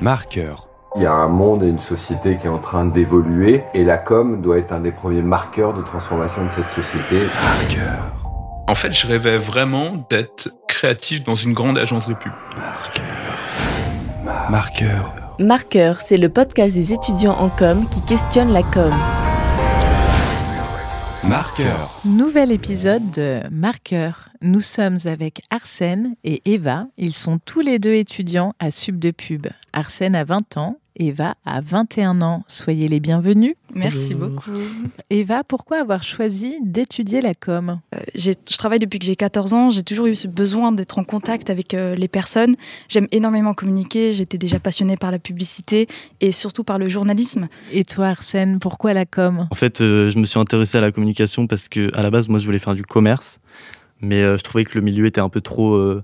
Marqueur. 0.00 0.68
Il 0.96 1.02
y 1.02 1.06
a 1.06 1.12
un 1.12 1.28
monde 1.28 1.62
et 1.62 1.68
une 1.68 1.78
société 1.78 2.36
qui 2.36 2.46
est 2.46 2.50
en 2.50 2.58
train 2.58 2.84
d'évoluer 2.84 3.64
et 3.74 3.84
la 3.84 3.96
com 3.96 4.42
doit 4.42 4.58
être 4.58 4.72
un 4.72 4.80
des 4.80 4.92
premiers 4.92 5.22
marqueurs 5.22 5.72
de 5.74 5.82
transformation 5.82 6.44
de 6.44 6.50
cette 6.50 6.70
société. 6.70 7.20
Marqueur. 7.42 8.12
En 8.68 8.74
fait, 8.74 8.92
je 8.92 9.06
rêvais 9.06 9.38
vraiment 9.38 9.92
d'être 10.10 10.50
créatif 10.68 11.24
dans 11.24 11.36
une 11.36 11.52
grande 11.52 11.78
agence 11.78 12.08
de 12.08 12.14
pub. 12.14 12.32
Marqueur. 12.56 13.04
Marqueur. 14.50 15.14
Marqueur, 15.38 16.00
c'est 16.00 16.16
le 16.18 16.28
podcast 16.28 16.74
des 16.74 16.92
étudiants 16.92 17.36
en 17.38 17.48
com 17.48 17.88
qui 17.88 18.02
questionne 18.02 18.52
la 18.52 18.62
com. 18.62 18.92
Marqueur. 21.28 22.00
Nouvel 22.04 22.52
épisode 22.52 23.10
de 23.10 23.40
Marqueur. 23.50 24.28
Nous 24.42 24.60
sommes 24.60 24.98
avec 25.06 25.42
Arsène 25.50 26.14
et 26.22 26.40
Eva. 26.44 26.86
Ils 26.98 27.14
sont 27.14 27.40
tous 27.44 27.60
les 27.60 27.80
deux 27.80 27.94
étudiants 27.94 28.54
à 28.60 28.70
Sub 28.70 29.00
de 29.00 29.10
Pub. 29.10 29.48
Arsène 29.72 30.14
a 30.14 30.22
20 30.22 30.56
ans, 30.56 30.78
Eva 30.98 31.34
a 31.44 31.60
21 31.60 32.22
ans. 32.22 32.42
Soyez 32.48 32.88
les 32.88 33.00
bienvenus. 33.00 33.54
Merci 33.74 34.14
beaucoup. 34.14 34.50
Eva, 35.10 35.44
pourquoi 35.44 35.78
avoir 35.80 36.02
choisi 36.02 36.56
d'étudier 36.64 37.20
la 37.20 37.34
com? 37.34 37.80
Euh, 37.94 37.98
j'ai- 38.14 38.34
je 38.50 38.56
travaille 38.56 38.78
depuis 38.78 38.98
que 38.98 39.04
j'ai 39.04 39.16
14 39.16 39.52
ans. 39.52 39.68
J'ai 39.70 39.82
toujours 39.82 40.06
eu 40.06 40.14
ce 40.14 40.26
besoin 40.26 40.72
d'être 40.72 40.98
en 40.98 41.04
contact 41.04 41.50
avec 41.50 41.74
euh, 41.74 41.94
les 41.94 42.08
personnes. 42.08 42.56
J'aime 42.88 43.08
énormément 43.12 43.52
communiquer. 43.52 44.12
J'étais 44.14 44.38
déjà 44.38 44.58
passionnée 44.58 44.96
par 44.96 45.10
la 45.10 45.18
publicité 45.18 45.86
et 46.20 46.32
surtout 46.32 46.64
par 46.64 46.78
le 46.78 46.88
journalisme. 46.88 47.48
Et 47.72 47.84
toi, 47.84 48.06
Arsène, 48.08 48.58
pourquoi 48.58 48.94
la 48.94 49.04
com? 49.04 49.46
En 49.50 49.54
fait, 49.54 49.80
euh, 49.82 50.10
je 50.10 50.18
me 50.18 50.24
suis 50.24 50.38
intéressé 50.40 50.78
à 50.78 50.80
la 50.80 50.92
communication 50.92 51.46
parce 51.46 51.68
que 51.68 51.94
à 51.96 52.02
la 52.02 52.10
base, 52.10 52.28
moi, 52.28 52.38
je 52.38 52.46
voulais 52.46 52.58
faire 52.58 52.74
du 52.74 52.82
commerce, 52.82 53.38
mais 54.00 54.22
euh, 54.22 54.38
je 54.38 54.42
trouvais 54.44 54.64
que 54.64 54.78
le 54.78 54.80
milieu 54.84 55.04
était 55.06 55.20
un 55.20 55.28
peu 55.28 55.40
trop 55.42 55.74
euh, 55.74 56.02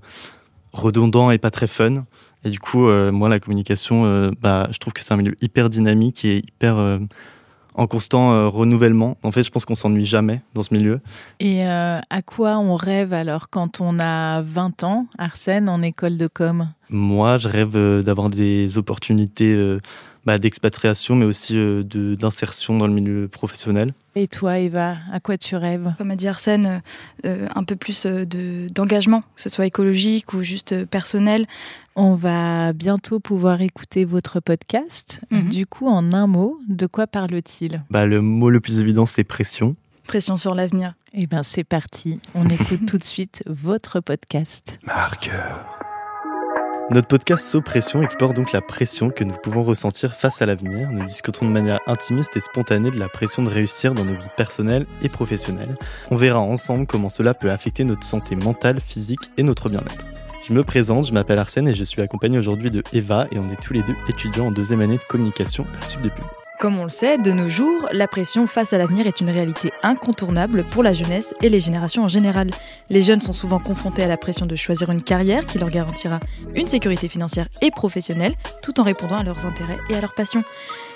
redondant 0.71 1.31
et 1.31 1.37
pas 1.37 1.51
très 1.51 1.67
fun. 1.67 2.05
Et 2.45 2.49
du 2.49 2.59
coup, 2.59 2.87
euh, 2.87 3.11
moi, 3.11 3.29
la 3.29 3.39
communication, 3.39 4.05
euh, 4.05 4.31
bah, 4.41 4.67
je 4.71 4.77
trouve 4.77 4.93
que 4.93 5.01
c'est 5.01 5.13
un 5.13 5.17
milieu 5.17 5.35
hyper 5.41 5.69
dynamique 5.69 6.25
et 6.25 6.37
hyper 6.39 6.77
euh, 6.77 6.99
en 7.75 7.87
constant 7.87 8.33
euh, 8.33 8.47
renouvellement. 8.49 9.17
En 9.23 9.31
fait, 9.31 9.43
je 9.43 9.49
pense 9.49 9.65
qu'on 9.65 9.75
s'ennuie 9.75 10.05
jamais 10.05 10.41
dans 10.53 10.61
ce 10.63 10.73
milieu. 10.73 10.99
Et 11.39 11.65
euh, 11.65 11.99
à 12.09 12.21
quoi 12.21 12.57
on 12.59 12.75
rêve 12.75 13.13
alors 13.13 13.49
quand 13.49 13.81
on 13.81 13.97
a 13.99 14.41
20 14.41 14.83
ans, 14.83 15.07
Arsène, 15.17 15.69
en 15.69 15.81
école 15.81 16.17
de 16.17 16.27
com? 16.27 16.69
Moi, 16.89 17.37
je 17.37 17.47
rêve 17.47 17.75
euh, 17.75 18.03
d'avoir 18.03 18.29
des 18.29 18.77
opportunités 18.77 19.53
euh, 19.55 19.79
bah, 20.25 20.37
d'expatriation, 20.37 21.15
mais 21.15 21.25
aussi 21.25 21.57
euh, 21.57 21.83
de- 21.83 22.15
d'insertion 22.15 22.77
dans 22.77 22.87
le 22.87 22.93
milieu 22.93 23.27
professionnel. 23.27 23.93
Et 24.15 24.27
toi, 24.27 24.59
Eva, 24.59 24.97
à 25.11 25.19
quoi 25.19 25.39
tu 25.39 25.55
rêves? 25.55 25.91
Comme 25.97 26.11
a 26.11 26.15
dit 26.15 26.27
Arsène, 26.27 26.83
euh, 27.25 27.47
un 27.55 27.63
peu 27.63 27.75
plus 27.75 28.05
de- 28.05 28.67
d'engagement, 28.71 29.21
que 29.35 29.41
ce 29.41 29.49
soit 29.49 29.65
écologique 29.65 30.33
ou 30.35 30.43
juste 30.43 30.85
personnel. 30.85 31.47
On 31.95 32.15
va 32.15 32.73
bientôt 32.73 33.19
pouvoir 33.19 33.61
écouter 33.61 34.03
votre 34.05 34.39
podcast. 34.39 35.21
Mhm. 35.29 35.49
Du 35.49 35.65
coup, 35.67 35.87
en 35.87 36.11
un 36.13 36.27
mot, 36.27 36.59
de 36.67 36.87
quoi 36.87 37.05
parle-t-il? 37.05 37.83
Bah, 37.89 38.05
le 38.05 38.21
mot 38.21 38.49
le 38.49 38.59
plus 38.59 38.79
évident, 38.79 39.05
c'est 39.05 39.23
pression. 39.23 39.75
Pression 40.07 40.35
sur 40.35 40.55
l'avenir. 40.55 40.95
Eh 41.13 41.27
bien, 41.27 41.43
c'est 41.43 41.63
parti. 41.63 42.19
On 42.33 42.47
écoute 42.49 42.85
tout 42.87 42.97
de 42.97 43.03
suite 43.03 43.43
votre 43.45 43.99
podcast. 43.99 44.79
Marqueur. 44.85 45.79
Notre 46.89 47.07
podcast 47.07 47.45
Sous 47.47 47.61
Pression 47.61 48.01
explore 48.01 48.33
donc 48.33 48.51
la 48.51 48.61
pression 48.61 49.09
que 49.09 49.23
nous 49.23 49.35
pouvons 49.41 49.63
ressentir 49.63 50.15
face 50.15 50.41
à 50.41 50.45
l'avenir. 50.45 50.89
Nous 50.91 51.05
discutons 51.05 51.47
de 51.47 51.51
manière 51.51 51.79
intimiste 51.87 52.35
et 52.35 52.41
spontanée 52.41 52.91
de 52.91 52.99
la 52.99 53.07
pression 53.07 53.41
de 53.41 53.49
réussir 53.49 53.93
dans 53.93 54.03
nos 54.03 54.13
vies 54.13 54.27
personnelles 54.35 54.85
et 55.01 55.09
professionnelles. 55.09 55.77
On 56.11 56.17
verra 56.17 56.39
ensemble 56.39 56.85
comment 56.85 57.09
cela 57.09 57.33
peut 57.33 57.51
affecter 57.51 57.83
notre 57.85 58.03
santé 58.03 58.35
mentale, 58.35 58.81
physique 58.81 59.31
et 59.37 59.43
notre 59.43 59.69
bien-être. 59.69 60.05
Je 60.45 60.51
me 60.51 60.63
présente, 60.65 61.07
je 61.07 61.13
m'appelle 61.13 61.39
Arsène 61.39 61.69
et 61.69 61.73
je 61.73 61.85
suis 61.85 62.01
accompagné 62.01 62.37
aujourd'hui 62.37 62.69
de 62.69 62.83
Eva 62.91 63.27
et 63.31 63.39
on 63.39 63.49
est 63.49 63.61
tous 63.61 63.71
les 63.71 63.81
deux 63.81 63.95
étudiants 64.09 64.47
en 64.47 64.51
deuxième 64.51 64.81
année 64.81 64.97
de 64.97 65.03
communication 65.03 65.65
à 65.79 65.81
Sub 65.81 66.01
de 66.01 66.09
Pub. 66.09 66.25
Comme 66.59 66.77
on 66.77 66.83
le 66.83 66.89
sait, 66.89 67.17
de 67.17 67.31
nos 67.31 67.47
jours, 67.47 67.87
la 67.93 68.09
pression 68.09 68.45
face 68.45 68.73
à 68.73 68.77
l'avenir 68.77 69.07
est 69.07 69.21
une 69.21 69.29
réalité 69.29 69.71
incontournable 69.83 70.65
pour 70.65 70.83
la 70.83 70.91
jeunesse 70.91 71.33
et 71.41 71.47
les 71.47 71.61
générations 71.61 72.03
en 72.03 72.07
général. 72.09 72.49
Les 72.89 73.01
jeunes 73.01 73.21
sont 73.21 73.31
souvent 73.31 73.59
confrontés 73.59 74.03
à 74.03 74.07
la 74.07 74.17
pression 74.17 74.45
de 74.45 74.55
choisir 74.57 74.91
une 74.91 75.01
carrière 75.01 75.45
qui 75.45 75.59
leur 75.59 75.69
garantira 75.69 76.19
une 76.55 76.67
sécurité 76.67 77.07
financière 77.07 77.47
et 77.61 77.71
professionnelle, 77.71 78.35
tout 78.61 78.81
en 78.81 78.83
répondant 78.83 79.17
à 79.17 79.23
leurs 79.23 79.45
intérêts 79.45 79.79
et 79.89 79.95
à 79.95 80.01
leurs 80.01 80.13
passions. 80.13 80.43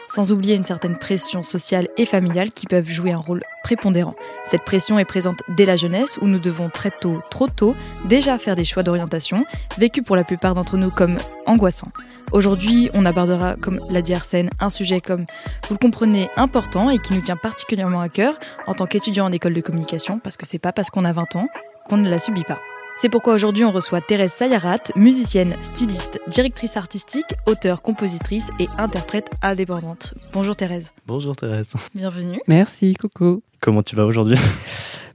Sans 0.07 0.31
oublier 0.31 0.56
une 0.56 0.63
certaine 0.63 0.97
pression 0.97 1.44
sociale 1.44 1.90
et 1.97 2.06
familiale 2.06 2.51
qui 2.51 2.66
peuvent 2.66 2.88
jouer 2.88 3.12
un 3.12 3.18
rôle 3.18 3.44
prépondérant. 3.63 4.16
Cette 4.45 4.63
pression 4.63 4.97
est 5.00 5.06
présente 5.06 5.41
dès 5.50 5.66
la 5.66 5.75
jeunesse 5.75 6.18
où 6.22 6.28
nous 6.28 6.40
devons 6.40 6.69
très 6.69 6.91
tôt, 6.91 7.22
trop 7.29 7.47
tôt, 7.47 7.75
déjà 8.06 8.38
faire 8.38 8.56
des 8.56 8.63
choix 8.63 8.84
d'orientation, 8.84 9.44
vécus 9.78 10.03
pour 10.03 10.16
la 10.16 10.23
plupart 10.23 10.53
d'entre 10.53 10.78
nous 10.78 10.91
comme 10.91 11.18
angoissants. 11.45 11.91
Aujourd'hui, 12.31 12.90
on 12.94 13.06
abordera, 13.06 13.56
comme 13.56 13.79
l'a 13.90 14.01
dit 14.01 14.13
Arsène, 14.13 14.50
un 14.59 14.69
sujet 14.69 15.01
comme 15.01 15.25
vous 15.68 15.73
le 15.73 15.79
comprenez, 15.79 16.29
important 16.38 16.89
et 16.89 17.00
qui 17.00 17.13
nous 17.13 17.22
tient 17.22 17.38
particulièrement 17.38 18.01
à 18.01 18.09
cœur 18.09 18.39
en 18.66 18.74
tant 18.74 18.85
qu'étudiant 18.85 19.25
en 19.25 19.31
école 19.31 19.53
de 19.53 19.62
communication, 19.62 20.19
parce 20.19 20.38
que 20.38 20.45
c'est 20.45 20.59
pas 20.59 20.72
parce 20.72 20.89
qu'on 20.89 21.06
a 21.06 21.13
20 21.13 21.35
ans 21.35 21.47
qu'on 21.85 21.97
ne 21.97 22.09
la 22.09 22.19
subit 22.19 22.44
pas. 22.44 22.59
C'est 23.00 23.09
pourquoi 23.09 23.35
aujourd'hui 23.35 23.63
on 23.63 23.72
reçoit 23.72 24.02
Thérèse 24.02 24.31
Sayarat, 24.34 24.80
musicienne, 24.96 25.56
styliste, 25.62 26.19
directrice 26.28 26.78
artistique, 26.78 27.25
auteure, 27.46 27.81
compositrice 27.84 28.47
et 28.59 28.68
interprète 28.80 29.30
indépendante. 29.44 30.16
Bonjour 30.34 30.56
Thérèse, 30.56 30.91
Bonjour 31.06 31.36
Thérèse. 31.36 31.74
bienvenue. 31.94 32.40
Merci, 32.47 32.96
coucou. 32.96 33.44
Comment 33.62 33.84
tu 33.84 33.96
vas 33.96 34.06
aujourd'hui? 34.06 34.38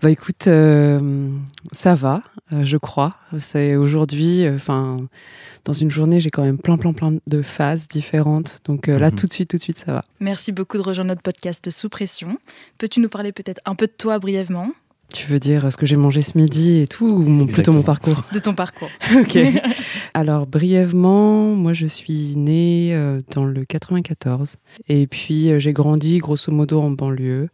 Bah 0.00 0.10
écoute, 0.10 0.46
euh, 0.48 1.28
ça 1.72 1.94
va, 1.94 2.22
euh, 2.52 2.64
je 2.64 2.76
crois. 2.76 3.10
C'est 3.38 3.76
aujourd'hui, 3.76 4.44
euh, 4.46 4.56
enfin, 4.56 4.98
dans 5.64 5.72
une 5.72 5.90
journée, 5.92 6.18
j'ai 6.18 6.30
quand 6.30 6.42
même 6.42 6.58
plein, 6.58 6.76
plein, 6.76 6.92
plein 6.92 7.18
de 7.26 7.42
phases 7.42 7.86
différentes. 7.88 8.58
Donc 8.64 8.88
euh, 8.88 8.98
là, 8.98 9.10
Mhm. 9.10 9.16
tout 9.16 9.26
de 9.28 9.32
suite, 9.32 9.50
tout 9.50 9.56
de 9.58 9.62
suite, 9.62 9.78
ça 9.78 9.92
va. 9.92 10.02
Merci 10.20 10.50
beaucoup 10.52 10.76
de 10.76 10.82
rejoindre 10.82 11.08
notre 11.10 11.22
podcast 11.22 11.70
Sous 11.70 11.88
Pression. 11.88 12.36
Peux-tu 12.78 12.98
nous 13.00 13.08
parler 13.08 13.30
peut-être 13.32 13.60
un 13.64 13.74
peu 13.76 13.86
de 13.86 13.92
toi 13.96 14.18
brièvement, 14.18 14.72
Tu 15.12 15.26
veux 15.26 15.38
dire 15.38 15.70
ce 15.70 15.76
que 15.76 15.86
j'ai 15.86 15.96
mangé 15.96 16.22
ce 16.22 16.36
midi 16.38 16.80
et 16.80 16.86
tout, 16.86 17.06
ou 17.06 17.22
mon- 17.22 17.46
plutôt 17.46 17.72
mon 17.72 17.82
parcours 17.82 18.24
de 18.32 18.38
ton 18.38 18.54
parcours 18.54 18.88
Ok. 19.20 19.38
Alors 20.14 20.46
brièvement, 20.46 21.54
moi 21.54 21.72
je 21.72 21.86
suis 21.86 22.34
née 22.36 22.90
euh, 22.94 23.20
dans 23.34 23.44
le 23.44 23.64
94 23.64 24.56
et 24.88 25.06
puis 25.06 25.50
euh, 25.50 25.58
j'ai 25.58 25.72
grandi 25.72 26.18
grosso 26.18 26.50
modo 26.52 26.80
en 26.80 26.90
banlieue 26.90 27.48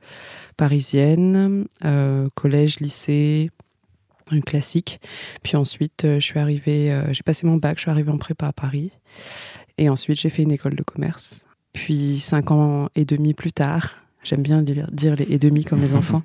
parisienne, 0.56 1.66
euh, 1.84 2.28
collège, 2.34 2.80
lycée, 2.80 3.50
un 4.30 4.40
classique. 4.40 5.00
Puis 5.42 5.56
ensuite, 5.56 6.04
euh, 6.04 6.20
je 6.20 6.24
suis 6.24 6.38
arrivée, 6.38 6.92
euh, 6.92 7.12
j'ai 7.12 7.22
passé 7.22 7.46
mon 7.46 7.56
bac, 7.56 7.78
je 7.78 7.82
suis 7.82 7.90
arrivée 7.90 8.10
en 8.10 8.18
prépa 8.18 8.48
à 8.48 8.52
Paris 8.52 8.90
et 9.78 9.88
ensuite 9.88 10.18
j'ai 10.20 10.30
fait 10.30 10.42
une 10.42 10.52
école 10.52 10.74
de 10.74 10.82
commerce. 10.82 11.44
Puis 11.72 12.18
cinq 12.18 12.50
ans 12.50 12.88
et 12.96 13.04
demi 13.04 13.34
plus 13.34 13.52
tard. 13.52 13.94
J'aime 14.22 14.42
bien 14.42 14.62
dire 14.62 15.16
les 15.16 15.26
et 15.30 15.38
demi 15.38 15.64
comme 15.64 15.80
les 15.80 15.94
enfants. 15.94 16.22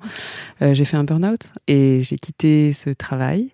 euh, 0.62 0.74
j'ai 0.74 0.84
fait 0.84 0.96
un 0.96 1.04
burn-out 1.04 1.40
et 1.68 2.02
j'ai 2.02 2.16
quitté 2.16 2.72
ce 2.72 2.90
travail 2.90 3.50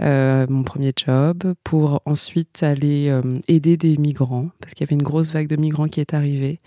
euh, 0.00 0.46
mon 0.48 0.62
premier 0.62 0.92
job, 0.96 1.54
pour 1.62 2.00
ensuite 2.06 2.62
aller 2.62 3.08
euh, 3.08 3.38
aider 3.46 3.76
des 3.76 3.98
migrants, 3.98 4.48
parce 4.58 4.72
qu'il 4.72 4.84
y 4.84 4.88
avait 4.88 4.96
une 4.96 5.02
grosse 5.02 5.30
vague 5.30 5.46
de 5.46 5.54
migrants 5.54 5.86
qui 5.86 6.00
est 6.00 6.14
arrivée. 6.14 6.60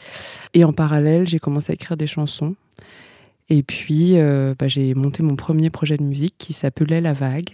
Et 0.53 0.63
en 0.63 0.71
parallèle, 0.71 1.27
j'ai 1.27 1.39
commencé 1.39 1.71
à 1.71 1.73
écrire 1.73 1.97
des 1.97 2.07
chansons. 2.07 2.55
Et 3.49 3.63
puis, 3.63 4.15
bah, 4.57 4.67
j'ai 4.67 4.93
monté 4.93 5.21
mon 5.23 5.35
premier 5.35 5.69
projet 5.69 5.97
de 5.97 6.03
musique 6.03 6.35
qui 6.37 6.53
s'appelait 6.53 7.01
La 7.01 7.13
Vague. 7.13 7.49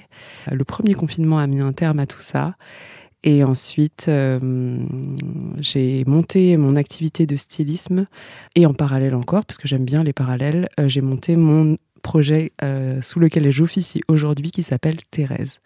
Le 0.52 0.64
premier 0.66 0.94
confinement 0.94 1.40
a 1.40 1.48
mis 1.48 1.62
un 1.62 1.74
terme 1.74 2.00
à 2.00 2.06
tout 2.06 2.20
ça. 2.20 2.56
Et 3.24 3.44
ensuite, 3.44 4.06
euh, 4.08 4.40
j'ai 5.60 6.04
monté 6.06 6.58
mon 6.58 6.76
activité 6.76 7.26
de 7.26 7.36
stylisme. 7.36 8.08
Et 8.56 8.66
en 8.66 8.74
parallèle 8.74 9.14
encore, 9.14 9.46
parce 9.46 9.58
que 9.58 9.68
j'aime 9.68 9.86
bien 9.86 10.04
les 10.04 10.14
parallèles, 10.14 10.70
euh, 10.80 10.90
j'ai 10.90 11.02
monté 11.02 11.36
mon 11.36 11.78
projet 12.02 12.52
euh, 12.64 13.00
sous 13.02 13.20
lequel 13.20 13.50
j'officie 13.52 14.02
aujourd'hui 14.08 14.50
qui 14.50 14.64
s'appelle 14.64 14.98
Thérèse. 15.12 15.60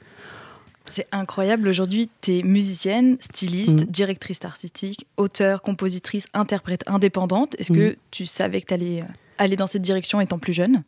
C'est 0.88 1.08
incroyable, 1.14 1.68
aujourd'hui 1.70 2.10
tu 2.22 2.40
es 2.40 2.44
musicienne, 2.44 3.18
styliste, 3.20 3.80
Mhm. 3.80 3.86
directrice 3.86 4.40
artistique, 4.44 5.08
auteure, 5.18 5.62
compositrice, 5.62 6.26
interprète 6.34 6.84
indépendante. 6.88 7.56
Est-ce 7.58 7.72
que 7.72 7.96
tu 8.12 8.26
savais 8.28 8.62
que 8.62 8.68
tu 8.68 8.74
allais 8.76 9.04
aller 9.38 9.56
dans 9.56 9.66
cette 9.66 9.82
direction 9.82 10.20
étant 10.22 10.38
plus 10.40 10.54
jeune? 10.54 10.84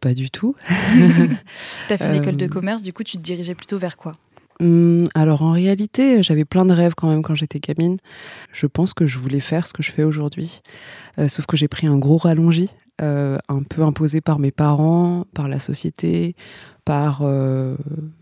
Pas 0.00 0.14
du 0.14 0.30
tout. 0.30 0.56
Tu 1.88 1.92
as 1.92 1.98
fait 1.98 2.06
une 2.06 2.14
Euh, 2.14 2.20
école 2.22 2.36
de 2.36 2.46
commerce, 2.46 2.82
du 2.82 2.92
coup 2.92 3.04
tu 3.04 3.18
te 3.18 3.22
dirigeais 3.22 3.54
plutôt 3.54 3.78
vers 3.78 3.96
quoi? 3.96 4.12
Hum, 4.60 5.04
alors 5.14 5.42
en 5.42 5.52
réalité, 5.52 6.22
j'avais 6.22 6.44
plein 6.44 6.64
de 6.64 6.72
rêves 6.72 6.94
quand 6.94 7.08
même 7.08 7.22
quand 7.22 7.34
j'étais 7.34 7.60
gamine. 7.60 7.96
Je 8.52 8.66
pense 8.66 8.92
que 8.92 9.06
je 9.06 9.18
voulais 9.18 9.40
faire 9.40 9.66
ce 9.66 9.72
que 9.72 9.82
je 9.82 9.90
fais 9.90 10.04
aujourd'hui. 10.04 10.60
Euh, 11.18 11.28
sauf 11.28 11.46
que 11.46 11.56
j'ai 11.56 11.68
pris 11.68 11.86
un 11.86 11.98
gros 11.98 12.18
rallongis, 12.18 12.70
euh, 13.00 13.38
un 13.48 13.62
peu 13.62 13.82
imposé 13.82 14.20
par 14.20 14.38
mes 14.38 14.50
parents, 14.50 15.24
par 15.32 15.48
la 15.48 15.58
société, 15.58 16.36
par 16.84 17.20
euh, 17.22 17.76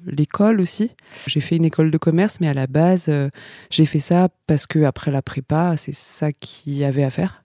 l'école 0.07 0.61
aussi. 0.61 0.91
J'ai 1.27 1.41
fait 1.41 1.57
une 1.57 1.65
école 1.65 1.91
de 1.91 1.99
commerce, 1.99 2.39
mais 2.41 2.47
à 2.47 2.55
la 2.55 2.69
base, 2.69 3.07
euh, 3.09 3.29
j'ai 3.71 3.87
fait 3.87 3.99
ça 3.99 4.29
parce 4.47 4.67
que 4.67 4.85
après 4.85 5.11
la 5.11 5.21
prépa, 5.21 5.77
c'est 5.77 5.95
ça 5.95 6.33
qu'il 6.33 6.75
y 6.75 6.85
avait 6.85 7.03
à 7.03 7.11
faire. 7.11 7.43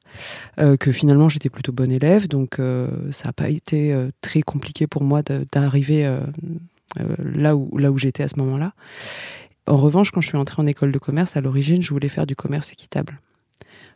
Que 0.57 0.91
finalement 0.91 1.27
j'étais 1.27 1.49
plutôt 1.49 1.71
bonne 1.71 1.91
élève, 1.91 2.27
donc 2.27 2.59
ça 3.09 3.29
n'a 3.29 3.33
pas 3.33 3.49
été 3.49 3.97
très 4.21 4.43
compliqué 4.43 4.85
pour 4.85 5.03
moi 5.03 5.23
d'arriver 5.23 6.07
là 6.97 7.55
où, 7.55 7.77
là 7.77 7.91
où 7.91 7.97
j'étais 7.97 8.23
à 8.23 8.27
ce 8.27 8.37
moment-là. 8.39 8.73
En 9.67 9.77
revanche, 9.77 10.11
quand 10.11 10.21
je 10.21 10.27
suis 10.27 10.37
entrée 10.37 10.61
en 10.61 10.65
école 10.65 10.91
de 10.91 10.99
commerce, 10.99 11.37
à 11.37 11.41
l'origine, 11.41 11.81
je 11.81 11.89
voulais 11.89 12.09
faire 12.09 12.27
du 12.27 12.35
commerce 12.35 12.71
équitable. 12.73 13.19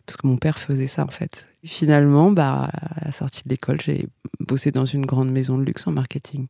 Parce 0.06 0.16
que 0.16 0.25
mon 0.25 0.38
père 0.38 0.57
faisait 0.57 0.88
ça, 0.88 1.04
en 1.04 1.10
fait. 1.10 1.50
Finalement, 1.66 2.31
bah, 2.31 2.69
à 2.72 3.06
la 3.06 3.12
sortie 3.12 3.44
de 3.44 3.50
l'école, 3.50 3.81
j'ai 3.81 4.07
bossé 4.39 4.72
dans 4.72 4.86
une 4.86 5.06
grande 5.06 5.30
maison 5.30 5.57
de 5.57 5.63
luxe 5.63 5.86
en 5.86 5.92
marketing. 5.92 6.48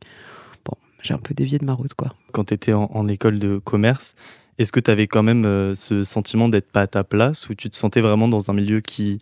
Bon, 0.64 0.78
j'ai 1.02 1.16
un 1.16 1.18
peu 1.18 1.34
dévié 1.34 1.58
de 1.58 1.66
ma 1.66 1.74
route, 1.74 1.96
quoi. 1.96 2.14
Quand 2.34 2.46
tu 2.46 2.54
étais 2.54 2.74
en, 2.74 2.90
en 2.94 3.08
école 3.08 3.40
de 3.40 3.58
commerce, 3.58 4.14
est-ce 4.60 4.72
que 4.72 4.80
tu 4.80 4.92
avais 4.92 5.08
quand 5.08 5.24
même 5.24 5.46
euh, 5.46 5.74
ce 5.74 6.04
sentiment 6.04 6.50
d'être 6.50 6.72
pas 6.72 6.82
à 6.82 6.88
ta 6.88 7.04
place 7.04 7.50
ou 7.50 7.56
tu 7.56 7.70
te 7.70 7.76
sentais 7.76 8.02
vraiment 8.02 8.28
dans 8.28 8.50
un 8.52 8.54
milieu 8.54 8.80
qui. 8.80 9.20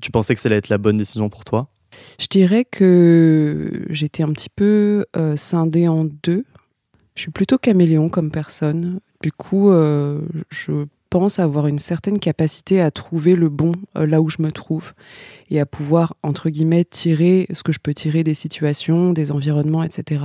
Tu 0.00 0.10
pensais 0.10 0.34
que 0.34 0.40
ça 0.40 0.48
allait 0.48 0.56
être 0.56 0.70
la 0.70 0.78
bonne 0.78 0.96
décision 0.96 1.28
pour 1.28 1.44
toi? 1.44 1.68
Je 2.18 2.26
dirais 2.28 2.64
que 2.64 3.84
j'étais 3.90 4.22
un 4.22 4.32
petit 4.32 4.48
peu 4.48 5.06
euh, 5.16 5.36
scindée 5.36 5.88
en 5.88 6.04
deux. 6.04 6.44
Je 7.14 7.22
suis 7.22 7.30
plutôt 7.30 7.58
caméléon 7.58 8.08
comme 8.08 8.30
personne. 8.30 9.00
Du 9.22 9.32
coup, 9.32 9.70
euh, 9.70 10.20
je 10.50 10.86
pense 11.10 11.38
avoir 11.38 11.66
une 11.66 11.78
certaine 11.78 12.18
capacité 12.18 12.80
à 12.80 12.90
trouver 12.90 13.36
le 13.36 13.48
bon 13.48 13.72
euh, 13.98 14.06
là 14.06 14.22
où 14.22 14.30
je 14.30 14.40
me 14.40 14.50
trouve 14.50 14.92
et 15.50 15.60
à 15.60 15.66
pouvoir, 15.66 16.14
entre 16.22 16.48
guillemets, 16.48 16.84
tirer 16.84 17.46
ce 17.52 17.62
que 17.62 17.72
je 17.72 17.80
peux 17.80 17.92
tirer 17.92 18.24
des 18.24 18.34
situations, 18.34 19.12
des 19.12 19.32
environnements, 19.32 19.82
etc. 19.82 20.22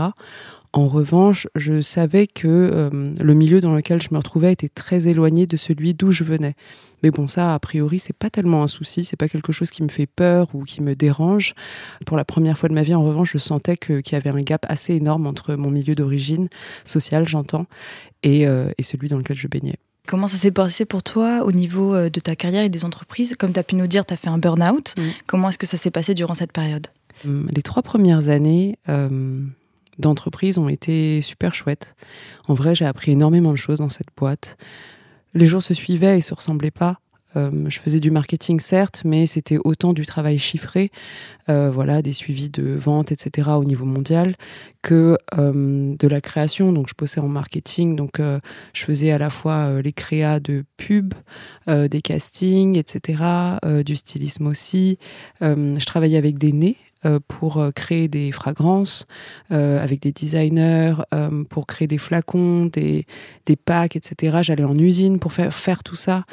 En 0.75 0.87
revanche, 0.89 1.47
je 1.55 1.79
savais 1.79 2.27
que 2.27 2.47
euh, 2.47 3.13
le 3.17 3.33
milieu 3.33 3.61
dans 3.61 3.73
lequel 3.73 4.01
je 4.01 4.09
me 4.11 4.17
retrouvais 4.17 4.51
était 4.51 4.67
très 4.67 5.07
éloigné 5.07 5.47
de 5.47 5.55
celui 5.55 5.93
d'où 5.93 6.11
je 6.11 6.25
venais. 6.25 6.53
Mais 7.01 7.11
bon, 7.11 7.27
ça, 7.27 7.53
a 7.53 7.59
priori, 7.59 7.97
c'est 7.97 8.15
pas 8.15 8.29
tellement 8.29 8.61
un 8.61 8.67
souci, 8.67 9.05
c'est 9.05 9.15
pas 9.15 9.29
quelque 9.29 9.53
chose 9.53 9.69
qui 9.69 9.83
me 9.83 9.87
fait 9.87 10.05
peur 10.05 10.49
ou 10.53 10.63
qui 10.63 10.83
me 10.83 10.93
dérange. 10.93 11.53
Pour 12.05 12.17
la 12.17 12.25
première 12.25 12.57
fois 12.57 12.67
de 12.67 12.73
ma 12.73 12.81
vie, 12.81 12.93
en 12.93 13.05
revanche, 13.05 13.31
je 13.31 13.37
sentais 13.37 13.77
qu'il 13.77 14.01
y 14.11 14.15
avait 14.15 14.29
un 14.29 14.41
gap 14.41 14.65
assez 14.67 14.93
énorme 14.93 15.27
entre 15.27 15.55
mon 15.55 15.71
milieu 15.71 15.95
d'origine, 15.95 16.49
social, 16.83 17.25
j'entends, 17.25 17.67
et, 18.23 18.45
euh, 18.45 18.69
et 18.77 18.83
celui 18.83 19.07
dans 19.07 19.17
lequel 19.17 19.37
je 19.37 19.47
baignais. 19.47 19.77
Comment 20.07 20.27
ça 20.27 20.37
s'est 20.37 20.51
passé 20.51 20.85
pour 20.85 21.03
toi 21.03 21.41
au 21.43 21.51
niveau 21.51 21.93
euh, 21.93 22.09
de 22.09 22.19
ta 22.19 22.35
carrière 22.35 22.63
et 22.63 22.69
des 22.69 22.85
entreprises? 22.85 23.35
Comme 23.37 23.53
tu 23.53 23.59
as 23.59 23.63
pu 23.63 23.75
nous 23.75 23.87
dire, 23.87 24.05
tu 24.05 24.13
as 24.13 24.17
fait 24.17 24.29
un 24.29 24.37
burn-out. 24.37 24.93
Mm. 24.97 25.01
Comment 25.27 25.49
est-ce 25.49 25.57
que 25.57 25.65
ça 25.65 25.77
s'est 25.77 25.91
passé 25.91 26.13
durant 26.13 26.33
cette 26.33 26.51
période? 26.51 26.87
Hum, 27.25 27.47
Les 27.51 27.61
trois 27.61 27.81
premières 27.81 28.29
années 28.29 28.77
euh, 28.89 29.41
d'entreprise 29.99 30.57
ont 30.57 30.69
été 30.69 31.21
super 31.21 31.53
chouettes. 31.53 31.95
En 32.47 32.53
vrai, 32.53 32.75
j'ai 32.75 32.85
appris 32.85 33.11
énormément 33.11 33.51
de 33.51 33.57
choses 33.57 33.79
dans 33.79 33.89
cette 33.89 34.09
boîte. 34.15 34.57
Les 35.33 35.47
jours 35.47 35.63
se 35.63 35.73
suivaient 35.73 36.17
et 36.17 36.21
se 36.21 36.33
ressemblaient 36.33 36.71
pas. 36.71 36.99
Euh, 37.35 37.51
je 37.67 37.79
faisais 37.79 37.99
du 37.99 38.11
marketing 38.11 38.59
certes, 38.59 39.01
mais 39.05 39.27
c'était 39.27 39.57
autant 39.63 39.93
du 39.93 40.05
travail 40.05 40.37
chiffré, 40.37 40.91
euh, 41.49 41.69
voilà, 41.71 42.01
des 42.01 42.13
suivis 42.13 42.49
de 42.49 42.73
vente, 42.73 43.11
etc. 43.11 43.49
au 43.57 43.63
niveau 43.63 43.85
mondial, 43.85 44.35
que 44.81 45.17
euh, 45.37 45.95
de 45.97 46.07
la 46.07 46.21
création. 46.21 46.71
Donc, 46.71 46.87
je 46.89 46.93
bossais 46.97 47.19
en 47.19 47.27
marketing, 47.27 47.95
donc 47.95 48.19
je 48.19 48.83
faisais 48.83 49.11
à 49.11 49.17
la 49.17 49.29
fois 49.29 49.81
les 49.81 49.93
créas 49.93 50.39
de 50.39 50.63
pub, 50.77 51.13
euh, 51.67 51.87
des 51.87 52.01
castings, 52.01 52.77
etc., 52.77 53.23
du 53.85 53.95
stylisme 53.95 54.47
aussi. 54.47 54.97
Je 55.41 55.85
travaillais 55.85 56.17
avec 56.17 56.37
des 56.37 56.51
nez 56.51 56.77
pour 57.27 57.57
euh, 57.57 57.71
créer 57.71 58.07
des 58.07 58.31
fragrances, 58.31 59.05
euh, 59.51 59.81
avec 59.83 60.01
des 60.01 60.11
designers, 60.11 60.95
euh, 61.13 61.43
pour 61.49 61.67
créer 61.67 61.87
des 61.87 61.97
flacons, 61.97 62.65
des, 62.65 63.05
des 63.45 63.55
packs, 63.55 63.95
etc. 63.95 64.39
J'allais 64.41 64.63
en 64.63 64.77
usine 64.77 65.19
pour 65.19 65.33
faire, 65.33 65.53
faire 65.53 65.83
tout 65.83 65.95
ça. 65.95 66.23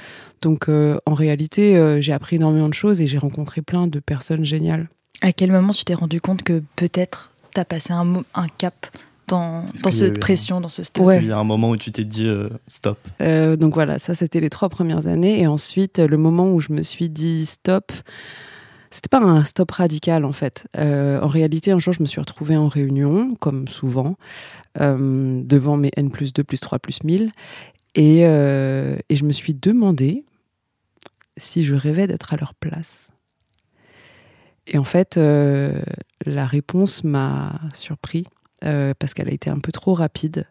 Donc 0.41 0.69
euh, 0.69 0.99
en 1.07 1.15
réalité, 1.15 1.77
euh, 1.77 2.01
j'ai 2.01 2.13
appris 2.13 2.37
énormément 2.37 2.69
de 2.69 2.75
choses 2.75 3.01
et 3.01 3.07
j'ai 3.07 3.19
rencontré 3.19 3.63
plein 3.63 3.87
de 3.87 4.01
personnes 4.01 4.45
géniales. 4.45 4.89
À 5.21 5.33
quel 5.33 5.53
moment 5.53 5.73
tu 5.73 5.85
t'es 5.85 5.95
rendu 5.95 6.21
compte 6.21 6.43
que 6.43 6.63
peut-être 6.77 7.31
tu 7.55 7.61
as 7.61 7.65
passé 7.65 7.93
un, 7.93 8.25
cap 8.59 8.75
dans, 9.29 9.65
dans 9.85 9.91
cette 9.91 10.15
eu 10.15 10.17
un- 10.17 10.21
pression, 10.21 10.61
dans 10.61 10.69
ce 10.69 10.83
stress 10.83 11.07
Ouais. 11.07 11.19
Il 11.23 11.29
y 11.29 11.33
a 11.33 11.39
un 11.39 11.45
moment 11.45 11.71
où 11.71 11.77
tu 11.77 11.93
t'es 11.93 12.05
dit 12.05 12.27
euh, 12.27 12.49
stop. 12.67 12.99
Euh, 13.21 13.57
donc 13.57 13.75
voilà, 13.75 13.99
ça 13.99 14.15
c'était 14.15 14.41
les 14.41 14.51
trois 14.51 14.69
premières 14.69 15.07
années. 15.07 15.41
Et 15.41 15.47
ensuite, 15.47 15.99
le 16.01 16.17
moment 16.17 16.51
où 16.53 16.61
je 16.61 16.73
me 16.73 16.83
suis 16.83 17.09
dit 17.09 17.47
stop, 17.47 17.93
c'était 18.93 19.09
pas 19.09 19.21
un 19.21 19.43
stop 19.43 19.71
radical 19.71 20.25
en 20.27 20.33
fait. 20.33 20.69
Euh, 20.77 21.19
en 21.21 21.27
réalité, 21.27 21.73
un 21.73 21.79
jour, 21.79 21.95
je 21.95 22.03
me 22.03 22.07
suis 22.07 22.21
retrouvée 22.21 22.57
en 22.57 22.69
réunion, 22.69 23.35
comme 23.37 23.67
souvent, 23.67 24.17
euh, 24.81 25.41
devant 25.43 25.79
mes 25.79 25.91
N 25.97 26.11
plus 26.11 26.35
2 26.35 26.45
plus 26.45 26.61
3 26.61 26.79
plus 26.79 27.03
1000. 27.03 27.31
Et, 27.95 28.27
euh, 28.27 28.97
et 29.09 29.17
je 29.17 29.25
me 29.25 29.33
suis 29.33 29.55
demandé 29.55 30.25
si 31.39 31.63
je 31.65 31.75
rêvais 31.75 32.07
d'être 32.07 32.35
à 32.35 32.37
leur 32.37 32.55
place. 32.55 33.11
Et 34.67 34.77
en 34.77 34.85
fait, 34.85 35.17
la 35.17 36.47
réponse 36.47 37.03
m'a 37.03 37.61
surpris 37.75 38.27
parce 38.61 39.13
qu'elle 39.15 39.29
a 39.29 39.33
été 39.33 39.51
un 39.51 39.59
peu 39.59 39.73
trop 39.73 39.95
rapide. 39.95 40.47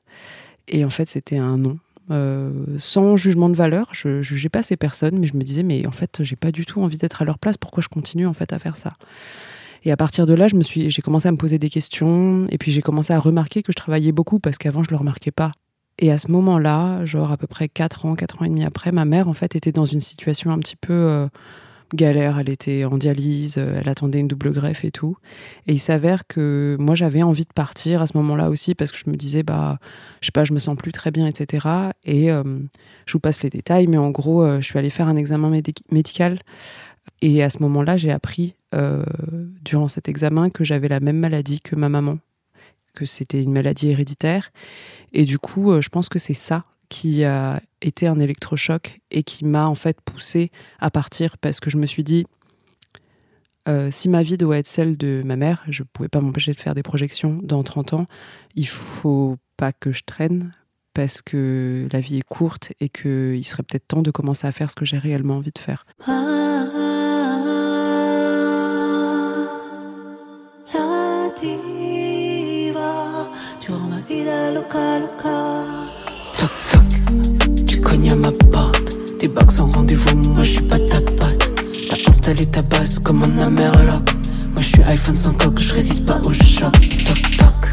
Et 0.68 0.84
en 0.84 0.90
fait, 0.90 1.08
c'était 1.08 1.38
un 1.38 1.58
non. 1.58 1.78
Euh, 2.10 2.52
sans 2.78 3.16
jugement 3.16 3.50
de 3.50 3.56
valeur, 3.56 3.90
je 3.94 4.22
jugeais 4.22 4.50
pas 4.50 4.64
ces 4.64 4.76
personnes, 4.76 5.20
mais 5.20 5.28
je 5.28 5.38
me 5.38 5.44
disais, 5.44 5.64
mais 5.64 5.86
en 5.86 5.92
fait, 5.92 6.24
j'ai 6.24 6.36
pas 6.36 6.52
du 6.52 6.66
tout 6.66 6.82
envie 6.82 6.98
d'être 6.98 7.22
à 7.22 7.26
leur 7.26 7.40
place, 7.40 7.58
pourquoi 7.58 7.84
je 7.84 7.90
continue 7.90 8.28
en 8.28 8.34
fait 8.34 8.52
à 8.54 8.60
faire 8.60 8.76
ça? 8.76 8.94
Et 9.84 9.92
à 9.92 9.98
partir 9.98 10.26
de 10.26 10.34
là, 10.34 10.48
je 10.48 10.56
me 10.56 10.64
suis, 10.64 10.90
j'ai 10.90 11.02
commencé 11.02 11.28
à 11.28 11.32
me 11.32 11.38
poser 11.38 11.58
des 11.58 11.70
questions, 11.70 12.46
et 12.50 12.58
puis 12.58 12.72
j'ai 12.72 12.82
commencé 12.82 13.14
à 13.14 13.20
remarquer 13.20 13.64
que 13.64 13.72
je 13.72 13.78
travaillais 13.78 14.12
beaucoup, 14.12 14.40
parce 14.40 14.58
qu'avant, 14.58 14.84
je 14.84 14.90
le 14.92 14.98
remarquais 14.98 15.32
pas. 15.32 15.52
Et 16.00 16.12
à 16.12 16.18
ce 16.18 16.32
moment-là, 16.32 17.06
genre 17.06 17.32
à 17.32 17.38
peu 17.38 17.48
près 17.48 17.70
4 17.70 18.06
ans, 18.06 18.16
4 18.16 18.42
ans 18.42 18.46
et 18.46 18.50
demi 18.50 18.64
après, 18.64 18.92
ma 18.92 19.06
mère, 19.06 19.28
en 19.28 19.34
fait, 19.34 19.56
était 19.56 19.72
dans 19.72 19.86
une 19.86 20.00
situation 20.00 20.52
un 20.52 20.60
petit 20.60 20.76
peu 20.76 20.94
euh, 20.94 21.28
galère. 21.96 22.40
Elle 22.40 22.50
était 22.50 22.86
en 22.86 22.98
dialyse, 22.98 23.56
euh, 23.58 23.80
elle 23.80 23.90
attendait 23.90 24.20
une 24.20 24.28
double 24.28 24.52
greffe 24.52 24.84
et 24.86 24.92
tout. 24.92 25.18
Et 25.68 25.74
il 25.74 25.80
s'avère 25.80 26.28
que 26.28 26.78
moi, 26.80 26.96
j'avais 26.96 27.24
envie 27.24 27.44
de 27.44 27.54
partir 27.54 28.02
à 28.02 28.08
ce 28.08 28.18
moment-là 28.18 28.50
aussi, 28.50 28.76
parce 28.76 28.92
que 28.92 28.98
je 28.98 29.10
me 29.10 29.16
disais, 29.16 29.44
bah, 29.44 29.80
je 30.22 30.28
sais 30.28 30.32
pas, 30.32 30.44
je 30.44 30.54
me 30.54 30.60
sens 30.60 30.76
plus 30.76 30.92
très 30.92 31.12
bien, 31.12 31.28
etc. 31.28 31.68
Et 32.04 32.32
euh, 32.32 32.44
je 33.06 33.14
vous 33.14 33.20
passe 33.20 33.44
les 33.44 33.50
détails, 33.50 33.88
mais 33.88 33.98
en 33.98 34.10
gros, 34.10 34.44
euh, 34.44 34.62
je 34.62 34.66
suis 34.66 34.78
allée 34.80 34.90
faire 34.90 35.08
un 35.08 35.16
examen 35.16 35.50
médic- 35.50 35.84
médical. 35.92 36.40
Et 37.22 37.44
à 37.44 37.50
ce 37.50 37.60
moment-là, 37.60 37.98
j'ai 37.98 38.12
appris, 38.12 38.56
durant 39.64 39.88
cet 39.88 40.08
examen, 40.08 40.50
que 40.50 40.64
j'avais 40.64 40.88
la 40.88 41.00
même 41.00 41.18
maladie 41.18 41.60
que 41.60 41.76
ma 41.76 41.90
maman, 41.90 42.20
que 42.94 43.06
c'était 43.06 43.42
une 43.42 43.52
maladie 43.52 43.90
héréditaire. 43.90 44.52
Et 45.12 45.26
du 45.26 45.38
coup, 45.40 45.82
je 45.82 45.90
pense 45.90 46.10
que 46.10 46.20
c'est 46.20 46.34
ça 46.36 46.64
qui 46.92 47.24
a 47.24 47.62
été 47.82 48.06
un 48.06 48.20
électrochoc 48.20 49.00
et 49.12 49.24
qui 49.24 49.46
m'a 49.46 49.66
en 49.66 49.76
fait 49.76 50.02
poussé 50.02 50.52
à 50.80 50.92
partir 50.92 51.38
parce 51.38 51.62
que 51.62 51.70
je 51.70 51.78
me 51.78 51.86
suis 51.86 52.04
dit, 52.04 52.26
euh, 53.70 53.90
si 53.92 54.10
ma 54.10 54.24
vie 54.24 54.38
doit 54.38 54.58
être 54.58 54.68
celle 54.68 54.98
de 54.98 55.22
ma 55.26 55.38
mère, 55.38 55.64
je 55.70 55.84
ne 55.84 55.88
pouvais 55.94 56.10
pas 56.10 56.20
m'empêcher 56.20 56.52
de 56.52 56.60
faire 56.60 56.76
des 56.76 56.84
projections 56.84 57.40
dans 57.42 57.64
30 57.64 57.94
ans, 57.94 58.08
il 58.56 58.68
faut 58.68 59.38
pas 59.56 59.72
que 59.72 59.94
je 59.94 60.04
traîne 60.06 60.52
parce 60.94 61.22
que 61.22 61.88
la 61.94 62.02
vie 62.02 62.18
est 62.18 62.28
courte 62.28 62.74
et 62.82 62.90
qu'il 62.90 63.46
serait 63.46 63.64
peut-être 63.64 63.88
temps 63.88 64.02
de 64.02 64.12
commencer 64.12 64.46
à 64.46 64.52
faire 64.52 64.70
ce 64.70 64.76
que 64.76 64.84
j'ai 64.84 64.98
réellement 64.98 65.38
envie 65.38 65.52
de 65.52 65.60
faire. 65.60 65.86
Vida 74.12 74.52
loca, 74.52 75.00
loca. 75.00 75.41
Comme 83.04 83.24
un 83.24 83.38
Amerloc. 83.40 84.14
Moi 84.54 84.62
je 84.62 84.64
suis 84.64 84.84
iPhone 84.84 85.16
sans 85.16 85.34
coque, 85.34 85.62
je 85.62 85.74
résiste 85.74 86.06
pas 86.06 86.20
au 86.24 86.34
choc. 86.34 86.72
Toc 87.06 87.38
toc, 87.38 87.72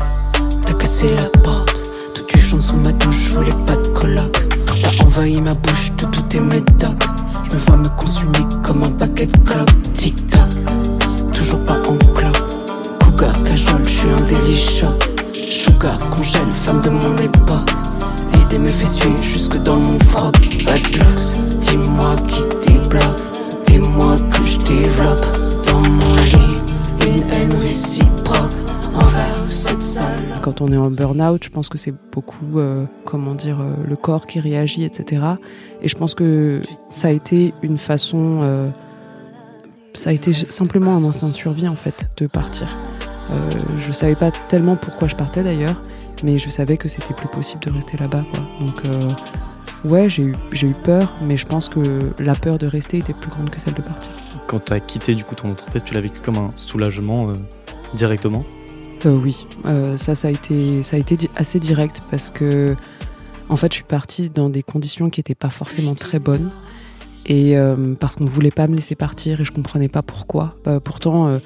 t'as 0.67 0.73
cassé 0.75 1.09
la 1.17 1.41
porte. 1.41 1.91
Tout 2.15 2.25
tu 2.27 2.39
chantes 2.39 2.63
sous 2.63 2.77
ma 2.77 2.93
douche, 2.93 3.29
je 3.29 3.35
voulais 3.35 3.55
pas 3.67 3.77
de 3.77 3.89
coloc. 3.89 4.49
T'as 4.83 5.05
envahi 5.05 5.41
ma 5.41 5.55
bouche 5.55 5.93
de 5.99 6.05
tous 6.07 6.23
tes 6.23 6.41
médocs. 6.41 7.03
Je 7.45 7.55
me 7.55 7.61
vois 7.61 7.77
me 7.77 7.89
consumer 7.97 8.45
comme 8.63 8.83
un 8.83 8.91
paquet 8.91 9.27
de 9.27 9.39
clopes. 9.39 9.83
Tic 9.95 10.17
toc, 10.27 11.33
toujours 11.33 11.65
pas 11.65 11.79
en 11.89 11.97
clope. 12.15 13.01
Cougar, 13.03 13.43
cajole, 13.45 13.85
je 13.85 13.89
suis 13.89 14.09
un 14.11 14.23
délit 14.23 14.57
choc. 14.57 15.09
Sugar, 15.49 15.99
congèle, 16.11 16.51
femme 16.51 16.83
de 16.83 16.91
mon 16.91 17.17
époque. 17.19 17.71
L'idée 18.35 18.59
me 18.59 18.69
fait 18.69 18.85
suer 18.85 19.15
jusque 19.23 19.57
dans 19.63 19.77
mon 19.77 19.99
froc. 20.01 20.35
Redlocks, 20.67 21.39
dis-moi 21.61 22.17
qui 22.27 22.43
débloque. 22.67 23.28
Dis-moi 23.81 24.17
que 24.33 24.45
je 24.45 24.59
développe 24.63 25.21
dans 25.65 25.89
mon 25.89 26.17
lit 26.17 26.59
une 27.07 27.31
haine 27.31 27.55
réciproque 27.61 28.53
envers 28.93 29.53
cette 29.53 29.83
salle. 29.83 30.17
Quand 30.43 30.61
on 30.61 30.73
est 30.73 30.77
en 30.77 30.91
burn-out, 30.91 31.45
je 31.45 31.49
pense 31.49 31.69
que 31.69 31.79
c'est 31.79 31.95
beaucoup, 32.11 32.59
euh, 32.59 32.87
comment 33.05 33.35
dire, 33.35 33.61
euh, 33.61 33.75
le 33.87 33.95
corps 33.95 34.27
qui 34.27 34.41
réagit, 34.41 34.83
etc. 34.83 35.23
Et 35.81 35.87
je 35.87 35.95
pense 35.95 36.15
que 36.15 36.61
ça 36.91 37.09
a 37.09 37.11
été 37.13 37.55
une 37.63 37.79
façon, 37.79 38.41
euh, 38.43 38.69
ça 39.95 40.11
a 40.11 40.13
été 40.13 40.33
simplement 40.33 40.97
un 40.97 41.05
instinct 41.05 41.29
de 41.29 41.35
survie 41.35 41.69
en 41.69 41.77
fait, 41.77 42.09
de 42.17 42.27
partir. 42.27 42.67
Je 43.79 43.93
savais 43.93 44.17
pas 44.17 44.33
tellement 44.49 44.75
pourquoi 44.75 45.07
je 45.07 45.15
partais 45.15 45.45
d'ailleurs, 45.45 45.81
mais 46.25 46.39
je 46.39 46.49
savais 46.49 46.79
que 46.79 46.89
c'était 46.89 47.15
plus 47.15 47.29
possible 47.29 47.63
de 47.63 47.71
rester 47.71 47.97
là-bas. 47.99 48.25
Quoi. 48.33 48.41
Donc 48.61 48.83
ouais, 49.85 50.09
j'ai 50.09 50.23
eu, 50.23 50.35
eu 50.63 50.75
peur, 50.75 51.15
mais 51.23 51.37
je 51.37 51.47
pense 51.47 51.69
que 51.69 52.13
la 52.19 52.35
peur 52.35 52.59
de 52.59 52.67
rester 52.67 52.99
était 52.99 53.13
plus 53.13 53.31
grande 53.31 53.51
que 53.51 53.61
celle 53.61 53.75
de 53.75 53.83
partir. 53.83 54.11
Quand 54.47 54.65
tu 54.65 54.73
as 54.73 54.81
quitté 54.81 55.15
du 55.15 55.25
coup 55.25 55.35
ton 55.35 55.51
entreprise, 55.51 55.83
tu 55.83 55.95
l'as 55.95 56.01
vécu 56.01 56.21
comme 56.21 56.39
un 56.39 56.49
soulagement 56.57 57.31
euh, 57.31 57.35
directement? 57.95 58.45
Euh, 59.07 59.15
oui, 59.15 59.47
euh, 59.67 59.97
ça, 59.97 60.15
ça 60.15 60.29
a 60.29 60.31
été, 60.31 60.83
ça 60.83 60.97
a 60.97 60.99
été 60.99 61.17
assez 61.37 61.61
direct 61.61 62.01
parce 62.11 62.31
que, 62.31 62.77
En 63.51 63.57
fait, 63.57 63.73
je 63.73 63.77
suis 63.77 63.85
partie 63.85 64.29
dans 64.29 64.51
des 64.51 64.63
conditions 64.63 65.09
qui 65.11 65.21
n'étaient 65.21 65.35
pas 65.35 65.51
forcément 65.51 65.95
très 65.95 66.19
bonnes. 66.19 66.51
Et 67.31 67.57
parce 68.01 68.17
qu'on 68.17 68.25
ne 68.25 68.29
voulait 68.31 68.51
pas 68.51 68.67
me 68.69 68.77
laisser 68.77 68.95
partir 68.95 69.43
et 69.43 69.45
je 69.45 69.53
comprenais 69.53 69.89
pas 69.89 70.01
pourquoi. 70.01 70.49
Pourtant, 70.83 71.39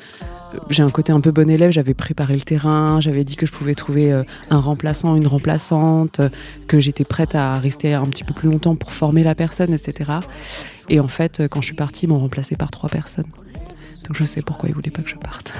j'ai 0.71 0.82
un 0.82 0.90
côté 0.90 1.12
un 1.12 1.21
peu 1.21 1.30
bon 1.30 1.49
élève, 1.50 1.71
j'avais 1.71 1.94
préparé 1.94 2.35
le 2.35 2.40
terrain, 2.42 3.00
j'avais 3.00 3.25
dit 3.25 3.37
que 3.37 3.47
je 3.47 3.52
pouvais 3.52 3.75
trouver 3.75 4.12
euh, 4.12 4.23
un 4.50 4.59
remplaçant, 4.59 5.16
une 5.16 5.26
remplaçante, 5.26 6.21
euh, 6.21 6.28
que 6.66 6.80
j'étais 6.80 7.04
prête 7.04 7.35
à 7.35 7.59
rester 7.59 7.94
un 7.94 8.06
petit 8.06 8.25
peu 8.25 8.35
plus 8.35 8.50
longtemps 8.50 8.75
pour 8.76 8.92
former 8.92 9.23
la 9.25 9.35
personne, 9.35 9.73
etc. 9.73 10.11
Et 10.88 11.00
en 11.00 11.09
fait, 11.09 11.40
euh, 11.40 11.49
quand 11.49 11.61
je 11.61 11.66
suis 11.66 11.76
partie, 11.76 12.06
ils 12.06 12.09
m'ont 12.09 12.18
remplacé 12.18 12.56
par 12.56 12.71
trois 12.71 12.88
personnes. 12.90 13.26
Donc 14.06 14.16
je 14.16 14.25
sais 14.25 14.42
pourquoi 14.42 14.68
ils 14.68 14.75
voulaient 14.75 14.90
pas 14.90 15.02
que 15.02 15.09
je 15.11 15.16
parte. 15.16 15.52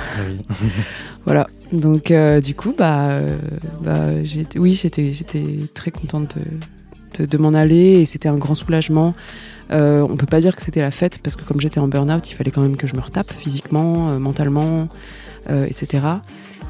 voilà. 1.25 1.47
Donc 1.73 2.11
euh, 2.11 2.41
du 2.41 2.55
coup, 2.55 2.75
bah, 2.77 3.11
euh, 3.13 3.39
bah 3.83 4.11
j'étais- 4.25 4.59
oui, 4.59 4.73
j'étais, 4.75 5.13
j'étais 5.13 5.45
très 5.75 5.91
contente 5.91 6.37
de, 6.37 7.23
de, 7.25 7.27
de 7.27 7.39
m'en 7.39 7.55
aller 7.55 8.01
et 8.01 8.05
c'était 8.05 8.29
un 8.29 8.39
grand 8.39 8.55
soulagement. 8.55 9.15
Euh, 9.71 10.07
on 10.09 10.17
peut 10.17 10.27
pas 10.27 10.41
dire 10.41 10.55
que 10.57 10.63
c'était 10.63 10.81
la 10.81 10.91
fête 10.91 11.19
parce 11.23 11.37
que 11.37 11.45
comme 11.45 11.61
j'étais 11.61 11.81
en 11.81 11.89
burn-out, 11.89 12.29
il 12.31 12.35
fallait 12.35 12.51
quand 12.51 12.63
même 12.63 12.77
que 12.77 12.87
je 12.87 12.95
me 12.95 13.01
retape 13.01 13.33
physiquement, 13.33 14.11
euh, 14.11 14.19
mentalement, 14.19 14.89
euh, 15.51 15.67
etc. 15.67 16.05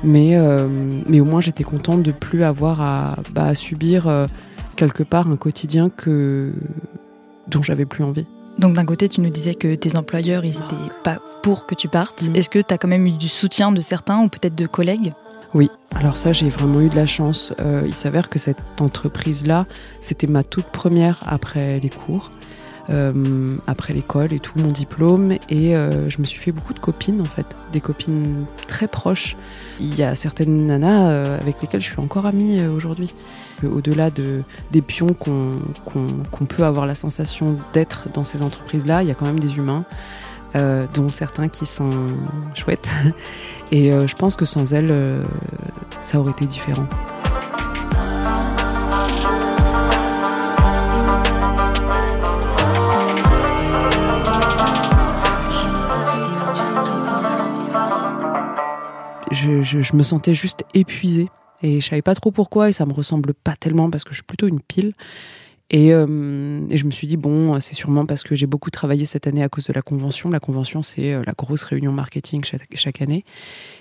Mais, 0.04 0.36
euh, 0.36 0.68
mais 1.08 1.20
au 1.20 1.24
moins 1.24 1.40
j'étais 1.40 1.64
contente 1.64 2.02
de 2.02 2.12
plus 2.12 2.42
avoir 2.42 2.80
à, 2.80 3.16
bah, 3.32 3.46
à 3.46 3.54
subir 3.54 4.10
quelque 4.76 5.02
part 5.02 5.28
un 5.28 5.36
quotidien 5.36 5.90
que 5.90 6.52
dont 7.48 7.62
j'avais 7.62 7.84
plus 7.84 8.04
envie. 8.04 8.26
Donc 8.58 8.74
d'un 8.74 8.84
côté, 8.84 9.08
tu 9.08 9.20
nous 9.20 9.30
disais 9.30 9.54
que 9.54 9.74
tes 9.74 9.96
employeurs, 9.96 10.44
ils 10.44 10.56
étaient 10.56 10.92
pas 11.04 11.18
pour 11.42 11.66
que 11.66 11.74
tu 11.74 11.88
partes. 11.88 12.28
Mhm. 12.28 12.36
Est-ce 12.36 12.50
que 12.50 12.58
tu 12.58 12.74
as 12.74 12.78
quand 12.78 12.88
même 12.88 13.06
eu 13.06 13.12
du 13.12 13.28
soutien 13.28 13.72
de 13.72 13.80
certains 13.80 14.20
ou 14.20 14.28
peut-être 14.28 14.54
de 14.54 14.66
collègues? 14.66 15.14
Oui, 15.54 15.68
alors 15.94 16.16
ça 16.16 16.32
j'ai 16.32 16.48
vraiment 16.48 16.80
eu 16.80 16.88
de 16.88 16.96
la 16.96 17.06
chance. 17.06 17.52
Il 17.86 17.94
s'avère 17.94 18.28
que 18.30 18.38
cette 18.38 18.80
entreprise-là, 18.80 19.66
c'était 20.00 20.26
ma 20.26 20.42
toute 20.42 20.66
première 20.66 21.22
après 21.26 21.78
les 21.78 21.90
cours, 21.90 22.30
euh, 22.90 23.56
après 23.66 23.92
l'école 23.92 24.32
et 24.32 24.38
tout, 24.40 24.58
mon 24.58 24.70
diplôme. 24.70 25.32
Et 25.48 25.76
euh, 25.76 26.08
je 26.08 26.20
me 26.20 26.24
suis 26.26 26.38
fait 26.40 26.52
beaucoup 26.52 26.72
de 26.74 26.78
copines 26.78 27.20
en 27.20 27.24
fait, 27.26 27.46
des 27.72 27.80
copines 27.80 28.44
très 28.66 28.88
proches. 28.88 29.36
Il 29.80 29.94
y 29.96 30.02
a 30.02 30.14
certaines 30.14 30.66
nanas 30.66 31.10
euh, 31.10 31.38
avec 31.40 31.60
lesquelles 31.62 31.80
je 31.80 31.86
suis 31.90 32.00
encore 32.00 32.26
amie 32.26 32.62
aujourd'hui. 32.64 33.14
Au-delà 33.64 34.10
de, 34.10 34.40
des 34.72 34.82
pions 34.82 35.12
qu'on 35.14 35.58
qu'on- 35.84 36.06
qu'on 36.32 36.44
peut 36.46 36.64
avoir 36.64 36.84
la 36.86 36.96
sensation 36.96 37.56
d'être 37.72 38.08
dans 38.12 38.24
ces 38.24 38.42
entreprises-là, 38.42 39.02
il 39.02 39.08
y 39.08 39.12
a 39.12 39.14
quand 39.14 39.26
même 39.26 39.40
des 39.40 39.56
humains. 39.56 39.84
dont 40.94 41.08
certains 41.08 41.48
qui 41.48 41.64
sont 41.64 41.88
chouettes. 42.54 42.88
Et 43.72 43.90
je 43.90 44.14
pense 44.16 44.36
que 44.36 44.44
sans 44.44 44.74
elles, 44.74 44.94
ça 46.02 46.18
aurait 46.20 46.32
été 46.32 46.44
différent. 46.44 46.86
Je, 59.32 59.96
me 59.96 60.02
sentais 60.02 60.34
juste 60.34 60.64
épuisée 60.74 61.28
et 61.62 61.80
je 61.80 61.88
savais 61.88 62.02
pas 62.02 62.14
trop 62.14 62.30
pourquoi 62.30 62.68
et 62.68 62.72
ça 62.72 62.86
me 62.86 62.92
ressemble 62.92 63.34
pas 63.34 63.56
tellement 63.56 63.90
parce 63.90 64.04
que 64.04 64.10
je 64.10 64.16
suis 64.16 64.24
plutôt 64.24 64.46
une 64.46 64.60
pile. 64.60 64.92
Et, 65.70 65.94
euh, 65.94 66.60
et 66.68 66.76
je 66.76 66.84
me 66.84 66.90
suis 66.90 67.06
dit, 67.06 67.16
bon, 67.16 67.58
c'est 67.58 67.74
sûrement 67.74 68.04
parce 68.04 68.24
que 68.24 68.34
j'ai 68.34 68.46
beaucoup 68.46 68.70
travaillé 68.70 69.06
cette 69.06 69.26
année 69.26 69.42
à 69.42 69.48
cause 69.48 69.66
de 69.66 69.72
la 69.72 69.80
convention. 69.80 70.28
La 70.28 70.40
convention, 70.40 70.82
c'est 70.82 71.14
euh, 71.14 71.22
la 71.26 71.32
grosse 71.32 71.64
réunion 71.64 71.92
marketing 71.92 72.44
chaque, 72.44 73.00
année. 73.00 73.24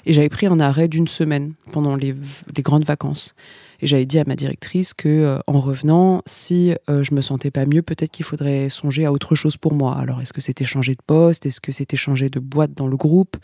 Et 0.06 0.14
j'avais 0.14 0.30
pris 0.30 0.46
un 0.46 0.62
arrêt 0.62 0.88
d'une 0.88 1.10
semaine 1.10 1.54
pendant 1.74 1.98
les 1.98 2.16
grandes 2.60 2.86
vacances. 2.86 3.36
Et 3.82 3.88
j'avais 3.88 4.06
dit 4.06 4.20
à 4.20 4.24
ma 4.26 4.36
directrice 4.36 4.94
que, 4.94 5.10
euh, 5.10 5.40
en 5.48 5.60
revenant, 5.60 6.22
si 6.26 6.74
euh, 6.90 7.04
je 7.04 7.14
me 7.14 7.22
sentais 7.22 7.52
pas 7.52 7.66
mieux, 7.66 7.82
peut-être 7.82 8.12
qu'il 8.12 8.26
faudrait 8.26 8.70
songer 8.70 9.06
à 9.06 9.12
autre 9.12 9.36
chose 9.36 9.58
pour 9.58 9.74
moi. 9.74 9.98
Alors, 9.98 10.22
est-ce 10.22 10.34
que 10.34 10.42
c'était 10.42 10.66
changer 10.66 10.94
de 10.94 11.02
poste? 11.06 11.46
Est-ce 11.46 11.60
que 11.60 11.72
c'était 11.72 11.98
changer 11.98 12.30
de 12.30 12.40
boîte 12.40 12.74
dans 12.76 12.88
le 12.88 12.98
groupe? 12.98 13.38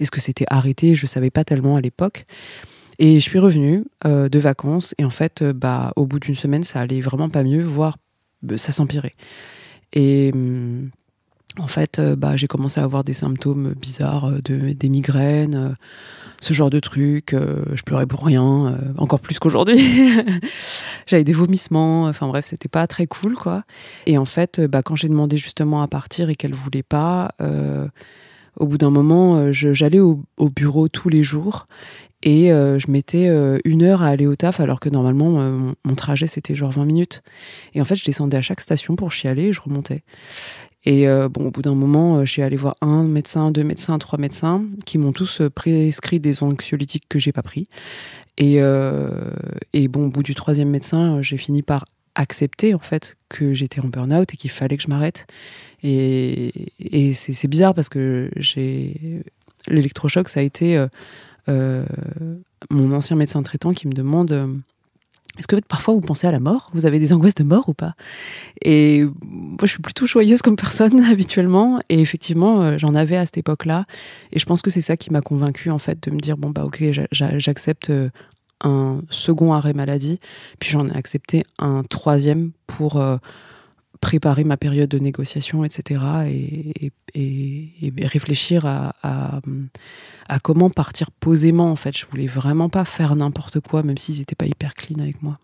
Est-ce 0.00 0.10
que 0.10 0.20
c'était 0.20 0.46
arrêter 0.48 0.94
Je 0.94 1.06
savais 1.06 1.30
pas 1.30 1.44
tellement 1.44 1.76
à 1.76 1.80
l'époque. 1.80 2.26
Et 2.98 3.20
je 3.20 3.28
suis 3.28 3.38
revenue 3.38 3.84
euh, 4.04 4.28
de 4.28 4.38
vacances 4.40 4.94
et 4.98 5.04
en 5.04 5.10
fait, 5.10 5.44
bah, 5.44 5.92
au 5.94 6.06
bout 6.06 6.18
d'une 6.18 6.34
semaine, 6.34 6.64
ça 6.64 6.80
allait 6.80 7.00
vraiment 7.00 7.28
pas 7.28 7.44
mieux, 7.44 7.62
voire 7.62 7.96
euh, 8.50 8.56
ça 8.56 8.72
s'empirait. 8.72 9.14
Et 9.92 10.32
hum, 10.34 10.90
en 11.58 11.68
fait, 11.68 12.00
bah, 12.00 12.36
j'ai 12.36 12.48
commencé 12.48 12.80
à 12.80 12.84
avoir 12.84 13.04
des 13.04 13.14
symptômes 13.14 13.74
bizarres, 13.74 14.42
de, 14.42 14.72
des 14.72 14.88
migraines, 14.88 15.76
ce 16.40 16.52
genre 16.54 16.70
de 16.70 16.80
trucs. 16.80 17.34
euh, 17.34 17.64
je 17.74 17.82
pleurais 17.82 18.06
pour 18.06 18.24
rien, 18.24 18.68
euh, 18.68 18.92
encore 18.96 19.20
plus 19.20 19.38
qu'aujourd'hui. 19.38 19.78
J'avais 21.06 21.24
des 21.24 21.32
vomissements. 21.32 22.04
Enfin 22.04 22.28
bref, 22.28 22.46
c'était 22.46 22.68
pas 22.68 22.86
très 22.86 23.06
cool, 23.06 23.34
quoi. 23.34 23.64
Et 24.06 24.18
en 24.18 24.24
fait, 24.24 24.58
euh, 24.58 24.68
bah, 24.68 24.82
quand 24.82 24.96
j'ai 24.96 25.08
demandé 25.08 25.36
justement 25.36 25.82
à 25.82 25.88
partir 25.88 26.30
et 26.30 26.36
qu'elle 26.36 26.54
voulait 26.54 26.82
pas, 26.82 27.32
au 28.56 28.66
bout 28.66 28.78
d'un 28.78 28.90
moment, 28.90 29.52
j'allais 29.52 30.00
au, 30.00 30.24
au 30.36 30.50
bureau 30.50 30.88
tous 30.88 31.08
les 31.08 31.22
jours 31.22 31.66
et 32.22 32.48
je 32.48 32.90
mettais 32.90 33.28
une 33.64 33.82
heure 33.82 34.02
à 34.02 34.08
aller 34.08 34.26
au 34.26 34.34
taf 34.34 34.58
alors 34.58 34.80
que 34.80 34.88
normalement 34.88 35.74
mon 35.84 35.94
trajet 35.94 36.26
c'était 36.26 36.54
genre 36.54 36.72
20 36.72 36.84
minutes. 36.84 37.22
Et 37.74 37.80
en 37.80 37.84
fait, 37.84 37.94
je 37.94 38.04
descendais 38.04 38.36
à 38.36 38.42
chaque 38.42 38.60
station 38.60 38.96
pour 38.96 39.12
chialer 39.12 39.44
et 39.44 39.52
je 39.52 39.60
remontais. 39.60 40.02
Et 40.88 41.06
euh, 41.06 41.28
bon, 41.28 41.48
au 41.48 41.50
bout 41.50 41.60
d'un 41.60 41.74
moment, 41.74 42.16
euh, 42.16 42.24
je 42.24 42.32
suis 42.32 42.40
allée 42.40 42.56
voir 42.56 42.74
un 42.80 43.04
médecin, 43.04 43.50
deux 43.50 43.62
médecins, 43.62 43.98
trois 43.98 44.18
médecins 44.18 44.64
qui 44.86 44.96
m'ont 44.96 45.12
tous 45.12 45.42
euh, 45.42 45.50
prescrit 45.50 46.18
des 46.18 46.42
anxiolytiques 46.42 47.04
que 47.10 47.18
j'ai 47.18 47.30
pas 47.30 47.42
pris. 47.42 47.68
Et, 48.38 48.58
et 49.72 49.88
bon, 49.88 50.06
au 50.06 50.10
bout 50.10 50.22
du 50.22 50.36
troisième 50.36 50.70
médecin, 50.70 51.20
j'ai 51.22 51.36
fini 51.36 51.60
par 51.62 51.84
accepter 52.14 52.72
en 52.72 52.78
fait 52.78 53.16
que 53.28 53.52
j'étais 53.52 53.80
en 53.80 53.88
burn-out 53.88 54.32
et 54.32 54.36
qu'il 54.36 54.48
fallait 54.48 54.76
que 54.76 54.84
je 54.84 54.88
m'arrête. 54.88 55.26
Et, 55.82 56.52
et 56.78 57.14
c'est 57.14 57.48
bizarre 57.48 57.74
parce 57.74 57.88
que 57.88 58.30
j'ai 58.36 59.24
l'électrochoc, 59.66 60.28
ça 60.28 60.38
a 60.38 60.44
été 60.44 60.80
mon 61.48 62.92
ancien 62.92 63.16
médecin 63.16 63.42
traitant 63.42 63.74
qui 63.74 63.88
me 63.88 63.92
demande 63.92 64.62
est-ce 65.38 65.46
que 65.46 65.56
parfois 65.66 65.94
vous 65.94 66.00
pensez 66.00 66.26
à 66.26 66.32
la 66.32 66.40
mort? 66.40 66.70
Vous 66.74 66.84
avez 66.86 66.98
des 66.98 67.12
angoisses 67.12 67.34
de 67.36 67.44
mort 67.44 67.68
ou 67.68 67.74
pas? 67.74 67.94
Et 68.62 69.04
moi, 69.22 69.58
je 69.62 69.68
suis 69.68 69.80
plutôt 69.82 70.06
joyeuse 70.06 70.42
comme 70.42 70.56
personne 70.56 71.00
habituellement. 71.10 71.80
Et 71.88 72.00
effectivement, 72.00 72.62
euh, 72.62 72.78
j'en 72.78 72.94
avais 72.94 73.16
à 73.16 73.24
cette 73.24 73.38
époque-là. 73.38 73.86
Et 74.32 74.38
je 74.38 74.46
pense 74.46 74.62
que 74.62 74.70
c'est 74.70 74.80
ça 74.80 74.96
qui 74.96 75.12
m'a 75.12 75.20
convaincue 75.20 75.70
en 75.70 75.78
fait 75.78 76.02
de 76.08 76.10
me 76.14 76.18
dire 76.20 76.36
bon 76.36 76.50
bah 76.50 76.64
ok, 76.64 76.82
j'a- 76.90 77.06
j'a- 77.12 77.38
j'accepte 77.38 77.90
euh, 77.90 78.10
un 78.64 79.00
second 79.10 79.52
arrêt 79.52 79.72
maladie. 79.72 80.18
Puis 80.58 80.70
j'en 80.70 80.86
ai 80.88 80.96
accepté 80.96 81.44
un 81.58 81.82
troisième 81.84 82.50
pour 82.66 82.96
euh, 82.96 83.16
préparer 84.00 84.44
ma 84.44 84.56
période 84.56 84.88
de 84.88 84.98
négociation, 84.98 85.64
etc. 85.64 86.00
Et, 86.28 86.92
et- 87.14 87.72
et- 87.82 88.06
réfléchir 88.06 88.64
à, 88.66 88.94
à, 89.02 89.40
à 90.28 90.38
comment 90.40 90.70
partir 90.70 91.10
posément. 91.10 91.70
En 91.70 91.76
fait, 91.76 91.96
je 91.96 92.06
voulais 92.06 92.26
vraiment 92.26 92.68
pas 92.68 92.84
faire 92.84 93.14
n'importe 93.16 93.60
quoi, 93.60 93.82
même 93.82 93.98
s'ils 93.98 94.18
n'étaient 94.18 94.34
pas 94.34 94.46
hyper 94.46 94.74
clean 94.74 94.98
avec 95.00 95.22
moi. 95.22 95.38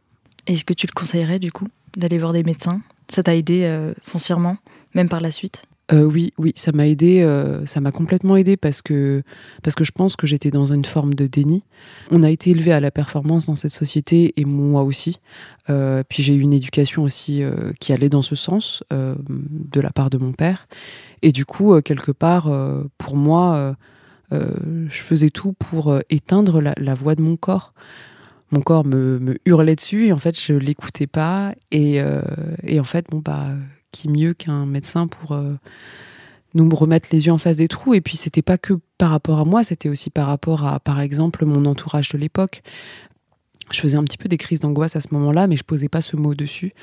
Est-ce 0.46 0.64
que 0.64 0.74
tu 0.74 0.86
le 0.86 0.92
conseillerais 0.92 1.38
du 1.38 1.50
coup 1.52 1.68
d'aller 1.96 2.18
voir 2.18 2.32
des 2.32 2.42
médecins? 2.42 2.80
Ça 3.08 3.22
t'a 3.22 3.34
aidé 3.34 3.62
euh, 3.64 3.92
foncièrement, 4.02 4.56
même 4.94 5.08
par 5.08 5.20
la 5.20 5.30
suite? 5.30 5.64
Euh, 5.92 6.04
oui, 6.04 6.32
oui, 6.38 6.52
ça 6.56 6.72
m'a 6.72 6.88
aidé, 6.88 7.20
euh, 7.20 7.66
ça 7.66 7.80
m'a 7.80 7.92
complètement 7.92 8.36
aidé 8.36 8.56
parce 8.56 8.80
que 8.80 9.22
parce 9.62 9.74
que 9.74 9.84
je 9.84 9.92
pense 9.92 10.16
que 10.16 10.26
j'étais 10.26 10.50
dans 10.50 10.72
une 10.72 10.84
forme 10.84 11.12
de 11.12 11.26
déni. 11.26 11.62
On 12.10 12.22
a 12.22 12.30
été 12.30 12.50
élevé 12.50 12.72
à 12.72 12.80
la 12.80 12.90
performance 12.90 13.46
dans 13.46 13.56
cette 13.56 13.70
société 13.70 14.32
et 14.38 14.46
moi 14.46 14.82
aussi. 14.82 15.18
Euh, 15.68 16.02
puis 16.08 16.22
j'ai 16.22 16.34
eu 16.34 16.40
une 16.40 16.54
éducation 16.54 17.02
aussi 17.02 17.42
qui 17.80 17.92
allait 17.92 18.08
dans 18.08 18.22
ce 18.22 18.34
sens 18.34 18.82
de 18.90 19.80
la 19.80 19.90
part 19.90 20.08
de 20.08 20.16
mon 20.16 20.32
père. 20.32 20.68
Et 21.20 21.32
du 21.32 21.44
coup, 21.44 21.78
quelque 21.82 22.12
part, 22.12 22.50
pour 22.96 23.16
moi, 23.16 23.76
je 24.30 24.88
faisais 24.90 25.30
tout 25.30 25.52
pour 25.52 25.98
éteindre 26.08 26.60
la, 26.60 26.94
voix 26.94 27.14
de 27.14 27.22
mon 27.22 27.36
corps. 27.36 27.74
Mon 28.50 28.60
corps 28.60 28.84
me, 28.84 29.18
me 29.18 29.36
hurlait 29.44 29.76
dessus 29.76 30.06
et 30.06 30.12
en 30.12 30.18
fait, 30.18 30.38
je 30.40 30.54
l'écoutais 30.54 31.06
pas. 31.06 31.54
Et, 31.70 32.00
et 32.62 32.80
en 32.80 32.84
fait, 32.84 33.06
bon 33.10 33.18
bah 33.18 33.48
qui 33.94 34.08
mieux 34.08 34.34
qu'un 34.34 34.66
médecin 34.66 35.06
pour 35.06 35.32
euh, 35.32 35.54
nous 36.54 36.68
remettre 36.68 37.08
les 37.12 37.26
yeux 37.26 37.32
en 37.32 37.38
face 37.38 37.56
des 37.56 37.68
trous. 37.68 37.94
Et 37.94 38.00
puis, 38.00 38.16
c'était 38.16 38.42
pas 38.42 38.58
que 38.58 38.74
par 38.98 39.10
rapport 39.10 39.38
à 39.38 39.44
moi, 39.44 39.64
c'était 39.64 39.88
aussi 39.88 40.10
par 40.10 40.26
rapport 40.26 40.66
à, 40.66 40.80
par 40.80 41.00
exemple, 41.00 41.44
mon 41.44 41.64
entourage 41.64 42.08
de 42.10 42.18
l'époque. 42.18 42.62
Je 43.70 43.80
faisais 43.80 43.96
un 43.96 44.04
petit 44.04 44.18
peu 44.18 44.28
des 44.28 44.36
crises 44.36 44.60
d'angoisse 44.60 44.96
à 44.96 45.00
ce 45.00 45.08
moment-là, 45.12 45.46
mais 45.46 45.56
je 45.56 45.64
posais 45.64 45.88
pas 45.88 46.00
ce 46.00 46.16
mot 46.16 46.34
dessus. 46.34 46.74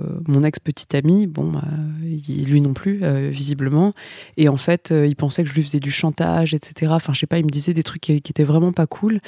Euh, 0.00 0.20
mon 0.28 0.44
ex-petit 0.44 0.96
ami, 0.96 1.26
bon, 1.26 1.50
bah, 1.50 1.64
lui 2.00 2.60
non 2.60 2.72
plus, 2.72 3.00
euh, 3.02 3.30
visiblement. 3.32 3.92
Et 4.36 4.48
en 4.48 4.56
fait, 4.56 4.92
euh, 4.92 5.06
il 5.06 5.16
pensait 5.16 5.42
que 5.42 5.48
je 5.48 5.54
lui 5.54 5.62
faisais 5.62 5.80
du 5.80 5.90
chantage, 5.90 6.54
etc. 6.54 6.92
Enfin, 6.94 7.12
je 7.12 7.20
sais 7.20 7.26
pas, 7.26 7.38
il 7.38 7.44
me 7.44 7.50
disait 7.50 7.74
des 7.74 7.82
trucs 7.82 8.02
qui, 8.02 8.20
qui 8.22 8.30
étaient 8.30 8.44
vraiment 8.44 8.72
pas 8.72 8.86
cool. 8.86 9.18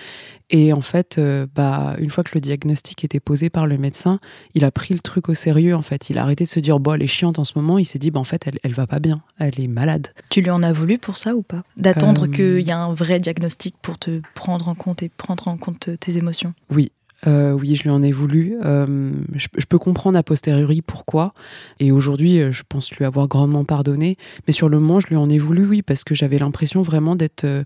Et 0.51 0.73
en 0.73 0.81
fait, 0.81 1.21
bah, 1.55 1.95
une 1.99 2.11
fois 2.11 2.25
que 2.25 2.31
le 2.35 2.41
diagnostic 2.41 3.05
était 3.05 3.21
posé 3.21 3.51
par 3.51 3.67
le 3.67 3.79
médecin, 3.79 4.19
il 4.55 4.65
a 4.65 4.71
pris 4.71 4.95
le 4.95 5.01
truc 5.01 5.29
au 5.29 5.35
sérieux, 5.35 5.77
en 5.77 5.83
fait. 5.83 6.11
Il 6.11 6.19
a 6.19 6.23
arrêté 6.23 6.45
de 6.45 6.49
se 6.49 6.61
dire, 6.61 6.81
bon, 6.81 6.95
elle 6.95 7.03
est 7.03 7.07
chiante 7.07 7.39
en 7.39 7.45
ce 7.45 7.53
moment. 7.57 7.79
Il 7.79 7.85
s'est 7.85 7.99
dit, 7.99 8.11
bah, 8.11 8.21
en 8.21 8.25
fait, 8.25 8.47
elle, 8.47 8.59
elle 8.63 8.75
va 8.75 8.87
pas 8.87 8.99
bien. 9.01 9.21
Elle 9.39 9.61
est 9.61 9.69
malade. 9.69 10.09
Tu 10.29 10.41
lui 10.41 10.51
en 10.51 10.63
as 10.63 10.73
voulu 10.73 10.99
pour 10.99 11.17
ça 11.17 11.35
ou 11.35 11.43
pas? 11.43 11.63
D'attendre 11.77 12.25
Euh, 12.25 12.29
qu'il 12.29 12.61
y 12.61 12.71
ait 12.71 12.73
un 12.73 12.93
vrai 12.93 13.19
diagnostic 13.19 13.75
pour 13.83 13.99
te 13.99 14.21
prendre 14.35 14.69
en 14.69 14.75
compte 14.75 15.03
et 15.03 15.09
prendre 15.09 15.49
en 15.49 15.57
compte 15.57 15.91
tes 15.99 16.17
émotions? 16.17 16.55
Oui. 16.71 16.93
Euh, 17.27 17.53
oui, 17.53 17.77
je 17.77 17.83
lui 17.83 17.91
en 17.91 18.03
ai 18.03 18.13
voulu. 18.13 18.57
Euh, 18.65 19.13
je, 19.35 19.49
je 19.57 19.67
peux 19.67 19.79
comprendre 19.79 20.19
a 20.19 20.23
posteriori 20.23 20.83
pourquoi. 20.83 21.35
Et 21.79 21.93
aujourd'hui, 21.93 22.41
euh, 22.41 22.53
je 22.53 22.63
pense 22.69 22.91
lui 22.93 23.05
avoir 23.05 23.29
grandement 23.29 23.65
pardonné. 23.65 24.17
Mais 24.47 24.53
sur 24.53 24.69
le 24.69 24.79
moment, 24.79 25.01
je 25.01 25.09
lui 25.09 25.17
en 25.17 25.29
ai 25.29 25.39
voulu, 25.39 25.67
oui, 25.67 25.83
parce 25.83 26.05
que 26.05 26.15
j'avais 26.15 26.39
l'impression 26.39 26.83
vraiment 26.83 27.17
d'être 27.17 27.45
euh, 27.45 27.65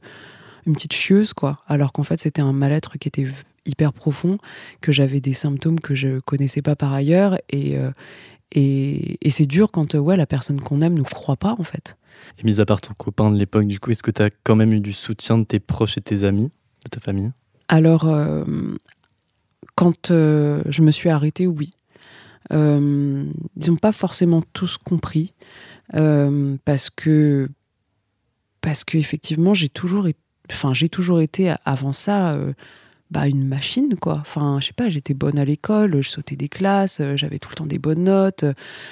une 0.66 0.74
petite 0.74 0.92
chieuse, 0.92 1.32
quoi. 1.32 1.56
Alors 1.66 1.92
qu'en 1.92 2.02
fait, 2.02 2.18
c'était 2.18 2.42
un 2.42 2.52
mal-être 2.52 2.98
qui 2.98 3.08
était 3.08 3.26
hyper 3.66 3.92
profond, 3.92 4.38
que 4.80 4.92
j'avais 4.92 5.20
des 5.20 5.32
symptômes 5.32 5.80
que 5.80 5.94
je 5.94 6.18
connaissais 6.20 6.62
pas 6.62 6.76
par 6.76 6.92
ailleurs. 6.92 7.38
Et, 7.50 7.76
et, 8.52 9.26
et 9.26 9.30
c'est 9.30 9.46
dur 9.46 9.70
quand 9.70 9.94
ouais, 9.94 10.16
la 10.16 10.26
personne 10.26 10.60
qu'on 10.60 10.80
aime 10.80 10.94
nous 10.94 11.04
croit 11.04 11.36
pas, 11.36 11.54
en 11.58 11.64
fait. 11.64 11.96
Et 12.38 12.44
mis 12.44 12.60
à 12.60 12.66
part 12.66 12.80
ton 12.80 12.94
copain 12.94 13.30
de 13.30 13.36
l'époque, 13.36 13.66
du 13.66 13.80
coup, 13.80 13.90
est-ce 13.90 14.02
que 14.02 14.10
tu 14.10 14.22
as 14.22 14.30
quand 14.42 14.56
même 14.56 14.72
eu 14.72 14.80
du 14.80 14.92
soutien 14.92 15.38
de 15.38 15.44
tes 15.44 15.60
proches 15.60 15.98
et 15.98 16.00
tes 16.00 16.24
amis, 16.24 16.50
de 16.84 16.90
ta 16.90 17.00
famille? 17.00 17.32
Alors, 17.68 18.04
euh, 18.06 18.44
quand 19.74 20.10
euh, 20.10 20.62
je 20.68 20.82
me 20.82 20.90
suis 20.90 21.08
arrêtée, 21.08 21.46
oui. 21.46 21.70
Euh, 22.52 23.24
ils 23.56 23.70
n'ont 23.70 23.76
pas 23.76 23.92
forcément 23.92 24.42
tous 24.52 24.76
compris 24.76 25.32
euh, 25.94 26.56
parce 26.66 26.90
que 26.90 27.48
parce 28.60 28.84
que 28.84 28.98
effectivement 28.98 29.54
j'ai 29.54 29.70
toujours 29.70 30.06
enfin 30.50 30.74
j'ai 30.74 30.90
toujours 30.90 31.20
été 31.22 31.54
avant 31.64 31.92
ça 31.94 32.36
bah, 33.10 33.28
une 33.28 33.46
machine 33.46 33.96
quoi. 33.98 34.18
Enfin 34.20 34.58
je 34.60 34.66
sais 34.66 34.72
pas, 34.74 34.90
j'étais 34.90 35.14
bonne 35.14 35.38
à 35.38 35.44
l'école, 35.46 36.02
je 36.02 36.08
sautais 36.10 36.36
des 36.36 36.48
classes, 36.50 37.00
j'avais 37.16 37.38
tout 37.38 37.48
le 37.50 37.56
temps 37.56 37.66
des 37.66 37.78
bonnes 37.78 38.04
notes, 38.04 38.44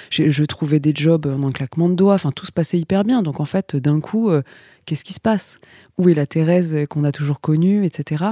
j'ai- 0.09 0.31
je 0.31 0.43
trouvais 0.45 0.79
des 0.79 0.93
jobs 0.95 1.27
en 1.27 1.47
un 1.47 1.51
claquement 1.51 1.89
de 1.89 1.95
doigts. 1.95 2.15
Enfin 2.15 2.31
tout 2.31 2.45
se 2.47 2.51
passait 2.51 2.79
hyper 2.79 3.03
bien. 3.03 3.21
Donc 3.21 3.39
en 3.39 3.45
fait 3.45 3.75
d'un 3.75 3.99
coup 3.99 4.31
qu'est-ce 4.85 5.03
qui 5.03 5.13
se 5.13 5.19
passe? 5.21 5.59
Où 5.99 6.09
est 6.09 6.15
la 6.15 6.25
Thérèse 6.25 6.75
qu'on 6.89 7.03
a 7.03 7.11
toujours 7.11 7.39
connue, 7.39 7.85
etc. 7.85 8.25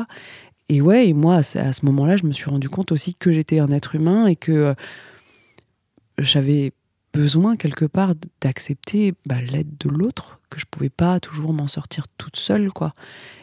Et 0.69 0.81
ouais, 0.81 1.09
et 1.09 1.13
moi, 1.13 1.37
à 1.37 1.43
ce- 1.43 1.85
moment-là, 1.85 2.17
je 2.17 2.25
me 2.25 2.31
suis 2.31 2.49
rendu 2.49 2.69
compte 2.69 2.91
aussi 2.91 3.15
que 3.15 3.31
j'étais 3.31 3.59
un 3.59 3.69
être 3.69 3.95
humain 3.95 4.27
et 4.27 4.35
que 4.35 4.51
euh, 4.51 4.73
j'avais 6.17 6.71
besoin 7.13 7.57
quelque 7.57 7.85
part 7.85 8.13
d'accepter 8.39 9.13
bah, 9.25 9.41
l'aide 9.41 9.77
de 9.79 9.89
l'autre, 9.89 10.39
que 10.49 10.59
je 10.59 10.65
pouvais 10.69 10.89
pas 10.89 11.19
toujours 11.19 11.51
m'en 11.53 11.67
sortir 11.67 12.05
toute 12.17 12.37
seule, 12.37 12.71
quoi. 12.71 12.93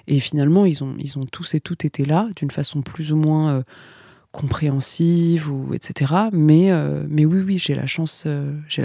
Et 0.06 0.20
finalement, 0.20 0.64
ils 0.64 0.82
ont, 0.82 0.94
ils 0.98 1.18
ont 1.18 1.26
tous 1.26 1.54
et 1.54 1.60
toutes 1.60 1.84
été 1.84 2.04
là, 2.04 2.28
d'une 2.36 2.50
façon 2.50 2.80
plus 2.80 3.12
ou 3.12 3.16
moins 3.16 3.50
euh, 3.50 3.62
compréhensive 4.32 5.50
ou 5.50 5.74
etc. 5.74 6.14
Mais, 6.32 6.70
euh, 6.70 7.04
mais 7.08 7.24
oui, 7.26 7.40
oui, 7.44 7.58
j'ai 7.58 7.74
la 7.74 7.86
chance, 7.86 8.24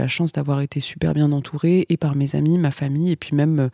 chance 0.08 0.34
d'avoir 0.34 0.60
été 0.62 0.80
super 0.80 1.14
bien 1.14 1.32
entourée 1.32 1.86
et 1.90 1.98
par 1.98 2.16
mes 2.16 2.36
amis, 2.36 2.58
ma 2.58 2.72
famille 2.72 3.12
et 3.12 3.16
puis 3.16 3.36
même, 3.36 3.70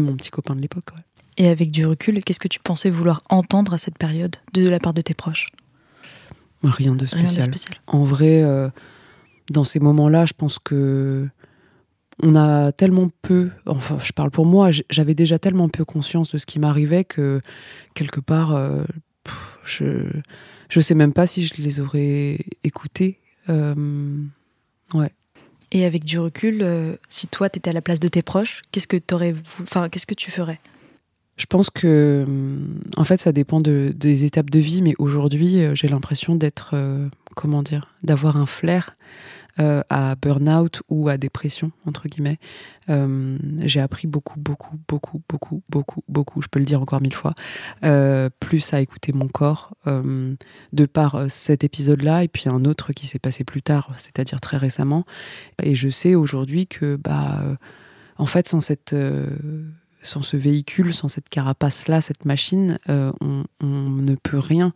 mon 0.00 0.16
petit 0.16 0.30
copain 0.30 0.54
de 0.56 0.60
l'époque. 0.60 0.90
Et 1.36 1.48
avec 1.48 1.70
du 1.70 1.84
recul, 1.86 2.22
qu'est-ce 2.22 2.40
que 2.40 2.48
tu 2.48 2.60
pensais 2.60 2.90
vouloir 2.90 3.22
entendre 3.28 3.74
à 3.74 3.78
cette 3.78 3.98
période 3.98 4.36
de 4.52 4.68
la 4.68 4.78
part 4.78 4.94
de 4.94 5.00
tes 5.00 5.14
proches? 5.14 5.46
Rien 6.62 6.94
de 6.94 7.04
Rien 7.06 7.24
de 7.32 7.40
spécial. 7.40 7.74
En 7.86 8.04
vrai, 8.04 8.42
euh, 8.42 8.68
dans 9.50 9.64
ces 9.64 9.80
moments-là, 9.80 10.26
je 10.26 10.32
pense 10.32 10.58
que 10.58 11.28
on 12.22 12.36
a 12.36 12.70
tellement 12.72 13.10
peu, 13.22 13.50
enfin, 13.66 13.98
je 14.02 14.12
parle 14.12 14.30
pour 14.30 14.46
moi, 14.46 14.70
j'avais 14.88 15.14
déjà 15.14 15.38
tellement 15.40 15.68
peu 15.68 15.84
conscience 15.84 16.30
de 16.32 16.38
ce 16.38 16.46
qui 16.46 16.60
m'arrivait 16.60 17.04
que 17.04 17.40
quelque 17.94 18.20
part, 18.20 18.54
euh, 18.54 18.84
pff, 19.24 19.58
je 19.64 20.06
je 20.68 20.80
sais 20.80 20.94
même 20.94 21.12
pas 21.12 21.26
si 21.26 21.44
je 21.46 21.54
les 21.60 21.80
aurais 21.80 22.38
écoutés. 22.62 23.18
Euh, 23.48 24.16
ouais. 24.94 25.10
Et 25.72 25.84
avec 25.84 26.04
du 26.04 26.18
recul, 26.18 26.60
euh, 26.62 26.96
si 27.08 27.26
toi 27.26 27.50
t'étais 27.50 27.70
à 27.70 27.72
la 27.72 27.82
place 27.82 28.00
de 28.00 28.08
tes 28.08 28.22
proches, 28.22 28.62
qu'est-ce 28.72 28.86
que 28.86 28.96
t'aurais, 28.96 29.32
vou- 29.32 29.62
enfin, 29.62 29.88
qu'est-ce 29.88 30.06
que 30.06 30.14
tu 30.14 30.30
ferais? 30.30 30.60
Je 31.36 31.46
pense 31.46 31.68
que, 31.70 32.24
hum, 32.26 32.80
en 32.96 33.04
fait, 33.04 33.20
ça 33.20 33.32
dépend 33.32 33.60
de- 33.60 33.92
des 33.96 34.24
étapes 34.24 34.50
de 34.50 34.58
vie, 34.60 34.82
mais 34.82 34.94
aujourd'hui, 34.98 35.62
euh, 35.62 35.74
j'ai 35.74 35.88
l'impression 35.88 36.36
d'être, 36.36 36.70
euh, 36.74 37.08
comment 37.34 37.62
dire, 37.62 37.92
d'avoir 38.02 38.36
un 38.36 38.46
flair 38.46 38.96
euh, 39.60 39.82
à 39.88 40.16
burn-out 40.16 40.82
ou 40.88 41.08
à 41.08 41.16
dépression, 41.16 41.70
entre 41.86 42.08
guillemets. 42.08 42.38
Euh, 42.90 43.38
j'ai 43.62 43.78
appris 43.80 44.08
beaucoup, 44.08 44.38
beaucoup, 44.40 44.80
beaucoup, 44.88 45.22
beaucoup, 45.28 45.62
beaucoup, 45.68 46.02
beaucoup, 46.08 46.42
je 46.42 46.48
peux 46.48 46.58
le 46.58 46.64
dire 46.64 46.82
encore 46.82 47.00
mille 47.00 47.14
fois, 47.14 47.34
euh, 47.84 48.30
plus 48.40 48.74
à 48.74 48.80
écouter 48.80 49.12
mon 49.12 49.28
corps, 49.28 49.76
euh, 49.86 50.34
de 50.72 50.86
par 50.86 51.14
euh, 51.14 51.26
cet 51.28 51.62
épisode-là, 51.62 52.24
et 52.24 52.28
puis 52.28 52.48
un 52.48 52.64
autre 52.64 52.92
qui 52.92 53.06
s'est 53.06 53.20
passé 53.20 53.44
plus 53.44 53.62
tard, 53.62 53.92
c'est-à-dire 53.96 54.40
très 54.40 54.56
récemment. 54.56 55.04
Et 55.62 55.76
je 55.76 55.88
sais 55.88 56.16
aujourd'hui 56.16 56.66
que, 56.66 56.96
bah, 56.96 57.40
euh, 57.44 57.54
en 58.18 58.26
fait, 58.26 58.48
sans 58.48 58.60
cette. 58.60 58.94
Sans 60.04 60.22
ce 60.22 60.36
véhicule, 60.36 60.94
sans 60.94 61.08
cette 61.08 61.28
carapace-là, 61.28 62.00
cette 62.00 62.24
machine, 62.24 62.78
euh, 62.88 63.12
on, 63.20 63.44
ne 63.62 64.14
peut 64.14 64.38
rien. 64.38 64.72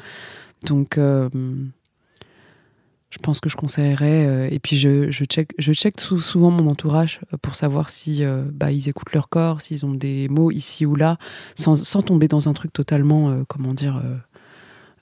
Donc, 0.67 0.99
euh, 0.99 1.29
je 3.11 3.19
pense 3.19 3.41
que 3.41 3.49
je 3.49 3.57
conseillerais. 3.57 4.27
euh, 4.27 4.49
et 4.51 4.59
puis, 4.59 4.77
je, 4.77 5.11
je 5.11 5.25
check, 5.25 5.51
je 5.59 5.73
souvent 6.21 6.51
mon 6.51 6.69
entourage 6.69 7.21
pour 7.43 7.55
savoir 7.55 7.91
si 7.91 8.23
bah, 8.53 8.73
ils 8.73 8.89
écoutent 8.89 9.13
leur 9.13 9.29
corps, 9.29 9.61
s'ils 9.61 9.85
ont 9.87 9.95
des 9.95 10.29
mots 10.29 10.51
ici 10.51 10.87
ou 10.87 10.97
là, 10.97 11.19
sans, 11.55 11.75
sans 11.75 12.03
tomber 12.03 12.29
dans 12.29 12.49
un 12.49 12.53
truc 12.53 12.73
totalement, 12.73 13.45
comment 13.49 13.75
dire. 13.75 14.03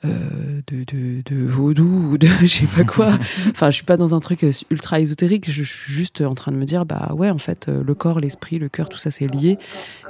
Euh, 0.04 0.60
de, 0.66 1.46
vaudou 1.46 2.10
ou 2.12 2.18
de 2.18 2.26
je 2.42 2.46
sais 2.46 2.66
pas 2.66 2.84
quoi. 2.84 3.10
Enfin, 3.50 3.70
je 3.70 3.76
suis 3.76 3.84
pas 3.84 3.96
dans 3.96 4.14
un 4.14 4.20
truc 4.20 4.44
ultra 4.70 5.00
ésotérique. 5.00 5.50
Je 5.50 5.62
suis 5.62 5.92
juste 5.92 6.20
en 6.20 6.34
train 6.34 6.52
de 6.52 6.56
me 6.56 6.64
dire, 6.64 6.84
bah 6.84 7.12
ouais, 7.14 7.30
en 7.30 7.38
fait, 7.38 7.68
euh, 7.68 7.82
le 7.82 7.94
corps, 7.94 8.20
l'esprit, 8.20 8.58
le 8.58 8.68
cœur, 8.68 8.88
tout 8.88 8.98
ça, 8.98 9.10
c'est 9.10 9.26
lié. 9.26 9.58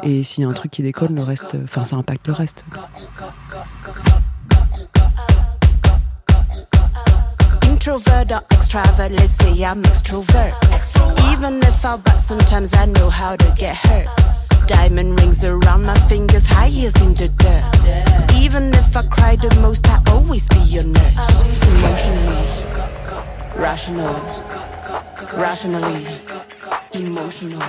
Et 0.02 0.22
s'il 0.22 0.42
y 0.42 0.46
a 0.46 0.50
un 0.50 0.54
truc 0.54 0.70
qui 0.70 0.82
déconne, 0.82 1.14
le 1.14 1.22
reste, 1.22 1.54
euh, 1.54 1.64
enfin, 1.64 1.84
ça 1.84 1.96
impacte 1.96 2.26
le 2.26 2.32
reste. 2.32 2.64
Introvert 7.62 8.26
or 8.32 8.42
extrovert, 8.50 9.10
let's 9.10 9.32
say 9.38 9.62
I'm 9.62 9.82
extrovert. 9.84 10.52
Even 11.32 11.60
if 11.62 11.84
I 11.84 11.96
back, 11.98 12.18
sometimes 12.18 12.72
I 12.74 12.86
know 12.86 13.08
how 13.08 13.36
to 13.36 13.52
get 13.56 13.76
hurt. 13.76 14.25
Diamond 14.66 15.20
rings 15.20 15.44
around 15.44 15.84
my 15.84 15.98
fingers, 16.08 16.44
high 16.46 16.68
heels 16.68 16.94
in 17.02 17.14
the 17.14 17.28
dirt. 17.28 18.34
Even 18.36 18.72
if 18.74 18.96
I 18.96 19.02
cry 19.08 19.36
the 19.36 19.54
most, 19.60 19.86
I 19.88 19.98
always 20.10 20.48
be 20.48 20.58
your 20.68 20.84
nurse. 20.84 21.46
Emotionally, 21.62 22.46
rational, 23.56 24.16
rationally, 25.36 26.04
emotional. 26.94 27.60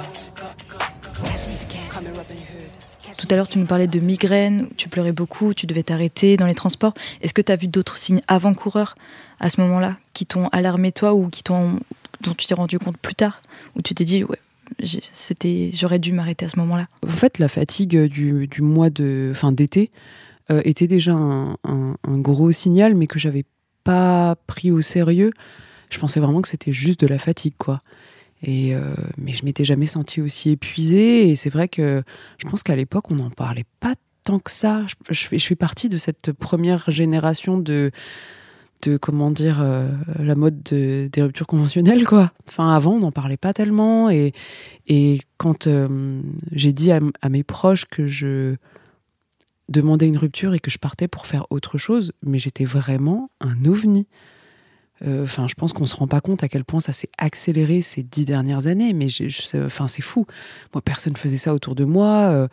Catch 1.24 1.48
me 1.48 1.54
if 1.54 1.62
you 1.62 1.68
can, 1.70 1.90
call 1.90 2.02
me 2.02 2.10
Robin 2.10 2.36
Hood. 2.36 3.16
Tout 3.18 3.28
à 3.32 3.36
l'heure, 3.36 3.48
tu 3.48 3.58
nous 3.58 3.66
parlais 3.66 3.88
de 3.88 4.00
migraines, 4.00 4.68
tu 4.78 4.90
pleurais 4.90 5.12
beaucoup, 5.12 5.54
tu 5.54 5.66
devais 5.66 5.84
t'arrêter 5.84 6.38
dans 6.38 6.46
les 6.46 6.54
transports. 6.54 6.94
Est-ce 7.22 7.34
que 7.34 7.42
tu 7.42 7.52
as 7.52 7.56
vu 7.56 7.68
d'autres 7.68 7.98
signes 7.98 8.22
avant-coureurs 8.28 8.96
à 9.40 9.50
ce 9.50 9.60
moment-là 9.62 9.98
qui 10.14 10.26
t'ont 10.26 10.48
alarmé 10.50 10.92
toi 10.92 11.14
ou 11.14 11.30
qui 11.30 11.44
t'ont 11.44 11.80
dont 12.22 12.34
tu 12.34 12.48
t'es 12.48 12.56
rendu 12.56 12.80
compte 12.80 12.98
plus 12.98 13.16
tard 13.16 13.42
où 13.76 13.82
tu 13.82 13.94
t'es 13.94 14.04
dit 14.04 14.24
ouais 14.24 14.40
c'était 14.84 15.72
j'aurais 15.74 16.00
dû 16.00 16.14
m'arrêter 16.14 16.46
à 16.46 16.50
ce 16.50 16.60
moment-là. 16.60 16.88
En 17.06 17.12
fait, 17.12 17.40
la 17.40 17.50
fatigue 17.50 17.98
du, 18.06 18.48
du 18.48 18.62
mois 18.62 18.90
de 18.90 19.32
fin 19.36 19.52
d'été 19.52 19.92
euh, 20.50 20.62
était 20.64 20.88
déjà 20.88 21.14
un, 21.14 21.96
gros 22.06 22.52
signal, 22.52 22.96
mais 22.96 23.08
que 23.08 23.20
j'avais 23.20 23.46
pas 23.84 24.36
pris 24.48 24.72
au 24.72 24.82
sérieux. 24.82 25.32
Je 25.90 26.00
pensais 26.00 26.20
vraiment 26.20 26.42
que 26.42 26.48
c'était 26.48 26.74
juste 26.74 27.00
de 27.02 27.08
la 27.08 27.20
fatigue, 27.20 27.56
quoi. 27.58 27.82
Et 28.44 28.76
euh, 28.76 28.94
mais 29.18 29.34
je 29.34 29.44
m'étais 29.46 29.66
jamais 29.66 29.88
sentie 29.88 30.22
aussi 30.22 30.52
épuisée. 30.52 31.30
Et 31.30 31.36
c'est 31.36 31.50
vrai 31.50 31.68
que 31.68 32.04
je 32.38 32.48
pense 32.48 32.64
qu'à 32.64 32.76
l'époque, 32.76 33.10
on 33.12 33.16
n'en 33.16 33.30
parlait 33.30 33.66
pas 33.80 33.96
tant 34.24 34.40
que 34.40 34.52
ça. 34.52 34.86
Je, 34.88 35.14
je 35.14 35.38
je 35.38 35.46
fais 35.46 35.56
partie 35.56 35.90
de 35.90 35.98
cette 35.98 36.32
première 36.32 36.90
génération 36.92 37.58
de 37.58 37.92
de 38.84 38.98
comment 38.98 39.32
dire 39.32 39.60
euh, 39.62 39.90
la 40.20 40.36
mode 40.36 40.62
de- 40.64 41.10
des 41.12 41.22
ruptures 41.22 41.48
conventionnelles 41.48 42.06
quoi. 42.06 42.32
Enfin 42.48 42.76
avant 42.76 42.94
on 42.94 43.00
n'en 43.00 43.12
parlait 43.12 43.38
pas 43.38 43.54
tellement 43.54 44.10
et 44.10 44.34
et 44.88 45.20
quand 45.38 45.68
euh, 45.68 46.22
j'ai 46.52 46.74
dit 46.74 46.92
à, 46.92 47.00
mes 47.30 47.44
proches 47.44 47.86
que 47.86 48.08
je 48.08 48.56
demandais 49.70 50.08
une 50.08 50.18
rupture 50.18 50.54
et 50.54 50.60
que 50.60 50.72
je 50.72 50.78
partais 50.78 51.08
pour 51.08 51.26
faire 51.28 51.46
autre 51.50 51.78
chose, 51.78 52.14
mais 52.24 52.40
j'étais 52.40 52.66
vraiment 52.66 53.30
un 53.42 53.66
ovni. 53.66 54.08
Euh, 55.06 55.24
Enfin, 55.26 55.48
je 55.48 55.54
pense 55.56 55.74
qu'on 55.74 55.86
se 55.86 55.96
rend 55.96 56.08
pas 56.08 56.22
compte 56.22 56.42
à 56.44 56.48
quel 56.48 56.64
point 56.64 56.80
ça 56.80 56.94
s'est 56.94 57.10
accéléré 57.18 57.82
ces 57.82 58.02
dix 58.02 58.26
dernières 58.26 58.66
années, 58.68 58.94
mais 58.94 59.08
enfin, 59.64 59.88
c'est 59.88 60.02
fou. 60.02 60.26
Moi, 60.74 60.82
personne 60.82 61.16
faisait 61.16 61.38
ça 61.38 61.54
autour 61.54 61.76
de 61.76 61.84
moi. 61.84 62.48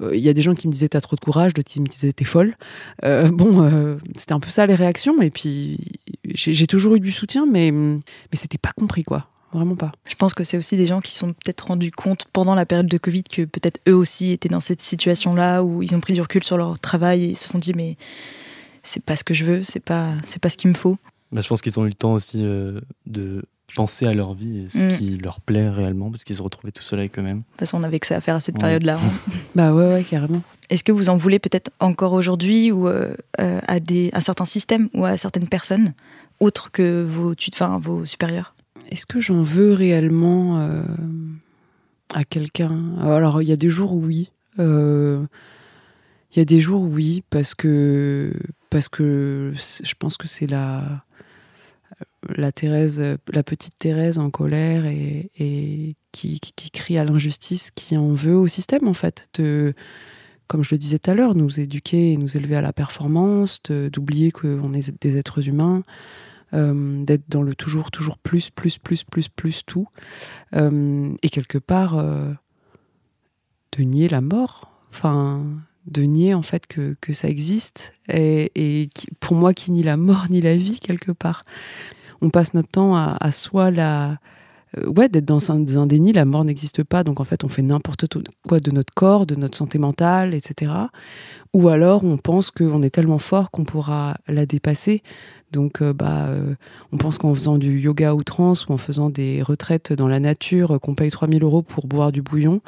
Euh, 0.00 0.16
Il 0.16 0.22
y 0.22 0.28
a 0.28 0.32
des 0.32 0.42
gens 0.42 0.54
qui 0.54 0.66
me 0.66 0.72
disaient 0.72 0.88
t'as 0.88 1.00
trop 1.00 1.16
de 1.16 1.20
courage, 1.20 1.54
d'autres 1.54 1.70
qui 1.70 1.80
me 1.80 1.86
disaient 1.86 2.12
t'es 2.12 2.24
folle. 2.24 2.56
Euh, 3.04 3.30
bon, 3.30 3.62
euh, 3.62 3.96
c'était 4.16 4.32
un 4.32 4.40
peu 4.40 4.50
ça 4.50 4.66
les 4.66 4.74
réactions. 4.74 5.20
Et 5.22 5.30
puis 5.30 5.78
j'ai 6.24 6.66
toujours 6.66 6.96
eu 6.96 7.00
du 7.00 7.12
soutien, 7.12 7.46
mais 7.46 7.70
mais 7.70 8.00
c'était 8.34 8.58
pas 8.58 8.72
compris 8.72 9.02
quoi, 9.02 9.26
vraiment 9.52 9.76
pas. 9.76 9.92
Je 10.08 10.14
pense 10.14 10.34
que 10.34 10.44
c'est 10.44 10.56
aussi 10.56 10.76
des 10.76 10.86
gens 10.86 11.00
qui 11.00 11.14
sont 11.14 11.32
peut-être 11.32 11.66
rendus 11.66 11.90
compte 11.90 12.26
pendant 12.32 12.54
la 12.54 12.66
période 12.66 12.86
de 12.86 12.98
Covid 12.98 13.24
que 13.24 13.42
peut-être 13.42 13.80
eux 13.88 13.94
aussi 13.94 14.32
étaient 14.32 14.48
dans 14.48 14.60
cette 14.60 14.80
situation-là 14.80 15.62
où 15.62 15.82
ils 15.82 15.94
ont 15.94 16.00
pris 16.00 16.14
du 16.14 16.20
recul 16.20 16.44
sur 16.44 16.56
leur 16.56 16.78
travail 16.78 17.30
et 17.30 17.34
se 17.34 17.48
sont 17.48 17.58
dit 17.58 17.72
mais 17.74 17.96
c'est 18.82 19.02
pas 19.02 19.16
ce 19.16 19.24
que 19.24 19.34
je 19.34 19.44
veux, 19.44 19.62
c'est 19.62 19.80
pas 19.80 20.14
c'est 20.26 20.40
pas 20.40 20.48
ce 20.48 20.56
qu'il 20.56 20.70
me 20.70 20.76
faut. 20.76 20.96
Bah, 21.32 21.40
je 21.40 21.48
pense 21.48 21.62
qu'ils 21.62 21.78
ont 21.78 21.84
eu 21.84 21.88
le 21.88 21.94
temps 21.94 22.14
aussi 22.14 22.42
euh, 22.42 22.80
de 23.06 23.44
penser 23.74 24.06
à 24.06 24.14
leur 24.14 24.34
vie 24.34 24.60
et 24.64 24.68
ce 24.68 24.78
Mm. 24.84 24.88
qui 24.96 25.16
leur 25.18 25.40
plaît 25.40 25.68
réellement, 25.68 26.10
parce 26.10 26.24
qu'ils 26.24 26.36
se 26.36 26.42
retrouvaient 26.42 26.72
tout 26.72 26.82
seuls 26.82 26.98
avec 27.00 27.18
eux-mêmes. 27.18 27.38
De 27.38 27.44
toute 27.44 27.60
façon, 27.60 27.78
on 27.80 27.82
avait 27.82 27.98
que 28.00 28.06
ça 28.06 28.16
à 28.16 28.20
faire 28.20 28.34
à 28.36 28.40
cette 28.40 28.54
Ouais. 28.56 28.60
période-là. 28.60 28.96
hein. 28.96 29.10
Bah 29.54 29.72
ouais, 29.72 29.92
ouais, 29.92 30.04
carrément. 30.04 30.42
Est-ce 30.70 30.84
que 30.84 30.92
vous 30.92 31.08
en 31.08 31.16
voulez 31.16 31.38
peut-être 31.38 31.70
encore 31.80 32.12
aujourd'hui 32.12 32.70
ou 32.72 32.86
euh, 32.88 33.14
euh, 33.40 33.60
à, 33.66 33.80
des, 33.80 34.10
à 34.12 34.20
certains 34.20 34.44
systèmes 34.44 34.88
ou 34.94 35.04
à 35.04 35.16
certaines 35.16 35.48
personnes 35.48 35.94
autres 36.38 36.70
que 36.70 37.04
vos, 37.04 37.34
enfin, 37.52 37.78
vos 37.80 38.06
supérieurs? 38.06 38.54
Est-ce 38.90 39.06
que 39.06 39.20
j'en 39.20 39.42
veux 39.42 39.72
réellement 39.72 40.58
euh, 40.60 40.82
à 42.14 42.24
quelqu'un? 42.24 42.76
Alors, 43.00 43.42
il 43.42 43.48
y 43.48 43.52
a 43.52 43.56
des 43.56 43.70
jours 43.70 43.92
où 43.92 44.04
oui. 44.04 44.30
Euh, 44.58 45.24
Il 46.34 46.38
y 46.38 46.42
a 46.42 46.44
des 46.44 46.60
jours 46.60 46.82
où 46.82 46.86
oui, 46.86 47.24
parce 47.30 47.54
que, 47.56 48.32
parce 48.70 48.88
que 48.88 49.52
je 49.56 49.94
pense 49.98 50.16
que 50.16 50.28
c'est 50.28 50.46
la, 50.46 51.04
la 52.36 52.50
la 53.32 53.42
petite 53.42 53.78
Thérèse 53.78 54.18
en 54.18 54.30
colère 54.30 54.84
et, 54.86 55.96
qui, 56.12 56.40
crie 56.72 56.98
à 56.98 57.04
l'injustice, 57.04 57.70
qui 57.70 57.96
en 57.96 58.12
veut 58.12 58.36
au 58.36 58.46
système, 58.46 58.88
en 58.88 58.94
fait. 58.94 59.28
De, 59.34 59.74
comme 60.46 60.64
je 60.64 60.70
le 60.72 60.78
disais 60.78 60.98
tout 60.98 61.10
à 61.10 61.14
l'heure, 61.14 61.36
nous 61.36 61.60
éduquer 61.60 62.12
et 62.12 62.16
nous 62.16 62.36
élever 62.36 62.56
à 62.56 62.60
la 62.60 62.72
performance, 62.72 63.62
d'oublier 63.62 64.32
qu'on 64.32 64.72
est 64.72 64.90
des 65.00 65.16
êtres 65.16 65.48
humains, 65.48 65.84
euh, 66.52 67.04
d'être 67.04 67.28
dans 67.28 67.42
le 67.42 67.54
toujours, 67.54 67.92
toujours 67.92 68.18
plus, 68.18 68.50
plus, 68.50 68.76
plus, 68.76 69.04
plus, 69.04 69.28
plus 69.28 69.64
tout. 69.64 69.86
Euh, 70.54 71.14
et 71.22 71.30
quelque 71.30 71.58
part, 71.58 71.96
euh, 71.96 72.32
de 73.78 73.84
nier 73.84 74.08
la 74.08 74.20
mort. 74.20 74.72
Enfin, 74.90 75.46
de 75.86 76.02
nier 76.02 76.34
en 76.34 76.42
fait 76.42 76.66
que, 76.66 76.96
ça 77.12 77.28
existe. 77.28 77.92
Et, 78.08 78.50
et 78.56 78.90
pour 79.20 79.36
moi, 79.36 79.54
qui 79.54 79.70
nie 79.70 79.84
la 79.84 79.96
mort 79.96 80.26
ni 80.30 80.40
la 80.40 80.56
vie, 80.56 80.80
quelque 80.80 81.12
part. 81.12 81.44
On 82.22 82.30
passe 82.30 82.54
notre 82.54 82.68
temps 82.68 82.96
à, 82.96 83.30
soit 83.32 83.70
la. 83.70 84.18
euh, 84.78 84.86
ouais, 84.86 85.08
d'être 85.08 85.24
dans 85.24 85.50
un, 85.50 85.86
déni, 85.86 86.12
la 86.12 86.24
mort 86.24 86.44
n'existe 86.44 86.84
pas, 86.84 87.02
donc 87.02 87.20
en 87.20 87.24
fait 87.24 87.44
on 87.44 87.48
fait 87.48 87.62
n'importe 87.62 88.06
quoi 88.48 88.60
de 88.60 88.70
notre 88.70 88.94
corps, 88.94 89.26
de 89.26 89.34
notre 89.34 89.56
santé 89.56 89.78
mentale, 89.78 90.34
etc. 90.34 90.72
Ou 91.54 91.68
alors 91.68 92.04
on 92.04 92.16
pense 92.18 92.50
qu'on 92.50 92.82
est 92.82 92.90
tellement 92.90 93.18
fort 93.18 93.50
qu'on 93.50 93.64
pourra 93.64 94.16
la 94.28 94.46
dépasser. 94.46 95.02
Donc 95.50 95.82
euh, 95.82 95.92
bah, 95.92 96.26
euh, 96.28 96.54
on 96.92 96.96
pense 96.96 97.18
qu'en 97.18 97.34
faisant 97.34 97.58
du 97.58 97.80
yoga 97.80 98.14
outrance 98.14 98.68
ou 98.68 98.72
en 98.72 98.76
faisant 98.78 99.10
des 99.10 99.42
retraites 99.42 99.92
dans 99.92 100.06
la 100.06 100.20
nature, 100.20 100.78
qu'on 100.80 100.94
paye 100.94 101.10
3000 101.10 101.42
euros 101.42 101.62
pour 101.62 101.88
boire 101.88 102.12
du 102.12 102.22
bouillon, 102.22 102.60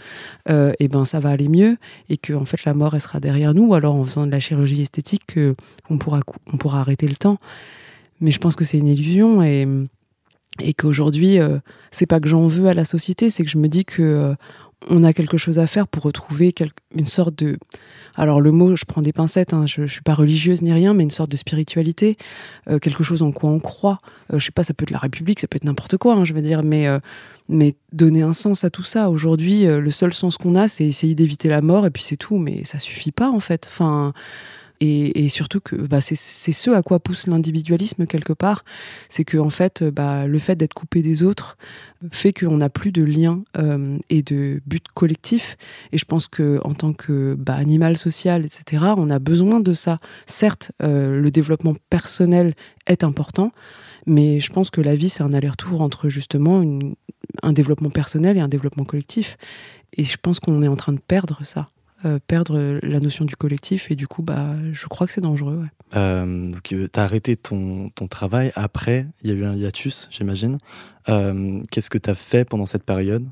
et 0.48 0.88
ben 0.88 1.04
ça 1.04 1.20
va 1.20 1.28
aller 1.30 1.48
mieux 1.48 1.76
et 2.08 2.16
que 2.16 2.32
en 2.32 2.44
fait 2.44 2.64
la 2.64 2.74
mort 2.74 2.94
elle 2.94 3.00
sera 3.00 3.20
derrière 3.20 3.54
nous. 3.54 3.68
Ou 3.68 3.74
alors 3.74 3.94
en 3.94 4.04
faisant 4.04 4.26
de 4.26 4.32
la 4.32 4.40
chirurgie 4.40 4.82
esthétique, 4.82 5.26
que 5.28 5.54
on 5.90 5.98
pourra 5.98 6.20
on 6.52 6.56
pourra 6.56 6.80
arrêter 6.80 7.06
le 7.06 7.16
temps. 7.16 7.38
Mais 8.22 8.30
je 8.30 8.38
pense 8.38 8.56
que 8.56 8.64
c'est 8.64 8.78
une 8.78 8.88
illusion 8.88 9.42
et 9.42 10.74
qu'aujourd'hui 10.74 11.38
euh, 11.38 11.58
c'est 11.90 12.06
pas 12.06 12.20
que 12.20 12.28
j'en 12.28 12.46
veux 12.46 12.68
à 12.68 12.74
la 12.74 12.84
société, 12.84 13.28
c'est 13.28 13.44
que 13.44 13.50
je 13.50 13.58
me 13.58 13.68
dis 13.68 13.84
que 13.84 14.02
euh, 14.02 14.34
on 14.88 15.04
a 15.04 15.12
quelque 15.12 15.36
chose 15.36 15.58
à 15.58 15.66
faire 15.66 15.86
pour 15.86 16.02
retrouver 16.02 16.54
une 16.94 17.06
sorte 17.06 17.36
de 17.36 17.58
alors 18.14 18.40
le 18.40 18.52
mot, 18.52 18.76
je 18.76 18.84
prends 18.84 19.00
des 19.00 19.12
pincettes, 19.12 19.54
hein, 19.54 19.64
je, 19.64 19.86
je 19.86 19.92
suis 19.92 20.02
pas 20.02 20.14
religieuse 20.14 20.60
ni 20.60 20.72
rien, 20.72 20.92
mais 20.92 21.02
une 21.02 21.10
sorte 21.10 21.30
de 21.30 21.36
spiritualité, 21.36 22.16
euh, 22.68 22.78
quelque 22.78 23.02
chose 23.02 23.22
en 23.22 23.32
quoi 23.32 23.48
on 23.48 23.58
croit. 23.58 24.00
Euh, 24.32 24.38
je 24.38 24.44
sais 24.44 24.52
pas, 24.52 24.64
ça 24.64 24.74
peut 24.74 24.82
être 24.82 24.90
la 24.90 24.98
République, 24.98 25.40
ça 25.40 25.48
peut 25.48 25.56
être 25.56 25.64
n'importe 25.64 25.96
quoi, 25.96 26.14
hein, 26.14 26.24
je 26.26 26.34
veux 26.34 26.42
dire, 26.42 26.62
mais 26.62 26.86
mais 27.48 27.74
donner 27.92 28.22
un 28.22 28.32
sens 28.32 28.64
à 28.64 28.70
tout 28.70 28.84
ça. 28.84 29.10
Aujourd'hui, 29.10 29.64
le 29.64 29.90
seul 29.90 30.12
sens 30.12 30.36
qu'on 30.36 30.54
a, 30.54 30.68
c'est 30.68 30.86
essayer 30.86 31.14
d'éviter 31.14 31.48
la 31.48 31.60
mort, 31.60 31.86
et 31.86 31.90
puis 31.90 32.02
c'est 32.02 32.16
tout. 32.16 32.38
Mais 32.38 32.64
ça 32.64 32.78
suffit 32.78 33.12
pas 33.12 33.30
en 33.30 33.40
fait. 33.40 33.66
Enfin. 33.68 34.12
Et, 34.80 35.28
surtout 35.28 35.60
que 35.60 35.76
bah, 35.76 36.00
c'est 36.00 36.16
ce 36.16 36.70
à 36.70 36.82
quoi 36.82 36.98
pousse 36.98 37.28
l'individualisme 37.28 38.04
quelque 38.06 38.32
part, 38.32 38.64
c'est 39.08 39.24
que 39.24 39.38
en 39.38 39.50
fait, 39.50 39.84
bah, 39.84 40.26
le 40.26 40.38
fait 40.40 40.56
d'être 40.56 40.74
coupé 40.74 41.02
des 41.02 41.22
autres 41.22 41.56
fait 42.10 42.32
qu'on 42.32 42.56
n'a 42.56 42.68
plus 42.68 42.90
de 42.90 43.02
lien 43.02 43.44
euh, 43.56 43.98
et 44.10 44.22
de 44.22 44.60
but 44.66 44.84
collectif. 44.94 45.56
Et 45.92 45.98
je 45.98 46.04
pense 46.04 46.26
que 46.26 46.60
en 46.64 46.74
tant 46.74 46.92
que 46.92 47.34
bah, 47.38 47.54
animal 47.54 47.96
social, 47.96 48.44
etc., 48.44 48.86
on 48.96 49.10
a 49.10 49.18
besoin 49.18 49.60
de 49.60 49.72
ça. 49.72 49.98
Certes, 50.26 50.72
euh, 50.82 51.20
le 51.20 51.30
développement 51.30 51.74
personnel 51.90 52.54
est 52.86 53.04
important, 53.04 53.52
mais 54.06 54.40
je 54.40 54.52
pense 54.52 54.70
que 54.70 54.80
la 54.80 54.96
vie, 54.96 55.08
c'est 55.08 55.22
un 55.22 55.32
aller-retour 55.32 55.80
entre 55.80 56.08
justement 56.08 56.64
un 57.42 57.52
développement 57.52 57.90
personnel 57.90 58.36
et 58.36 58.40
un 58.40 58.48
développement 58.48 58.84
collectif. 58.84 59.36
Et 59.96 60.04
je 60.04 60.16
pense 60.20 60.40
qu'on 60.40 60.62
est 60.62 60.68
en 60.68 60.76
train 60.76 60.92
de 60.92 61.00
perdre 61.00 61.44
ça, 61.44 61.70
euh, 62.04 62.18
perdre 62.26 62.78
la 62.82 63.00
notion 63.00 63.24
du 63.24 63.36
collectif. 63.36 63.90
Et 63.90 63.96
du 63.96 64.06
coup, 64.08 64.22
bah, 64.22 64.54
je 64.72 64.86
crois 64.86 65.06
que 65.06 65.12
c'est 65.12 65.20
dangereux. 65.20 65.58
ouais. 65.62 65.68
Euh, 65.96 66.50
donc, 66.50 66.62
tu 66.62 66.88
as 66.94 67.02
arrêté 67.02 67.36
ton, 67.36 67.90
ton 67.90 68.08
travail. 68.08 68.52
Après, 68.54 69.06
il 69.22 69.30
y 69.30 69.32
a 69.32 69.36
eu 69.36 69.44
un 69.44 69.54
hiatus, 69.54 70.08
j'imagine. 70.10 70.58
Euh, 71.08 71.60
Qu'est-ce 71.70 71.90
que 71.90 71.98
tu 71.98 72.10
as 72.10 72.14
fait 72.14 72.44
pendant 72.44 72.66
cette 72.66 72.84
période? 72.84 73.24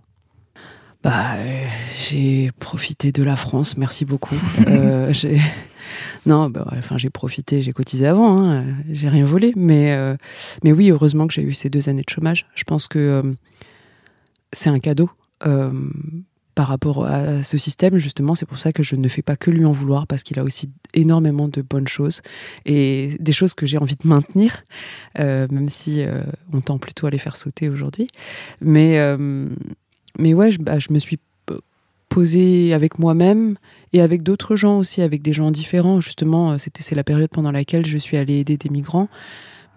Bah, 1.02 1.37
euh, 1.37 1.64
j'ai 1.98 2.50
profité 2.59 3.11
de 3.12 3.22
la 3.22 3.37
France, 3.37 3.76
merci 3.78 4.04
beaucoup. 4.04 4.35
Euh, 4.68 5.12
j'ai- 5.14 5.40
non, 6.26 6.50
bah, 6.50 6.66
enfin, 6.76 6.98
j'ai 6.98 7.09
profité, 7.09 7.62
j'ai 7.62 7.72
cotisé 7.72 8.06
avant, 8.06 8.38
hein, 8.38 8.62
euh, 8.62 8.72
j'ai 8.90 9.09
rien 9.09 9.24
volé, 9.24 9.52
mais, 9.56 9.92
euh, 9.92 10.14
mais 10.62 10.72
oui, 10.72 10.90
heureusement 10.90 11.26
que 11.26 11.33
j'ai 11.33 11.42
eu 11.42 11.54
ces 11.54 11.70
deux 11.70 11.88
années 11.88 12.02
de 12.02 12.11
chômage. 12.11 12.46
Je 12.54 12.64
pense 12.64 12.87
que 12.87 12.98
euh, 12.98 13.22
c'est 14.52 14.68
un 14.68 14.78
cadeau 14.78 15.09
euh, 15.46 15.72
par 16.61 16.68
rapport 16.68 17.07
à 17.07 17.42
ce 17.42 17.57
système, 17.57 17.96
justement. 17.96 18.35
C'est 18.35 18.44
pour 18.44 18.59
ça 18.59 18.70
que 18.70 18.83
je 18.83 18.94
ne 18.94 19.09
fais 19.09 19.23
pas 19.23 19.35
que 19.35 19.51
lui 19.51 19.64
en 19.64 19.73
vouloir, 19.73 20.07
parce 20.07 20.23
qu'il 20.23 20.38
a 20.38 20.44
aussi 20.44 20.70
énormément 20.92 21.49
de 21.49 21.62
bonnes 21.62 21.88
choses 21.88 22.20
et 22.66 23.16
des 23.18 23.33
choses 23.33 23.55
que 23.55 23.64
j'ai 23.64 23.79
envie 23.79 23.96
de 23.96 24.07
maintenir, 24.07 24.62
euh, 25.18 25.46
même 25.51 25.70
si 25.70 26.03
euh, 26.03 26.20
on 26.53 26.61
tend 26.61 26.77
plutôt 26.77 27.07
à 27.07 27.11
les 27.11 27.16
faire 27.16 27.37
sauter 27.38 27.70
aujourd'hui. 27.70 28.09
Mais. 28.61 28.99
euh, 28.99 29.49
mais 30.18 30.35
ouais, 30.35 30.51
je, 30.51 30.59
bah, 30.59 30.79
je 30.79 30.92
me 30.92 30.99
suis 30.99 31.18
posée 32.11 32.75
avec 32.75 32.99
moi-même 32.99 33.57
et 33.94 34.03
avec 34.03 34.23
d'autres 34.23 34.55
gens 34.55 34.77
aussi, 34.77 35.01
avec 35.01 35.23
des 35.23 35.33
gens 35.33 35.51
différents. 35.51 36.03
Justement, 36.03 36.59
c'était 36.59 36.83
c'est 36.83 36.94
la 36.94 37.05
période 37.05 37.31
pendant 37.31 37.53
laquelle 37.53 37.87
je 37.87 37.96
suis 37.96 38.18
allée 38.18 38.40
aider 38.40 38.59
des 38.59 38.68
migrants. 38.68 39.09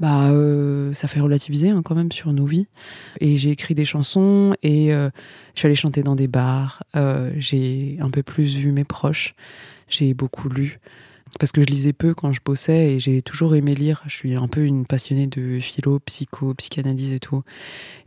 Bah, 0.03 0.31
euh, 0.31 0.93
ça 0.93 1.07
fait 1.07 1.21
relativiser 1.21 1.69
hein, 1.69 1.81
quand 1.81 1.95
même 1.95 2.11
sur 2.11 2.33
nos 2.33 2.45
vies. 2.45 2.67
Et 3.21 3.37
j'ai 3.37 3.51
écrit 3.51 3.73
des 3.73 3.85
chansons 3.85 4.53
et 4.61 4.93
euh, 4.93 5.09
je 5.55 5.59
suis 5.59 5.65
allée 5.65 5.75
chanter 5.75 6.03
dans 6.03 6.17
des 6.17 6.27
bars. 6.27 6.83
Euh, 6.97 7.31
j'ai 7.37 7.95
un 8.01 8.09
peu 8.09 8.21
plus 8.21 8.53
vu 8.57 8.73
mes 8.73 8.83
proches. 8.83 9.33
J'ai 9.87 10.13
beaucoup 10.13 10.49
lu 10.49 10.81
parce 11.39 11.53
que 11.53 11.61
je 11.61 11.67
lisais 11.67 11.93
peu 11.93 12.13
quand 12.13 12.33
je 12.33 12.41
bossais 12.43 12.95
et 12.95 12.99
j'ai 12.99 13.21
toujours 13.21 13.55
aimé 13.55 13.75
lire. 13.75 14.03
Je 14.07 14.13
suis 14.13 14.35
un 14.35 14.49
peu 14.49 14.65
une 14.65 14.85
passionnée 14.85 15.27
de 15.27 15.61
philo, 15.61 15.99
psycho, 15.99 16.53
psychanalyse 16.53 17.13
et 17.13 17.21
tout. 17.21 17.43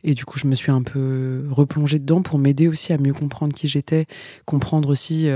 Et 0.05 0.13
du 0.13 0.27
coup, 0.27 0.39
je 0.39 0.49
me 0.49 0.55
suis 0.55 0.73
un 0.73 0.83
peu 0.83 1.47
replongée 1.49 1.99
dedans 1.99 2.21
pour 2.21 2.39
m'aider 2.39 2.69
aussi 2.69 2.93
à 2.93 2.99
mieux 2.99 3.15
comprendre 3.15 3.57
qui 3.57 3.69
j'étais, 3.69 4.05
comprendre 4.45 4.91
aussi. 4.91 5.29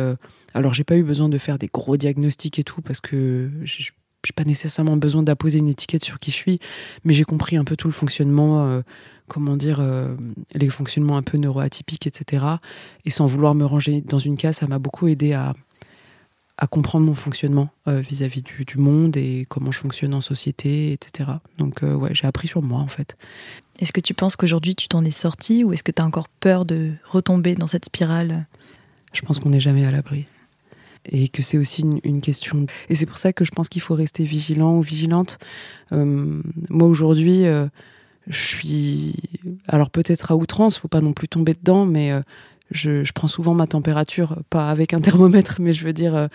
Alors, 0.53 0.75
j'ai 0.75 0.85
pas 0.85 0.99
eu 0.99 1.05
besoin 1.05 1.31
de 1.31 1.39
faire 1.39 1.57
des 1.57 1.69
gros 1.73 1.97
diagnostics 1.97 2.59
et 2.59 2.65
tout 2.65 2.83
parce 2.83 3.01
que 3.01 3.51
j'ai 3.63 3.93
j'ai 4.25 4.33
pas 4.33 4.45
nécessairement 4.45 4.97
besoin 4.97 5.23
d'apposer 5.23 5.59
une 5.59 5.69
étiquette 5.69 6.05
sur 6.05 6.19
qui 6.19 6.31
je 6.31 6.37
suis, 6.37 6.61
mais 7.05 7.15
j'ai 7.15 7.25
compris 7.25 7.57
un 7.57 7.65
peu 7.65 7.77
tout 7.77 7.89
le 7.89 7.93
fonctionnement. 7.95 8.67
euh, 8.67 8.83
comment 9.29 9.57
dire, 9.57 9.79
euh, 9.79 10.17
les 10.57 10.69
fonctionnements 10.71 11.17
un 11.17 11.23
peu 11.23 11.39
neuroatypiques, 11.39 12.09
etc. 12.09 12.45
Et 13.05 13.11
sans 13.11 13.27
vouloir 13.27 13.55
me 13.55 13.65
ranger 13.65 14.01
dans 14.01 14.19
une 14.19 14.37
case, 14.37 14.57
ça 14.57 14.67
m'a 14.67 14.81
beaucoup 14.81 15.07
aidé 15.07 15.35
à, 15.35 15.55
à 16.59 16.67
comprendre 16.67 17.07
mon 17.07 17.15
fonctionnement 17.15 17.69
euh, 17.87 18.01
vis-à-vis 18.01 18.43
du, 18.43 18.65
du 18.65 18.79
monde 18.79 19.17
et 19.17 19.47
comment 19.49 19.71
je 19.71 19.79
fonctionne 19.79 20.15
en 20.15 20.21
société, 20.21 20.93
etc. 20.93 21.31
Donc, 21.59 21.83
ouais, 21.83 22.11
j'ai 22.13 22.27
appris 22.27 22.49
sur 22.49 22.61
moi, 22.61 22.81
en 22.81 22.89
fait. 22.89 23.17
Est-ce 23.79 23.93
que 23.93 24.01
tu 24.01 24.15
penses 24.15 24.35
qu'aujourd'hui 24.35 24.75
tu 24.75 24.89
t'en 24.89 25.05
es 25.05 25.13
sorti 25.13 25.63
ou 25.63 25.73
est-ce 25.73 25.85
que 25.85 25.93
tu 25.93 26.03
as 26.03 26.05
encore 26.05 26.29
peur 26.29 26.65
de 26.65 26.91
retomber 27.09 27.55
dans 27.55 27.69
cette 27.69 27.85
spirale? 27.85 28.49
Je 29.13 29.23
pense 29.23 29.39
qu'on 29.39 29.51
n'est 29.51 29.61
jamais 29.61 29.87
à 29.87 29.93
l'abri. 29.93 30.27
Et 31.07 31.29
que 31.29 31.43
c'est 31.43 31.59
aussi 31.59 31.83
une, 32.05 32.21
question. 32.21 32.67
Et 32.89 32.95
c'est 32.95 33.07
pour 33.07 33.19
ça 33.19 33.33
que 33.33 33.45
je 33.45 33.51
pense 33.51 33.69
qu'il 33.69 33.83
faut 33.83 33.95
rester 33.95 34.25
vigilant 34.25 34.77
ou 34.77 34.83
vigilante. 34.83 35.39
Euh, 35.93 36.43
moi, 36.69 36.89
aujourd'hui, 36.89 37.47
euh, 37.47 37.67
je 38.27 38.39
suis. 38.39 39.17
Alors, 39.67 39.91
peut-être 39.91 40.31
à 40.31 40.37
outrance, 40.37 40.79
faut 40.79 40.89
pas 40.89 41.01
non 41.01 41.13
plus 41.13 41.29
tomber 41.29 41.55
dedans, 41.55 41.87
mais 41.87 42.13
euh, 42.13 42.21
je, 42.71 43.03
je 43.03 43.13
prends 43.13 43.29
souvent 43.29 43.55
ma 43.55 43.67
température, 43.67 44.39
pas 44.51 44.71
avec 44.71 44.93
un 44.93 45.01
thermomètre, 45.01 45.57
mais 45.61 45.73
je 45.73 45.85
veux 45.85 45.95
dire. 45.95 46.29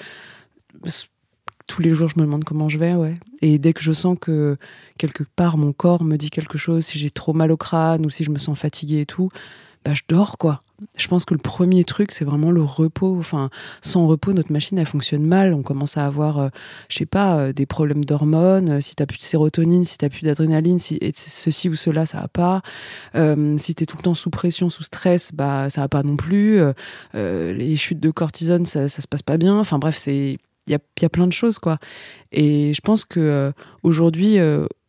tous 1.68 1.82
les 1.82 1.92
jours, 1.92 2.10
je 2.10 2.20
me 2.20 2.26
demande 2.26 2.44
comment 2.44 2.68
je 2.68 2.80
vais, 2.80 2.96
ouais. 2.96 3.16
Et 3.42 3.60
dès 3.60 3.74
que 3.74 3.82
je 3.82 3.94
sens 3.94 4.18
que 4.20 4.58
quelque 4.98 5.24
part 5.36 5.58
mon 5.58 5.74
corps 5.74 6.04
me 6.04 6.18
dit 6.18 6.32
quelque 6.32 6.58
chose, 6.58 6.86
si 6.86 6.98
j'ai 6.98 7.12
trop 7.12 7.34
mal 7.34 7.52
au 7.52 7.58
crâne 7.58 8.06
ou 8.06 8.10
si 8.10 8.24
je 8.24 8.32
me 8.32 8.40
sens 8.40 8.58
fatiguée 8.58 9.02
et 9.02 9.06
tout, 9.06 9.30
bah 9.84 9.94
je 9.94 10.02
dors 10.08 10.38
quoi. 10.40 10.64
Je 10.98 11.08
pense 11.08 11.24
que 11.24 11.34
le 11.34 11.40
premier 11.40 11.84
truc, 11.86 12.12
c'est 12.12 12.26
vraiment 12.26 12.52
le 12.52 12.62
repos. 12.62 13.18
Enfin, 13.18 13.50
sans 13.82 14.08
repos, 14.08 14.34
notre 14.34 14.52
machine, 14.52 14.78
elle 14.78 14.86
fonctionne 14.86 15.26
mal. 15.26 15.54
On 15.54 15.64
commence 15.64 15.96
à 15.98 16.06
avoir, 16.06 16.38
euh, 16.40 16.50
je 16.90 16.98
sais 16.98 17.06
pas, 17.06 17.38
euh, 17.38 17.54
des 17.54 17.66
problèmes 17.66 18.04
d'hormones. 18.04 18.70
Euh, 18.70 18.82
Si 18.82 18.96
t'as 18.96 19.06
plus 19.06 19.18
de 19.18 19.24
sérotonine, 19.24 19.84
si 19.86 19.98
t'as 19.98 20.10
plus 20.10 20.24
d'adrénaline, 20.24 20.80
si 20.80 21.00
ceci 21.14 21.70
ou 21.70 21.76
cela, 21.76 22.06
ça 22.06 22.20
va 22.22 22.28
pas. 22.28 22.62
Euh, 23.16 23.58
si 23.58 23.74
t'es 23.74 23.86
tout 23.86 23.96
le 23.98 24.04
temps 24.04 24.14
sous 24.16 24.30
pression, 24.30 24.70
sous 24.70 24.84
stress, 24.84 25.32
bah 25.34 25.70
ça 25.70 25.82
va 25.82 25.88
pas 25.90 26.04
non 26.04 26.18
plus. 26.18 26.60
Euh, 27.16 27.54
les 27.54 27.78
chutes 27.78 28.00
de 28.02 28.12
cortisone, 28.12 28.66
ça, 28.66 28.90
ça 28.90 29.02
se 29.02 29.08
passe 29.08 29.24
pas 29.24 29.38
bien. 29.38 29.58
Enfin 29.60 29.80
bref, 29.80 29.96
c'est 29.98 30.38
il 30.68 30.72
y 30.72 30.76
a, 30.76 30.80
y 31.02 31.06
a 31.06 31.10
plein 31.10 31.28
de 31.28 31.32
choses 31.34 31.60
quoi. 31.60 31.78
Et 32.32 32.74
je 32.74 32.82
pense 32.82 33.06
que 33.06 33.54
aujourd'hui, 33.84 34.38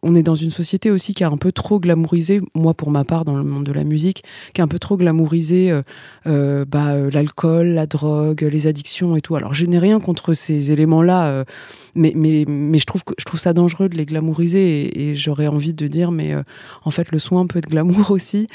on 0.06 0.14
est 0.14 0.22
dans 0.22 0.36
une 0.36 0.52
société 0.52 0.90
aussi 0.90 1.14
qui 1.14 1.24
a 1.24 1.28
un 1.28 1.36
peu 1.36 1.50
trop 1.50 1.80
glamourisé, 1.80 2.40
moi 2.54 2.74
pour 2.74 2.90
ma 2.90 3.04
part 3.04 3.24
dans 3.24 3.36
le 3.36 3.42
monde 3.42 3.64
de 3.64 3.72
la 3.72 3.82
musique, 3.82 4.22
qui 4.54 4.60
a 4.60 4.64
un 4.64 4.68
peu 4.68 4.78
trop 4.78 4.96
glamourisé 4.96 5.72
euh, 5.72 5.82
euh, 6.26 6.64
bah, 6.64 6.92
euh, 6.92 7.10
l'alcool, 7.10 7.68
la 7.68 7.86
drogue, 7.86 8.42
les 8.42 8.68
addictions 8.68 9.16
et 9.16 9.20
tout. 9.20 9.34
Alors 9.34 9.52
je 9.52 9.66
n'ai 9.66 9.78
rien 9.78 9.98
contre 9.98 10.32
ces 10.32 10.70
éléments-là, 10.70 11.44
mais, 11.96 12.12
mais, 12.14 12.78
je, 12.78 12.84
trouve 12.84 13.02
je 13.18 13.24
trouve 13.24 13.40
ça 13.40 13.52
dangereux 13.52 13.88
de 13.88 13.96
les 13.96 14.06
glamouriser 14.06 15.10
et, 15.10 15.16
j'aurais 15.16 15.48
envie 15.48 15.74
de 15.74 15.88
dire, 15.88 16.12
mais 16.12 16.34
en 16.84 16.90
fait 16.90 17.10
le 17.10 17.18
soin 17.18 17.46
peut 17.46 17.58
être 17.58 17.68
glamour 17.68 18.10
aussi. 18.12 18.46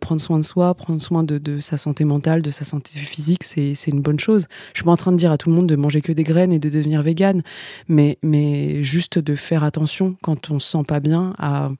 prendre 0.00 0.20
soin 0.20 0.38
de 0.38 0.44
soi, 0.44 0.74
prendre 0.74 1.00
soin 1.00 1.22
de, 1.22 1.38
de, 1.38 1.60
sa 1.60 1.78
santé 1.78 2.04
mentale, 2.04 2.42
de 2.42 2.50
sa 2.50 2.64
santé 2.64 2.98
physique, 2.98 3.42
c'est 3.42 3.74
une 3.86 4.02
bonne 4.02 4.20
chose. 4.20 4.46
Je 4.74 4.80
suis 4.80 4.84
pas 4.84 4.90
en 4.90 4.96
train 4.96 5.12
de 5.12 5.16
dire 5.16 5.32
à 5.32 5.38
tout 5.38 5.48
le 5.48 5.56
monde 5.56 5.66
de 5.66 5.76
manger 5.76 6.02
que 6.02 6.12
des 6.12 6.24
graines 6.24 6.52
et 6.52 6.58
de 6.58 6.68
devenir 6.68 7.02
végane, 7.02 7.42
mais, 7.88 8.18
mais 8.22 8.82
juste 8.82 9.18
de 9.18 9.34
faire 9.34 9.64
attention 9.64 10.16
quand 10.22 10.50
on 10.50 10.58
se 10.58 10.70
sent 10.70 10.84
pas 10.90 10.98
bien 10.98 11.34
à 11.38 11.70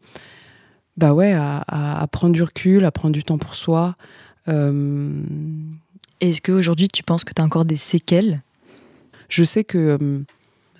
bah 0.96 1.12
ouais 1.14 1.32
à, 1.32 2.06
prendre 2.12 2.32
du 2.32 2.44
recul, 2.44 2.84
à 2.84 2.92
prendre 2.92 3.12
du 3.12 3.24
temps 3.24 3.38
pour 3.38 3.56
soi. 3.56 3.96
Euh, 4.46 5.20
Est-ce 6.20 6.40
qu'aujourd'hui 6.40 6.86
tu 6.86 7.02
penses 7.02 7.24
que 7.24 7.34
tu 7.34 7.42
as 7.42 7.44
encore 7.44 7.64
des 7.64 7.76
séquelles? 7.76 8.42
Je 9.28 9.42
sais 9.42 9.64
que 9.64 9.98
euh, 10.00 10.20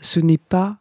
ce 0.01 0.21
n'est 0.21 0.39
pas 0.39 0.77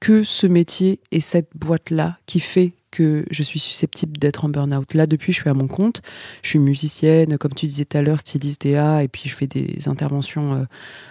que 0.00 0.24
ce 0.24 0.46
métier 0.46 1.00
et 1.10 1.20
cette 1.20 1.50
boîte-là 1.54 2.16
qui 2.24 2.40
fait 2.40 2.72
que 2.90 3.24
je 3.30 3.42
suis 3.42 3.58
susceptible 3.58 4.16
d'être 4.18 4.44
en 4.44 4.48
burn-out. 4.48 4.94
Là, 4.94 5.06
depuis, 5.06 5.32
je 5.32 5.40
suis 5.40 5.50
à 5.50 5.54
mon 5.54 5.66
compte. 5.66 6.02
Je 6.42 6.50
suis 6.50 6.58
musicienne, 6.58 7.38
comme 7.38 7.52
tu 7.54 7.66
disais 7.66 7.84
tout 7.84 7.96
à 7.96 8.02
l'heure, 8.02 8.20
styliste 8.20 8.66
DA, 8.66 9.02
et 9.02 9.08
puis 9.08 9.28
je 9.28 9.34
fais 9.34 9.46
des 9.46 9.88
interventions 9.88 10.54
euh, 10.54 10.64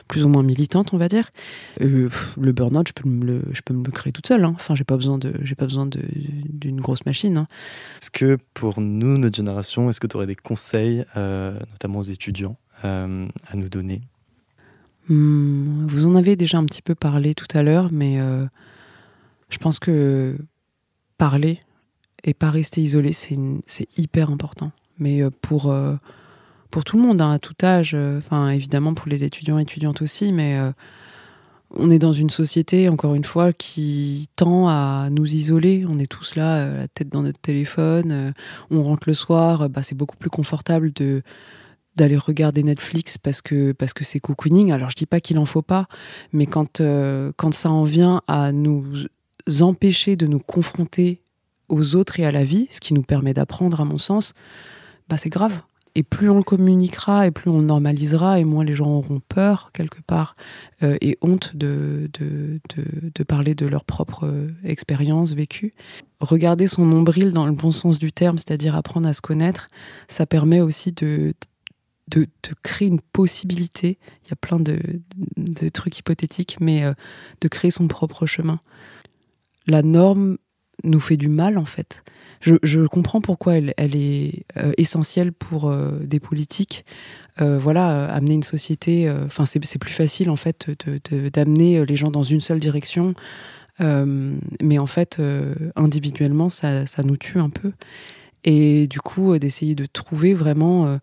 plus 0.07 0.23
ou 0.23 0.29
moins 0.29 0.43
militantes, 0.43 0.93
on 0.93 0.97
va 0.97 1.07
dire. 1.07 1.29
Euh, 1.81 2.09
le 2.39 2.51
burn-out, 2.51 2.87
je 2.87 2.93
peux 2.93 3.07
me 3.07 3.25
le, 3.25 3.41
je 3.51 3.61
peux 3.61 3.73
me 3.73 3.83
le 3.83 3.91
créer 3.91 4.11
toute 4.13 4.27
seule. 4.27 4.43
Hein. 4.43 4.53
Enfin, 4.55 4.75
j'ai 4.75 4.83
pas 4.83 4.95
besoin 4.95 5.17
de, 5.17 5.33
j'ai 5.43 5.55
pas 5.55 5.65
besoin 5.65 5.87
d'une 5.87 6.81
grosse 6.81 7.05
machine. 7.05 7.37
Hein. 7.37 7.47
Est-ce 8.01 8.11
que 8.11 8.37
pour 8.53 8.79
nous, 8.81 9.17
notre 9.17 9.35
génération, 9.35 9.89
est-ce 9.89 9.99
que 9.99 10.07
tu 10.07 10.15
aurais 10.15 10.27
des 10.27 10.35
conseils, 10.35 11.05
euh, 11.15 11.57
notamment 11.71 11.99
aux 11.99 12.03
étudiants, 12.03 12.57
à 12.83 13.07
nous 13.55 13.69
donner? 13.69 14.01
Hmm, 15.09 15.87
Vous 15.87 16.07
en 16.07 16.15
avez 16.15 16.35
déjà 16.35 16.57
un 16.57 16.65
petit 16.65 16.81
peu 16.81 16.95
parlé 16.95 17.33
tout 17.33 17.47
à 17.53 17.63
l'heure, 17.63 17.89
mais 17.91 18.19
je 19.49 19.57
pense 19.57 19.79
que 19.79 20.37
parler, 21.17 21.59
et 22.23 22.33
pas 22.33 22.49
rester 22.49 22.81
isolé, 22.81 23.13
c'est 23.13 23.37
hyper 23.97 24.29
important. 24.29 24.71
Mais 24.99 25.21
euh, 25.21 25.29
pour, 25.29 25.71
euh, 25.71 25.95
pour 26.71 26.83
tout 26.83 26.97
le 26.97 27.03
monde, 27.03 27.21
hein, 27.21 27.31
à 27.31 27.39
tout 27.39 27.55
âge, 27.63 27.91
euh, 27.93 28.17
enfin 28.17 28.49
évidemment 28.49 28.93
pour 28.93 29.07
les 29.07 29.23
étudiants 29.23 29.59
et 29.59 29.63
étudiantes 29.63 30.01
aussi, 30.01 30.33
mais 30.33 30.59
on 31.71 31.89
est 31.89 31.99
dans 31.99 32.13
une 32.13 32.29
société, 32.29 32.87
encore 32.87 33.13
une 33.13 33.25
fois, 33.25 33.51
qui 33.51 34.29
tend 34.37 34.69
à 34.69 35.09
nous 35.11 35.35
isoler. 35.35 35.85
On 35.89 35.99
est 35.99 36.07
tous 36.07 36.35
là, 36.35 36.69
la 36.69 36.87
tête 36.87 37.09
dans 37.09 37.23
notre 37.23 37.39
téléphone. 37.39 38.33
on 38.71 38.83
rentre 38.83 39.07
le 39.07 39.13
soir, 39.13 39.69
bah, 39.69 39.83
c'est 39.83 39.95
beaucoup 39.95 40.17
plus 40.17 40.29
confortable 40.29 40.93
de 40.93 41.23
d'aller 41.97 42.15
regarder 42.15 42.61
Netflix 42.61 43.17
parce 43.17 43.41
que 43.41 43.71
parce 43.71 43.91
que 43.93 44.03
c'est 44.03 44.19
cocooning. 44.19 44.71
Alors 44.71 44.91
je 44.91 44.95
dis 44.95 45.07
pas 45.07 45.19
qu'il 45.19 45.39
en 45.39 45.45
faut 45.45 45.63
pas, 45.63 45.87
mais 46.31 46.45
quand 46.45 46.81
quand 47.37 47.53
ça 47.53 47.71
en 47.71 47.83
vient 47.83 48.21
à 48.27 48.51
nous 48.51 48.85
empêcher 49.61 50.15
de 50.15 50.27
nous 50.27 50.39
confronter 50.39 51.21
aux 51.69 51.95
autres 51.95 52.19
et 52.19 52.25
à 52.25 52.31
la 52.31 52.43
vie, 52.43 52.67
ce 52.69 52.79
qui 52.79 52.93
nous 52.93 53.03
permet 53.03 53.33
d'apprendre, 53.33 53.81
à 53.81 53.85
mon 53.85 53.97
sens, 53.97 54.33
bah 55.09 55.17
c'est 55.17 55.29
grave. 55.29 55.61
Et 55.95 56.03
plus 56.03 56.29
on 56.29 56.37
le 56.37 56.43
communiquera, 56.43 57.25
et 57.25 57.31
plus 57.31 57.49
on 57.49 57.61
normalisera, 57.61 58.39
et 58.39 58.43
moins 58.43 58.63
les 58.63 58.75
gens 58.75 58.89
auront 58.89 59.19
peur, 59.29 59.71
quelque 59.73 59.99
part, 60.01 60.35
euh, 60.83 60.95
et 61.01 61.17
honte 61.21 61.55
de, 61.55 62.07
de, 62.19 62.59
de, 63.15 63.23
parler 63.23 63.55
de 63.55 63.65
leur 63.65 63.83
propre 63.83 64.27
euh, 64.27 64.53
expérience 64.63 65.33
vécue. 65.33 65.73
Regarder 66.19 66.67
son 66.67 66.85
nombril 66.85 67.33
dans 67.33 67.47
le 67.47 67.51
bon 67.51 67.71
sens 67.71 67.97
du 67.97 68.11
terme, 68.11 68.37
c'est-à-dire 68.37 68.75
apprendre 68.75 69.07
à 69.07 69.13
se 69.13 69.21
connaître, 69.21 69.69
ça 70.07 70.27
permet 70.27 70.61
aussi 70.61 70.91
de, 70.91 71.33
de, 72.09 72.27
créer 72.61 72.87
une 72.87 73.01
possibilité. 73.01 73.97
Il 74.23 74.29
y 74.29 74.33
a 74.33 74.35
plein 74.35 74.59
de, 74.59 74.79
de 75.35 75.69
trucs 75.69 75.97
hypothétiques, 75.97 76.57
mais 76.59 76.83
euh, 76.83 76.93
de 77.41 77.47
créer 77.47 77.71
son 77.71 77.87
propre 77.87 78.27
chemin. 78.27 78.59
La 79.65 79.81
norme 79.81 80.37
nous 80.83 80.99
fait 80.99 81.17
du 81.17 81.29
mal 81.29 81.57
en 81.57 81.65
fait. 81.65 82.03
Je, 82.41 82.85
comprends 82.85 83.21
pourquoi 83.21 83.55
elle, 83.55 83.73
est 83.77 84.45
euh, 84.57 84.71
essentielle 84.77 85.31
pour 85.31 85.69
euh, 85.69 85.99
des 86.03 86.19
politiques. 86.19 86.85
Euh, 87.41 87.57
voilà, 87.57 88.05
amener 88.13 88.35
une 88.35 88.43
société, 88.43 89.11
enfin 89.25 89.45
c'est 89.45 89.59
plus 89.79 89.93
facile 89.93 90.29
en 90.29 90.35
fait 90.35 90.69
d'amener 91.33 91.85
les 91.85 91.95
gens 91.95 92.09
dans 92.09 92.23
une 92.23 92.41
seule 92.41 92.59
direction. 92.59 93.13
mais 93.79 94.79
en 94.79 94.87
fait, 94.87 95.21
individuellement, 95.75 96.49
ça, 96.49 96.85
ça, 96.85 97.03
nous 97.03 97.17
tue 97.17 97.39
un 97.39 97.49
peu. 97.49 97.73
Et 98.43 98.87
du 98.87 98.99
coup, 98.99 99.37
d'essayer 99.37 99.75
de 99.75 99.85
trouver 99.85 100.33
vraiment 100.33 100.99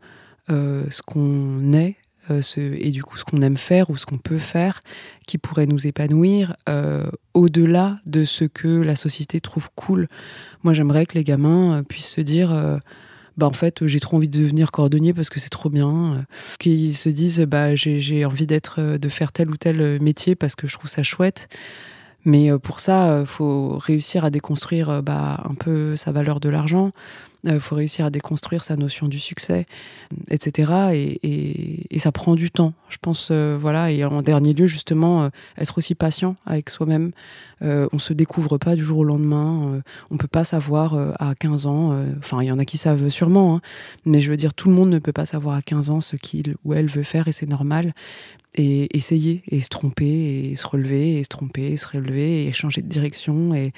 ce 0.48 1.02
qu'on 1.02 1.72
est, 1.72 1.96
euh, 2.30 2.40
et 2.58 2.90
du 2.90 3.02
coup 3.02 3.18
ce 3.18 3.24
qu'on 3.24 3.42
aime 3.42 3.56
faire 3.56 3.90
ou 3.90 3.96
ce 3.96 4.06
qu'on 4.06 4.18
peut 4.18 4.38
faire 4.38 4.82
qui 5.26 5.38
pourrait 5.38 5.66
nous 5.66 5.86
épanouir 5.86 6.56
euh, 6.68 7.06
au-delà 7.34 7.98
de 8.06 8.24
ce 8.24 8.44
que 8.44 8.68
la 8.68 8.96
société 8.96 9.40
trouve 9.40 9.68
cool. 9.74 10.08
Moi 10.62 10.72
j'aimerais 10.74 11.06
que 11.06 11.14
les 11.14 11.24
gamins 11.24 11.78
euh, 11.78 11.82
puissent 11.82 12.10
se 12.10 12.20
dire 12.20 12.80
bah 13.36 13.46
en 13.46 13.52
fait 13.52 13.86
j'ai 13.86 14.00
trop 14.00 14.16
envie 14.16 14.28
de 14.28 14.38
devenir 14.38 14.70
cordonnier 14.70 15.12
parce 15.12 15.28
que 15.28 15.40
c'est 15.40 15.50
trop 15.50 15.68
bien 15.68 16.24
qu'ils 16.58 16.96
se 16.96 17.08
disent 17.08 17.40
bah 17.40 17.74
j'ai 17.74 18.24
envie 18.24 18.46
d'être 18.46 18.80
de 18.80 19.08
faire 19.08 19.32
tel 19.32 19.50
ou 19.50 19.56
tel 19.56 20.00
métier 20.00 20.34
parce 20.34 20.54
que 20.54 20.68
je 20.68 20.74
trouve 20.74 20.88
ça 20.88 21.02
chouette 21.02 21.48
mais 22.24 22.56
pour 22.58 22.80
ça 22.80 23.24
faut 23.26 23.76
réussir 23.76 24.24
à 24.24 24.30
déconstruire 24.30 25.02
bah, 25.02 25.42
un 25.44 25.54
peu 25.54 25.96
sa 25.96 26.12
valeur 26.12 26.38
de 26.38 26.48
l'argent 26.48 26.92
il 27.44 27.50
euh, 27.50 27.60
faut 27.60 27.76
réussir 27.76 28.06
à 28.06 28.10
déconstruire 28.10 28.64
sa 28.64 28.76
notion 28.76 29.06
du 29.06 29.18
succès, 29.18 29.66
etc. 30.30 31.18
Et, 31.20 31.98
ça 31.98 32.12
prend 32.12 32.34
du 32.34 32.50
temps, 32.50 32.74
je 32.90 32.98
pense. 33.00 33.28
Euh, 33.30 33.56
voilà. 33.58 33.90
Et 33.90 34.04
en 34.04 34.20
dernier 34.20 34.52
lieu, 34.52 34.66
justement, 34.66 35.24
euh, 35.24 35.28
être 35.56 35.78
aussi 35.78 35.94
patient 35.94 36.36
avec 36.46 36.68
soi-même. 36.70 37.12
on 37.62 37.98
se 37.98 38.12
découvre 38.12 38.58
pas 38.58 38.76
du 38.76 38.84
jour 38.84 38.98
au 38.98 39.04
lendemain. 39.04 39.80
on 40.10 40.16
peut 40.18 40.28
pas 40.28 40.44
savoir 40.44 40.94
à 41.18 41.34
15 41.34 41.66
ans. 41.66 41.98
Enfin, 42.18 42.42
il 42.42 42.46
y 42.46 42.52
en 42.52 42.58
a 42.58 42.66
qui 42.66 42.76
savent 42.76 43.08
sûrement, 43.08 43.56
hein, 43.56 43.60
mais 44.04 44.20
je 44.20 44.30
veux 44.30 44.36
dire, 44.36 44.52
tout 44.52 44.68
le 44.68 44.74
monde 44.74 44.90
ne 44.90 44.98
peut 44.98 45.12
pas 45.14 45.24
savoir 45.24 45.56
à 45.56 45.62
15 45.62 45.90
ans 45.90 46.00
ce 46.02 46.16
qu'il 46.16 46.56
ou 46.64 46.74
elle 46.74 46.88
veut 46.88 47.04
faire, 47.04 47.26
et 47.26 47.32
c'est 47.32 47.48
normal 47.48 47.94
et 48.56 48.94
essayer 48.96 49.42
et 49.48 49.62
se 49.62 49.68
tromper 49.68 50.50
et 50.50 50.56
se 50.56 50.66
relever 50.66 51.18
et 51.18 51.22
se 51.24 51.28
tromper 51.28 51.72
et 51.72 51.76
se 51.76 51.88
relever 51.88 52.46
et 52.46 52.52
changer 52.52 52.82
de 52.82 52.88
direction 52.88 53.52
et, 53.52 53.72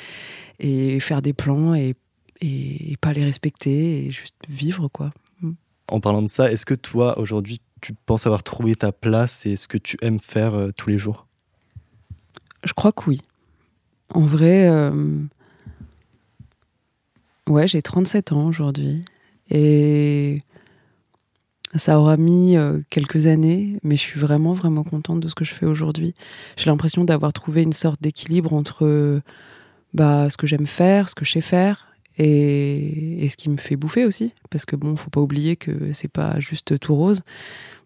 et 0.59 1.01
faire 1.01 1.23
des 1.23 1.33
plans 1.33 1.75
et 1.75 1.95
et, 2.41 2.97
pas 3.01 3.13
les 3.13 3.25
respecter 3.25 4.07
et 4.07 4.11
juste 4.11 4.35
vivre 4.49 4.89
quoi. 4.89 5.13
Mm. 5.41 5.53
En 5.89 6.01
parlant 6.01 6.23
de 6.23 6.29
ça, 6.29 6.51
est-ce 6.51 6.67
que 6.67 6.75
toi 6.75 7.19
aujourd'hui 7.19 7.61
tu 7.81 7.93
penses 7.93 8.27
avoir 8.27 8.43
trouvé 8.43 8.75
ta 8.75 8.93
place 8.93 9.47
et 9.47 9.57
ce 9.57 9.69
que 9.69 9.79
tu 9.79 9.97
aimes 10.03 10.21
faire 10.21 10.55
euh, 10.55 10.71
tous 10.77 10.89
les 10.89 10.99
jours? 10.99 11.27
Je 12.65 12.73
crois 12.73 12.93
que 12.93 13.09
oui. 13.09 13.21
En 14.15 14.23
vrai, 14.23 14.69
euh, 14.69 15.21
ouais, 17.49 17.69
j'ai 17.69 17.83
37 17.83 18.33
ans 18.33 18.47
aujourd'hui 18.47 19.05
et 19.51 20.43
ça 21.75 22.01
aura 22.01 22.17
mis 22.17 22.57
euh, 22.57 22.81
quelques 22.89 23.27
années, 23.27 23.79
mais 23.83 23.97
je 23.97 24.01
suis 24.01 24.19
vraiment, 24.19 24.55
vraiment 24.55 24.85
contente 24.85 25.21
de 25.21 25.29
ce 25.29 25.35
que 25.35 25.45
je 25.45 25.53
fais 25.53 25.67
aujourd'hui. 25.67 26.15
J'ai 26.57 26.71
l'impression 26.71 27.05
d'avoir 27.05 27.33
trouvé 27.33 27.63
une 27.63 27.73
sorte 27.73 28.01
d'équilibre 28.01 28.55
entre 28.55 29.21
bah, 29.93 30.31
ce 30.31 30.37
que 30.37 30.47
j'aime 30.47 30.67
faire, 30.67 31.09
ce 31.09 31.15
que 31.15 31.25
je 31.25 31.33
sais 31.33 31.41
faire, 31.41 31.96
et, 32.19 33.27
ce 33.29 33.37
qui 33.37 33.51
me 33.51 33.57
fait 33.57 33.77
bouffer 33.77 34.05
aussi, 34.05 34.33
parce 34.51 34.65
que 34.65 34.77
bon, 34.77 34.97
faut 34.97 35.11
pas 35.11 35.21
oublier 35.21 35.57
que 35.57 35.93
c'est 35.93 36.11
pas 36.11 36.39
juste 36.41 36.79
tout 36.79 36.95
rose. 36.95 37.23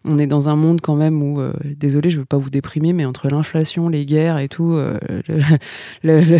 On 0.03 0.17
est 0.17 0.27
dans 0.27 0.49
un 0.49 0.55
monde 0.55 0.81
quand 0.81 0.95
même 0.95 1.21
où, 1.21 1.39
euh, 1.39 1.53
désolé, 1.63 2.09
je 2.09 2.17
veux 2.17 2.25
pas 2.25 2.37
vous 2.37 2.49
déprimer, 2.49 2.91
mais 2.91 3.05
entre 3.05 3.29
l'inflation, 3.29 3.87
les 3.87 4.05
guerres 4.05 4.39
et 4.39 4.49
tout, 4.49 4.73
euh, 4.73 4.97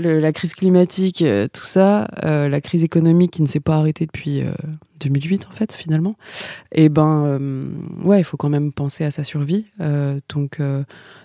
la 0.00 0.32
crise 0.32 0.54
climatique, 0.54 1.22
euh, 1.22 1.46
tout 1.52 1.64
ça, 1.64 2.08
la 2.22 2.60
crise 2.60 2.82
économique 2.82 3.30
qui 3.32 3.42
ne 3.42 3.46
s'est 3.46 3.60
pas 3.60 3.76
arrêtée 3.76 4.06
depuis 4.06 4.42
2008 5.00 5.46
en 5.48 5.52
fait 5.52 5.72
finalement, 5.72 6.16
et 6.72 6.84
eh 6.84 6.88
ben 6.88 7.38
ouais, 8.02 8.20
il 8.20 8.24
faut 8.24 8.36
quand 8.36 8.48
même 8.48 8.72
penser 8.72 9.04
à 9.04 9.10
sa 9.10 9.22
survie. 9.22 9.66
donc 10.28 10.60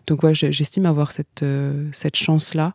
donc 0.07 0.23
ouais, 0.23 0.35
j'estime 0.35 0.85
avoir 0.85 1.11
cette 1.11 1.43
cette 1.91 2.15
chance 2.15 2.53
là 2.53 2.73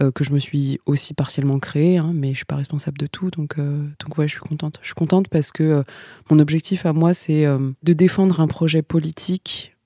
euh, 0.00 0.12
que 0.12 0.22
je 0.22 0.32
me 0.32 0.38
suis 0.38 0.78
aussi 0.86 1.12
partiellement 1.12 1.58
créée, 1.58 1.98
hein, 1.98 2.12
mais 2.14 2.30
je 2.30 2.36
suis 2.36 2.44
pas 2.44 2.54
responsable 2.54 2.98
de 2.98 3.08
tout, 3.08 3.30
donc 3.30 3.58
euh, 3.58 3.84
donc 3.98 4.16
ouais, 4.16 4.28
je 4.28 4.32
suis 4.32 4.40
contente. 4.40 4.78
Je 4.80 4.86
suis 4.86 4.94
contente 4.94 5.26
parce 5.28 5.50
que 5.50 5.64
euh, 5.64 5.82
mon 6.30 6.38
objectif 6.38 6.86
à 6.86 6.92
moi, 6.92 7.12
c'est 7.14 7.46
de 7.46 7.92
défendre 7.92 8.40
un 8.40 8.46
projet 8.46 8.82
politique, 8.82 9.76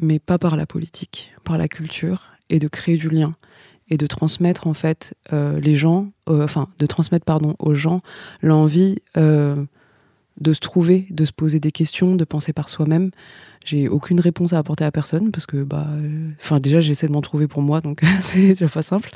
mais 0.00 0.18
pas 0.18 0.38
par 0.38 0.56
la 0.56 0.66
politique, 0.66 1.32
par 1.44 1.58
la 1.58 1.68
culture, 1.68 2.32
et 2.48 2.58
de 2.58 2.66
créer 2.66 2.96
du 2.96 3.08
lien 3.08 3.36
et 3.88 3.96
de 3.96 4.06
transmettre 4.06 4.66
en 4.66 4.74
fait 4.74 5.14
les 5.32 5.74
gens, 5.74 6.12
enfin 6.26 6.68
de 6.78 6.86
transmettre 6.86 7.24
pardon 7.24 7.56
aux 7.58 7.74
gens 7.74 8.00
l'envie 8.40 8.96
de 9.14 10.52
se 10.52 10.60
trouver, 10.60 11.06
de 11.10 11.24
se 11.24 11.32
poser 11.32 11.60
des 11.60 11.72
questions, 11.72 12.16
de 12.16 12.24
penser 12.24 12.52
par 12.52 12.68
soi-même. 12.68 13.10
J'ai 13.64 13.88
aucune 13.88 14.20
réponse 14.20 14.52
à 14.52 14.58
apporter 14.58 14.84
à 14.84 14.90
personne 14.90 15.30
parce 15.30 15.46
que 15.46 15.62
bah 15.62 15.86
enfin 16.40 16.60
déjà 16.60 16.80
j'essaie 16.80 17.06
de 17.06 17.12
m'en 17.12 17.20
trouver 17.20 17.46
pour 17.46 17.62
moi 17.62 17.80
donc 17.80 18.00
c'est 18.20 18.48
déjà 18.48 18.68
pas 18.68 18.82
simple. 18.82 19.10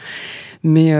Mais 0.62 0.92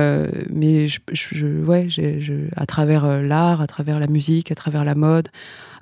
mais 0.51 0.87
je, 0.87 1.01
je 1.13 1.47
ouais 1.65 1.89
je, 1.89 2.49
à 2.57 2.67
travers 2.67 3.23
l'art 3.23 3.61
à 3.61 3.67
travers 3.67 3.99
la 3.99 4.07
musique 4.07 4.51
à 4.51 4.55
travers 4.55 4.85
la 4.85 4.95
mode 4.95 5.29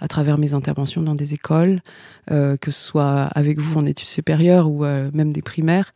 à 0.01 0.09
travers 0.09 0.39
mes 0.39 0.55
interventions 0.55 1.03
dans 1.03 1.15
des 1.15 1.35
écoles 1.35 1.81
que 2.29 2.71
ce 2.71 2.81
soit 2.81 3.25
avec 3.35 3.59
vous 3.59 3.79
en 3.79 3.85
études 3.85 4.09
supérieures 4.09 4.69
ou 4.69 4.85
même 4.85 5.33
des 5.33 5.43
primaires 5.43 5.93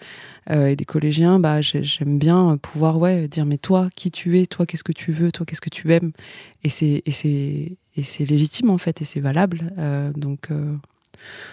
et 0.51 0.75
des 0.75 0.85
collégiens 0.85 1.39
bah 1.39 1.61
j'aime 1.63 2.19
bien 2.19 2.57
pouvoir 2.61 2.99
ouais 2.99 3.29
dire 3.29 3.47
mais 3.47 3.59
toi 3.59 3.89
qui 3.95 4.11
tu 4.11 4.41
es 4.41 4.47
toi 4.47 4.67
qu'est-ce 4.67 4.85
que 4.85 4.93
tu 4.93 5.13
veux 5.13 5.31
toi 5.31 5.47
qu'est-ce 5.47 5.61
que 5.61 5.71
tu 5.71 5.93
aimes? 5.93 6.11
Et 6.65 6.69
c'est 6.69 7.03
et 7.07 7.13
c'est 7.13 7.77
et 7.97 8.03
c'est 8.03 8.25
légitime 8.25 8.71
en 8.71 8.79
fait 8.79 9.01
et 9.01 9.05
c'est 9.05 9.21
valable 9.21 9.73
donc 10.17 10.49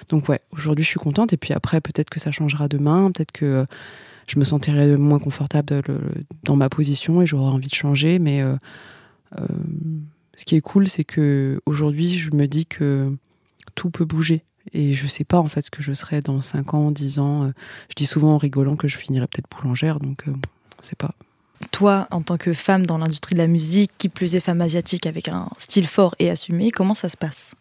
donc 0.09 0.29
ouais, 0.29 0.41
aujourd'hui 0.51 0.83
je 0.83 0.89
suis 0.89 0.99
contente 0.99 1.33
et 1.33 1.37
puis 1.37 1.53
après 1.53 1.81
peut-être 1.81 2.09
que 2.09 2.19
ça 2.19 2.31
changera 2.31 2.67
demain, 2.67 3.11
peut-être 3.11 3.31
que 3.31 3.65
je 4.27 4.39
me 4.39 4.45
sentirai 4.45 4.95
moins 4.97 5.19
confortable 5.19 5.83
dans 6.43 6.55
ma 6.55 6.69
position 6.69 7.21
et 7.21 7.25
j'aurai 7.25 7.51
envie 7.51 7.67
de 7.67 7.73
changer. 7.73 8.19
Mais 8.19 8.41
euh, 8.41 8.55
euh, 9.39 9.45
ce 10.35 10.45
qui 10.45 10.55
est 10.55 10.61
cool, 10.61 10.87
c'est 10.87 11.03
que 11.03 11.61
aujourd'hui 11.65 12.17
je 12.17 12.31
me 12.33 12.47
dis 12.47 12.65
que 12.65 13.11
tout 13.75 13.89
peut 13.89 14.05
bouger 14.05 14.43
et 14.71 14.93
je 14.93 15.07
sais 15.07 15.25
pas 15.25 15.39
en 15.39 15.47
fait 15.47 15.63
ce 15.63 15.71
que 15.71 15.83
je 15.83 15.93
serai 15.93 16.21
dans 16.21 16.41
5 16.41 16.73
ans, 16.73 16.91
10 16.91 17.19
ans. 17.19 17.51
Je 17.89 17.95
dis 17.95 18.05
souvent 18.05 18.35
en 18.35 18.37
rigolant 18.37 18.75
que 18.75 18.87
je 18.87 18.97
finirai 18.97 19.27
peut-être 19.27 19.49
boulangère, 19.49 19.99
donc 19.99 20.27
euh, 20.27 20.33
c'est 20.81 20.97
pas. 20.97 21.13
Toi, 21.71 22.07
en 22.11 22.21
tant 22.21 22.37
que 22.37 22.53
femme 22.53 22.85
dans 22.85 22.97
l'industrie 22.97 23.35
de 23.35 23.39
la 23.39 23.47
musique, 23.47 23.91
qui 23.97 24.09
plus 24.09 24.35
est 24.35 24.41
femme 24.41 24.61
asiatique 24.61 25.05
avec 25.05 25.29
un 25.29 25.47
style 25.57 25.87
fort 25.87 26.13
et 26.19 26.29
assumé, 26.29 26.71
comment 26.71 26.93
ça 26.93 27.07
se 27.07 27.15
passe? 27.15 27.55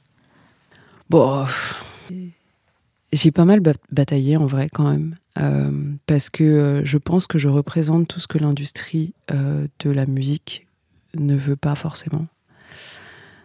Bon, 1.08 1.44
j'ai 3.12 3.30
pas 3.30 3.44
mal 3.44 3.60
bataillé 3.90 4.36
en 4.36 4.46
vrai 4.46 4.68
quand 4.72 4.90
même, 4.90 5.16
euh, 5.38 5.94
parce 6.06 6.30
que 6.30 6.44
euh, 6.44 6.84
je 6.84 6.98
pense 6.98 7.26
que 7.26 7.38
je 7.38 7.48
représente 7.48 8.08
tout 8.08 8.20
ce 8.20 8.26
que 8.26 8.38
l'industrie 8.38 9.12
euh, 9.30 9.66
de 9.80 9.90
la 9.90 10.06
musique 10.06 10.66
ne 11.14 11.36
veut 11.36 11.56
pas 11.56 11.74
forcément. 11.74 12.26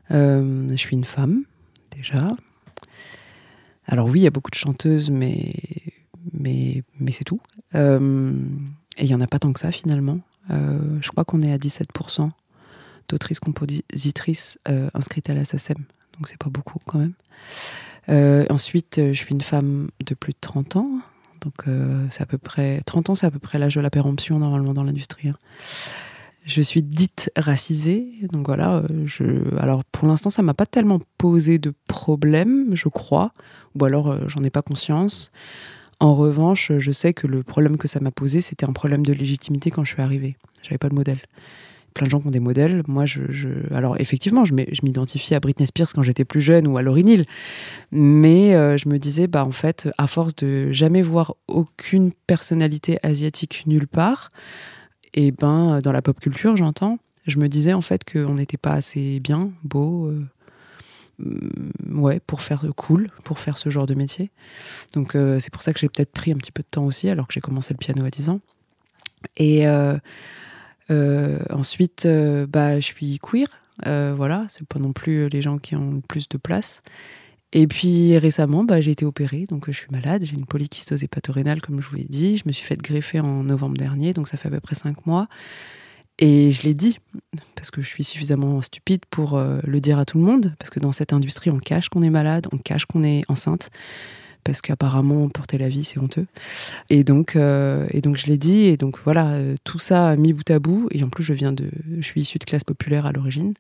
je 0.10 0.76
suis 0.78 0.96
une 0.96 1.04
femme, 1.04 1.44
déjà. 1.96 2.30
Alors 3.88 4.08
oui, 4.08 4.22
il 4.22 4.24
y 4.24 4.28
a 4.28 4.32
beaucoup 4.32 4.52
de 4.52 4.56
chanteuses, 4.56 5.12
mais, 5.12 5.52
mais, 6.32 6.84
mais 7.00 7.12
c'est 7.12 7.26
tout. 7.26 7.42
et 7.74 7.78
il 7.78 9.06
n'y 9.06 9.14
en 9.14 9.22
a 9.22 9.28
pas 9.28 9.40
tant 9.40 9.52
que 9.52 9.60
ça 9.60 9.72
finalement. 9.72 10.20
je 10.50 11.10
crois 11.10 11.26
qu'on 11.26 11.42
est 11.42 11.52
à 11.52 11.58
17% 11.58 12.30
d'autrices 13.10 13.40
compositrices 13.40 14.60
inscrites 14.94 15.30
à 15.30 15.34
la 15.34 15.44
SACEM, 15.44 15.84
donc 16.14 16.28
c'est 16.28 16.38
pas 16.38 16.50
beaucoup 16.50 16.80
quand 16.86 17.00
même. 17.00 17.14
Euh, 18.10 18.46
ensuite, 18.50 19.00
euh, 19.00 19.14
je 19.14 19.18
suis 19.18 19.34
une 19.34 19.42
femme 19.42 19.90
de 20.06 20.16
plus 20.16 20.34
de 20.34 20.38
30 20.40 20.76
ans. 20.78 20.90
Donc, 21.42 21.68
euh, 21.68 22.06
c'est 22.10 22.24
à 22.24 22.26
peu 22.26 22.38
près. 22.38 22.82
30 22.86 23.10
ans, 23.10 23.16
c'est 23.16 23.28
à 23.28 23.32
peu 23.32 23.40
près 23.40 23.60
l'âge 23.60 23.76
de 23.76 23.82
la 23.82 23.90
péremption, 23.90 24.40
normalement, 24.40 24.74
dans 24.74 24.84
l'industrie. 24.84 25.30
Hein. 25.30 25.38
Je 26.46 26.62
suis 26.62 26.82
dite 26.82 27.32
racisée. 27.36 28.08
Donc, 28.32 28.48
voilà. 28.48 28.84
Alors, 29.60 29.84
pour 29.86 30.08
l'instant, 30.08 30.30
ça 30.30 30.42
m'a 30.42 30.54
pas 30.54 30.66
tellement 30.66 31.00
posé 31.18 31.60
de 31.60 31.74
problème, 31.88 32.70
je 32.74 32.88
crois. 32.88 33.34
Ou 33.76 33.86
alors, 33.86 34.30
j'en 34.30 34.44
ai 34.44 34.50
pas 34.50 34.62
conscience. 34.62 35.32
En 36.00 36.16
revanche, 36.16 36.72
je 36.78 36.92
sais 36.92 37.14
que 37.14 37.28
le 37.28 37.44
problème 37.44 37.78
que 37.78 37.88
ça 37.88 38.00
m'a 38.00 38.12
posé, 38.12 38.40
c'était 38.40 38.66
un 38.66 38.72
problème 38.72 39.06
de 39.06 39.14
légitimité 39.14 39.72
quand 39.72 39.84
je 39.84 39.94
suis 39.94 40.02
arrivée. 40.02 40.38
J'avais 40.64 40.78
pas 40.78 40.90
de 40.90 40.96
modèle 40.96 41.20
plein 41.98 42.06
de 42.06 42.12
gens 42.12 42.20
qui 42.20 42.28
ont 42.28 42.32
des 42.32 42.40
modèles. 42.40 42.84
Moi, 42.88 43.06
je, 43.06 43.22
alors 43.74 44.00
effectivement, 44.00 44.46
je 44.46 44.54
m'identifiais 44.54 45.36
à 45.36 45.40
Britney 45.40 45.68
Spears 45.68 45.90
quand 45.94 46.04
j'étais 46.04 46.26
plus 46.26 46.42
jeune 46.42 46.68
ou 46.68 46.78
à 46.78 46.82
Laurie 46.82 47.04
Neal, 47.04 47.26
mais 47.92 48.56
euh, 48.56 48.78
je 48.78 48.88
me 48.88 49.00
disais, 49.00 49.28
bah 49.28 49.44
en 49.44 49.52
fait, 49.52 49.90
à 49.98 50.08
force 50.08 50.36
de 50.36 50.72
jamais 50.72 51.02
voir 51.02 51.36
aucune 51.48 52.12
personnalité 52.28 53.00
asiatique 53.04 53.64
nulle 53.66 53.88
part, 53.88 54.32
et 55.14 55.32
ben 55.32 55.80
dans 55.82 55.92
la 55.92 56.02
pop 56.02 56.20
culture, 56.20 56.56
j'entends, 56.56 57.00
je 57.26 57.40
me 57.40 57.50
disais 57.50 57.74
en 57.74 57.82
fait 57.82 58.10
qu'on 58.10 58.36
n'était 58.36 58.58
pas 58.58 58.74
assez 58.74 59.20
bien, 59.20 59.52
beau. 59.64 60.08
Euh, 60.08 60.24
ouais, 61.90 62.20
pour 62.20 62.42
faire 62.42 62.64
cool, 62.76 63.10
pour 63.24 63.40
faire 63.40 63.58
ce 63.58 63.70
genre 63.70 63.88
de 63.88 63.96
métier. 63.96 64.30
Donc 64.94 65.16
euh, 65.16 65.40
c'est 65.40 65.52
pour 65.52 65.64
ça 65.64 65.74
que 65.74 65.80
j'ai 65.80 65.90
peut-être 65.90 66.12
pris 66.12 66.32
un 66.32 66.36
petit 66.36 66.52
peu 66.52 66.62
de 66.62 66.68
temps 66.70 66.86
aussi, 66.86 67.10
alors 67.10 67.28
que 67.28 67.34
j'ai 67.34 67.42
commencé 67.42 67.74
le 67.74 67.80
piano 67.80 68.06
à 68.06 68.10
10 68.10 68.30
ans. 68.30 68.40
Et 69.36 69.68
euh, 69.68 69.98
ensuite, 70.90 72.06
euh, 72.06 72.48
bah, 72.48 72.80
je 72.80 72.86
suis 72.86 73.20
queer. 73.20 73.48
Euh, 73.86 74.14
voilà, 74.16 74.46
c'est 74.50 74.68
pas 74.68 74.80
non 74.80 74.94
plus 74.94 75.30
les 75.30 75.42
gens 75.42 75.58
qui 75.58 75.76
ont 75.76 75.92
le 75.92 76.02
plus 76.02 76.28
de 76.30 76.38
place. 76.38 76.82
Et 77.54 77.68
puis 77.68 78.18
récemment, 78.18 78.64
bah, 78.64 78.82
j'ai 78.82 78.92
été 78.92 79.06
opérée, 79.06 79.46
donc 79.50 79.66
je 79.68 79.78
suis 79.78 79.88
malade. 79.92 80.24
J'ai 80.24 80.36
une 80.36 80.46
polykystose 80.46 81.04
hépatorénale, 81.04 81.62
comme 81.62 81.82
je 81.82 81.90
vous 81.90 81.96
l'ai 81.96 82.06
dit. 82.06 82.38
Je 82.38 82.44
me 82.46 82.52
suis 82.52 82.66
fait 82.66 82.82
greffer 82.82 83.20
en 83.20 83.44
novembre 83.44 83.78
dernier, 83.78 84.14
donc 84.14 84.28
ça 84.28 84.38
fait 84.38 84.48
à 84.48 84.52
peu 84.52 84.60
près 84.60 84.76
cinq 84.76 85.06
mois. 85.06 85.28
Et 86.20 86.52
je 86.52 86.64
l'ai 86.64 86.74
dit, 86.74 86.98
parce 87.56 87.70
que 87.70 87.82
je 87.82 87.88
suis 87.88 88.04
suffisamment 88.04 88.62
stupide 88.64 89.02
pour 89.12 89.40
le 89.40 89.80
dire 89.80 90.00
à 90.00 90.06
tout 90.06 90.18
le 90.18 90.24
monde, 90.24 90.56
parce 90.58 90.72
que 90.72 90.80
dans 90.80 90.92
cette 90.92 91.14
industrie, 91.14 91.52
on 91.52 91.60
cache 91.60 91.90
qu'on 91.90 92.02
est 92.02 92.10
malade, 92.10 92.48
on 92.52 92.58
cache 92.58 92.88
qu'on 92.88 93.04
est 93.04 93.22
enceinte 93.30 93.70
parce 94.48 94.62
qu'apparemment 94.62 95.28
porter 95.28 95.58
la 95.58 95.68
vie 95.68 95.84
c'est 95.84 96.00
honteux. 96.00 96.26
Et 96.90 97.04
donc, 97.04 97.36
euh, 97.36 97.86
et 97.92 98.00
donc 98.00 98.16
je 98.16 98.28
l'ai 98.28 98.38
dit, 98.38 98.68
et 98.68 98.78
donc 98.78 98.98
voilà, 99.04 99.32
euh, 99.32 99.58
tout 99.66 99.78
ça 99.78 100.16
mis 100.16 100.32
bout 100.32 100.50
à 100.50 100.60
bout, 100.60 100.88
et 100.92 101.04
en 101.04 101.10
plus 101.10 101.22
je 101.22 101.34
viens 101.34 101.52
de, 101.52 101.70
je 102.00 102.02
suis 102.02 102.22
issu 102.22 102.40
de 102.40 102.46
classe 102.46 102.64
populaire 102.64 103.06
à 103.06 103.12
l'origine, 103.12 103.54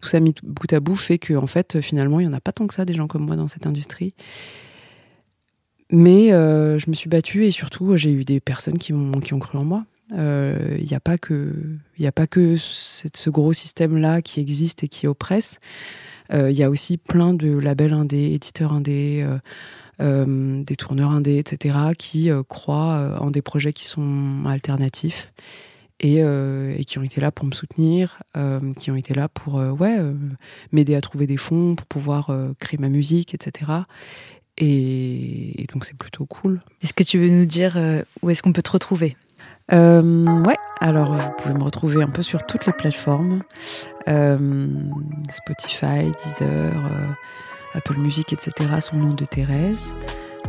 tout 0.00 0.08
ça 0.08 0.20
mis 0.20 0.34
bout 0.42 0.72
à 0.72 0.80
bout 0.80 0.96
fait 0.96 1.18
que 1.18 1.34
en 1.34 1.46
fait 1.46 1.82
finalement 1.82 2.18
il 2.18 2.24
y 2.24 2.26
en 2.26 2.32
a 2.32 2.40
pas 2.40 2.52
tant 2.52 2.66
que 2.66 2.72
ça 2.72 2.86
des 2.86 2.94
gens 2.94 3.08
comme 3.08 3.26
moi 3.26 3.36
dans 3.36 3.46
cette 3.46 3.66
industrie. 3.66 4.14
Mais 5.90 6.32
euh, 6.32 6.78
je 6.78 6.88
me 6.88 6.94
suis 6.94 7.10
battue 7.10 7.44
et 7.44 7.50
surtout 7.50 7.94
j'ai 7.98 8.10
eu 8.10 8.24
des 8.24 8.40
personnes 8.40 8.78
qui 8.78 8.94
ont, 8.94 9.10
cru 9.38 9.58
en 9.58 9.64
moi. 9.64 9.84
Il 10.12 10.86
n'y 10.86 10.94
a 10.94 11.00
pas 11.00 11.18
que, 11.18 11.52
il 11.98 12.06
a 12.06 12.12
pas 12.12 12.26
que 12.26 12.56
ce 12.56 13.28
gros 13.28 13.52
système 13.52 13.98
là 13.98 14.22
qui 14.22 14.40
existe 14.40 14.82
et 14.84 14.88
qui 14.88 15.06
oppresse. 15.06 15.60
Il 16.32 16.52
y 16.52 16.62
a 16.62 16.70
aussi 16.70 16.96
plein 16.96 17.34
de 17.34 17.50
labels 17.50 17.92
indés, 17.92 18.32
éditeurs 18.32 18.72
indés. 18.72 19.26
Euh, 20.00 20.62
des 20.62 20.74
tourneurs 20.74 21.10
indés, 21.10 21.38
etc., 21.38 21.76
qui 21.98 22.30
euh, 22.30 22.42
croient 22.42 22.94
euh, 22.94 23.18
en 23.18 23.30
des 23.30 23.42
projets 23.42 23.74
qui 23.74 23.84
sont 23.84 24.44
alternatifs 24.46 25.32
et, 26.00 26.24
qui 26.84 26.98
ont 26.98 27.02
été 27.02 27.20
là 27.20 27.30
pour 27.30 27.44
me 27.44 27.52
soutenir, 27.52 28.24
qui 28.80 28.90
ont 28.90 28.96
été 28.96 29.14
là 29.14 29.28
pour 29.28 29.54
ouais, 29.54 30.00
m'aider 30.72 30.96
à 30.96 31.00
trouver 31.00 31.28
des 31.28 31.36
fonds, 31.36 31.76
pour 31.76 31.86
pouvoir 31.86 32.36
créer 32.58 32.76
ma 32.80 32.88
musique, 32.88 33.34
etc. 33.34 33.70
Et, 34.58 35.64
donc 35.72 35.84
c'est 35.84 35.96
plutôt 35.96 36.26
cool. 36.26 36.60
Est-ce 36.82 36.92
que 36.92 37.04
tu 37.04 37.20
veux 37.20 37.28
nous 37.28 37.46
dire 37.46 37.78
où 38.20 38.30
est-ce 38.30 38.42
qu'on 38.42 38.52
peut 38.52 38.62
te 38.62 38.72
retrouver? 38.72 39.16
Ouais, 39.70 40.56
alors 40.80 41.14
vous 41.14 41.30
pouvez 41.38 41.54
me 41.54 41.62
retrouver 41.62 42.02
un 42.02 42.10
peu 42.10 42.22
sur 42.22 42.44
toutes 42.46 42.66
les 42.66 42.72
plateformes 42.72 43.44
Spotify, 45.30 46.10
Deezer, 46.24 46.74
Apple 47.74 47.96
Music, 47.98 48.32
etc., 48.32 48.52
son 48.80 48.96
nom 48.96 49.14
de 49.14 49.24
Thérèse. 49.24 49.92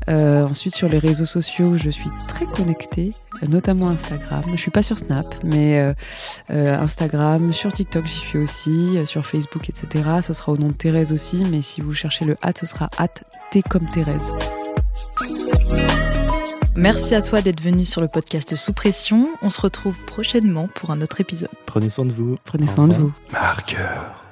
Euh, 0.09 0.43
ensuite, 0.43 0.75
sur 0.75 0.89
les 0.89 0.99
réseaux 0.99 1.25
sociaux, 1.25 1.77
je 1.77 1.89
suis 1.89 2.09
très 2.27 2.45
connectée, 2.45 3.13
notamment 3.47 3.89
Instagram. 3.89 4.43
Je 4.51 4.57
suis 4.57 4.71
pas 4.71 4.83
sur 4.83 4.97
Snap, 4.97 5.25
mais 5.43 5.79
euh, 5.79 5.93
euh, 6.51 6.77
Instagram, 6.77 7.53
sur 7.53 7.71
TikTok, 7.71 8.05
j'y 8.05 8.19
suis 8.19 8.39
aussi, 8.39 8.97
sur 9.05 9.25
Facebook, 9.25 9.69
etc. 9.69 10.03
Ce 10.21 10.33
sera 10.33 10.51
au 10.51 10.57
nom 10.57 10.67
de 10.67 10.73
Thérèse 10.73 11.11
aussi, 11.11 11.43
mais 11.49 11.61
si 11.61 11.81
vous 11.81 11.93
cherchez 11.93 12.25
le 12.25 12.35
hâte, 12.43 12.59
ce 12.59 12.65
sera 12.65 12.89
hâte 12.99 13.23
T 13.51 13.61
comme 13.61 13.87
Thérèse. 13.87 14.33
Merci 16.75 17.13
à 17.13 17.21
toi 17.21 17.41
d'être 17.41 17.61
venu 17.61 17.85
sur 17.85 18.01
le 18.01 18.07
podcast 18.07 18.55
Sous 18.55 18.73
Pression. 18.73 19.27
On 19.43 19.51
se 19.51 19.61
retrouve 19.61 19.95
prochainement 20.05 20.67
pour 20.73 20.89
un 20.89 21.01
autre 21.01 21.21
épisode. 21.21 21.49
Prenez 21.67 21.89
soin 21.89 22.05
de 22.05 22.11
vous. 22.11 22.37
Prenez 22.45 22.67
soin 22.67 22.87
de 22.87 22.93
vous. 22.93 23.11
Marqueur. 23.31 24.22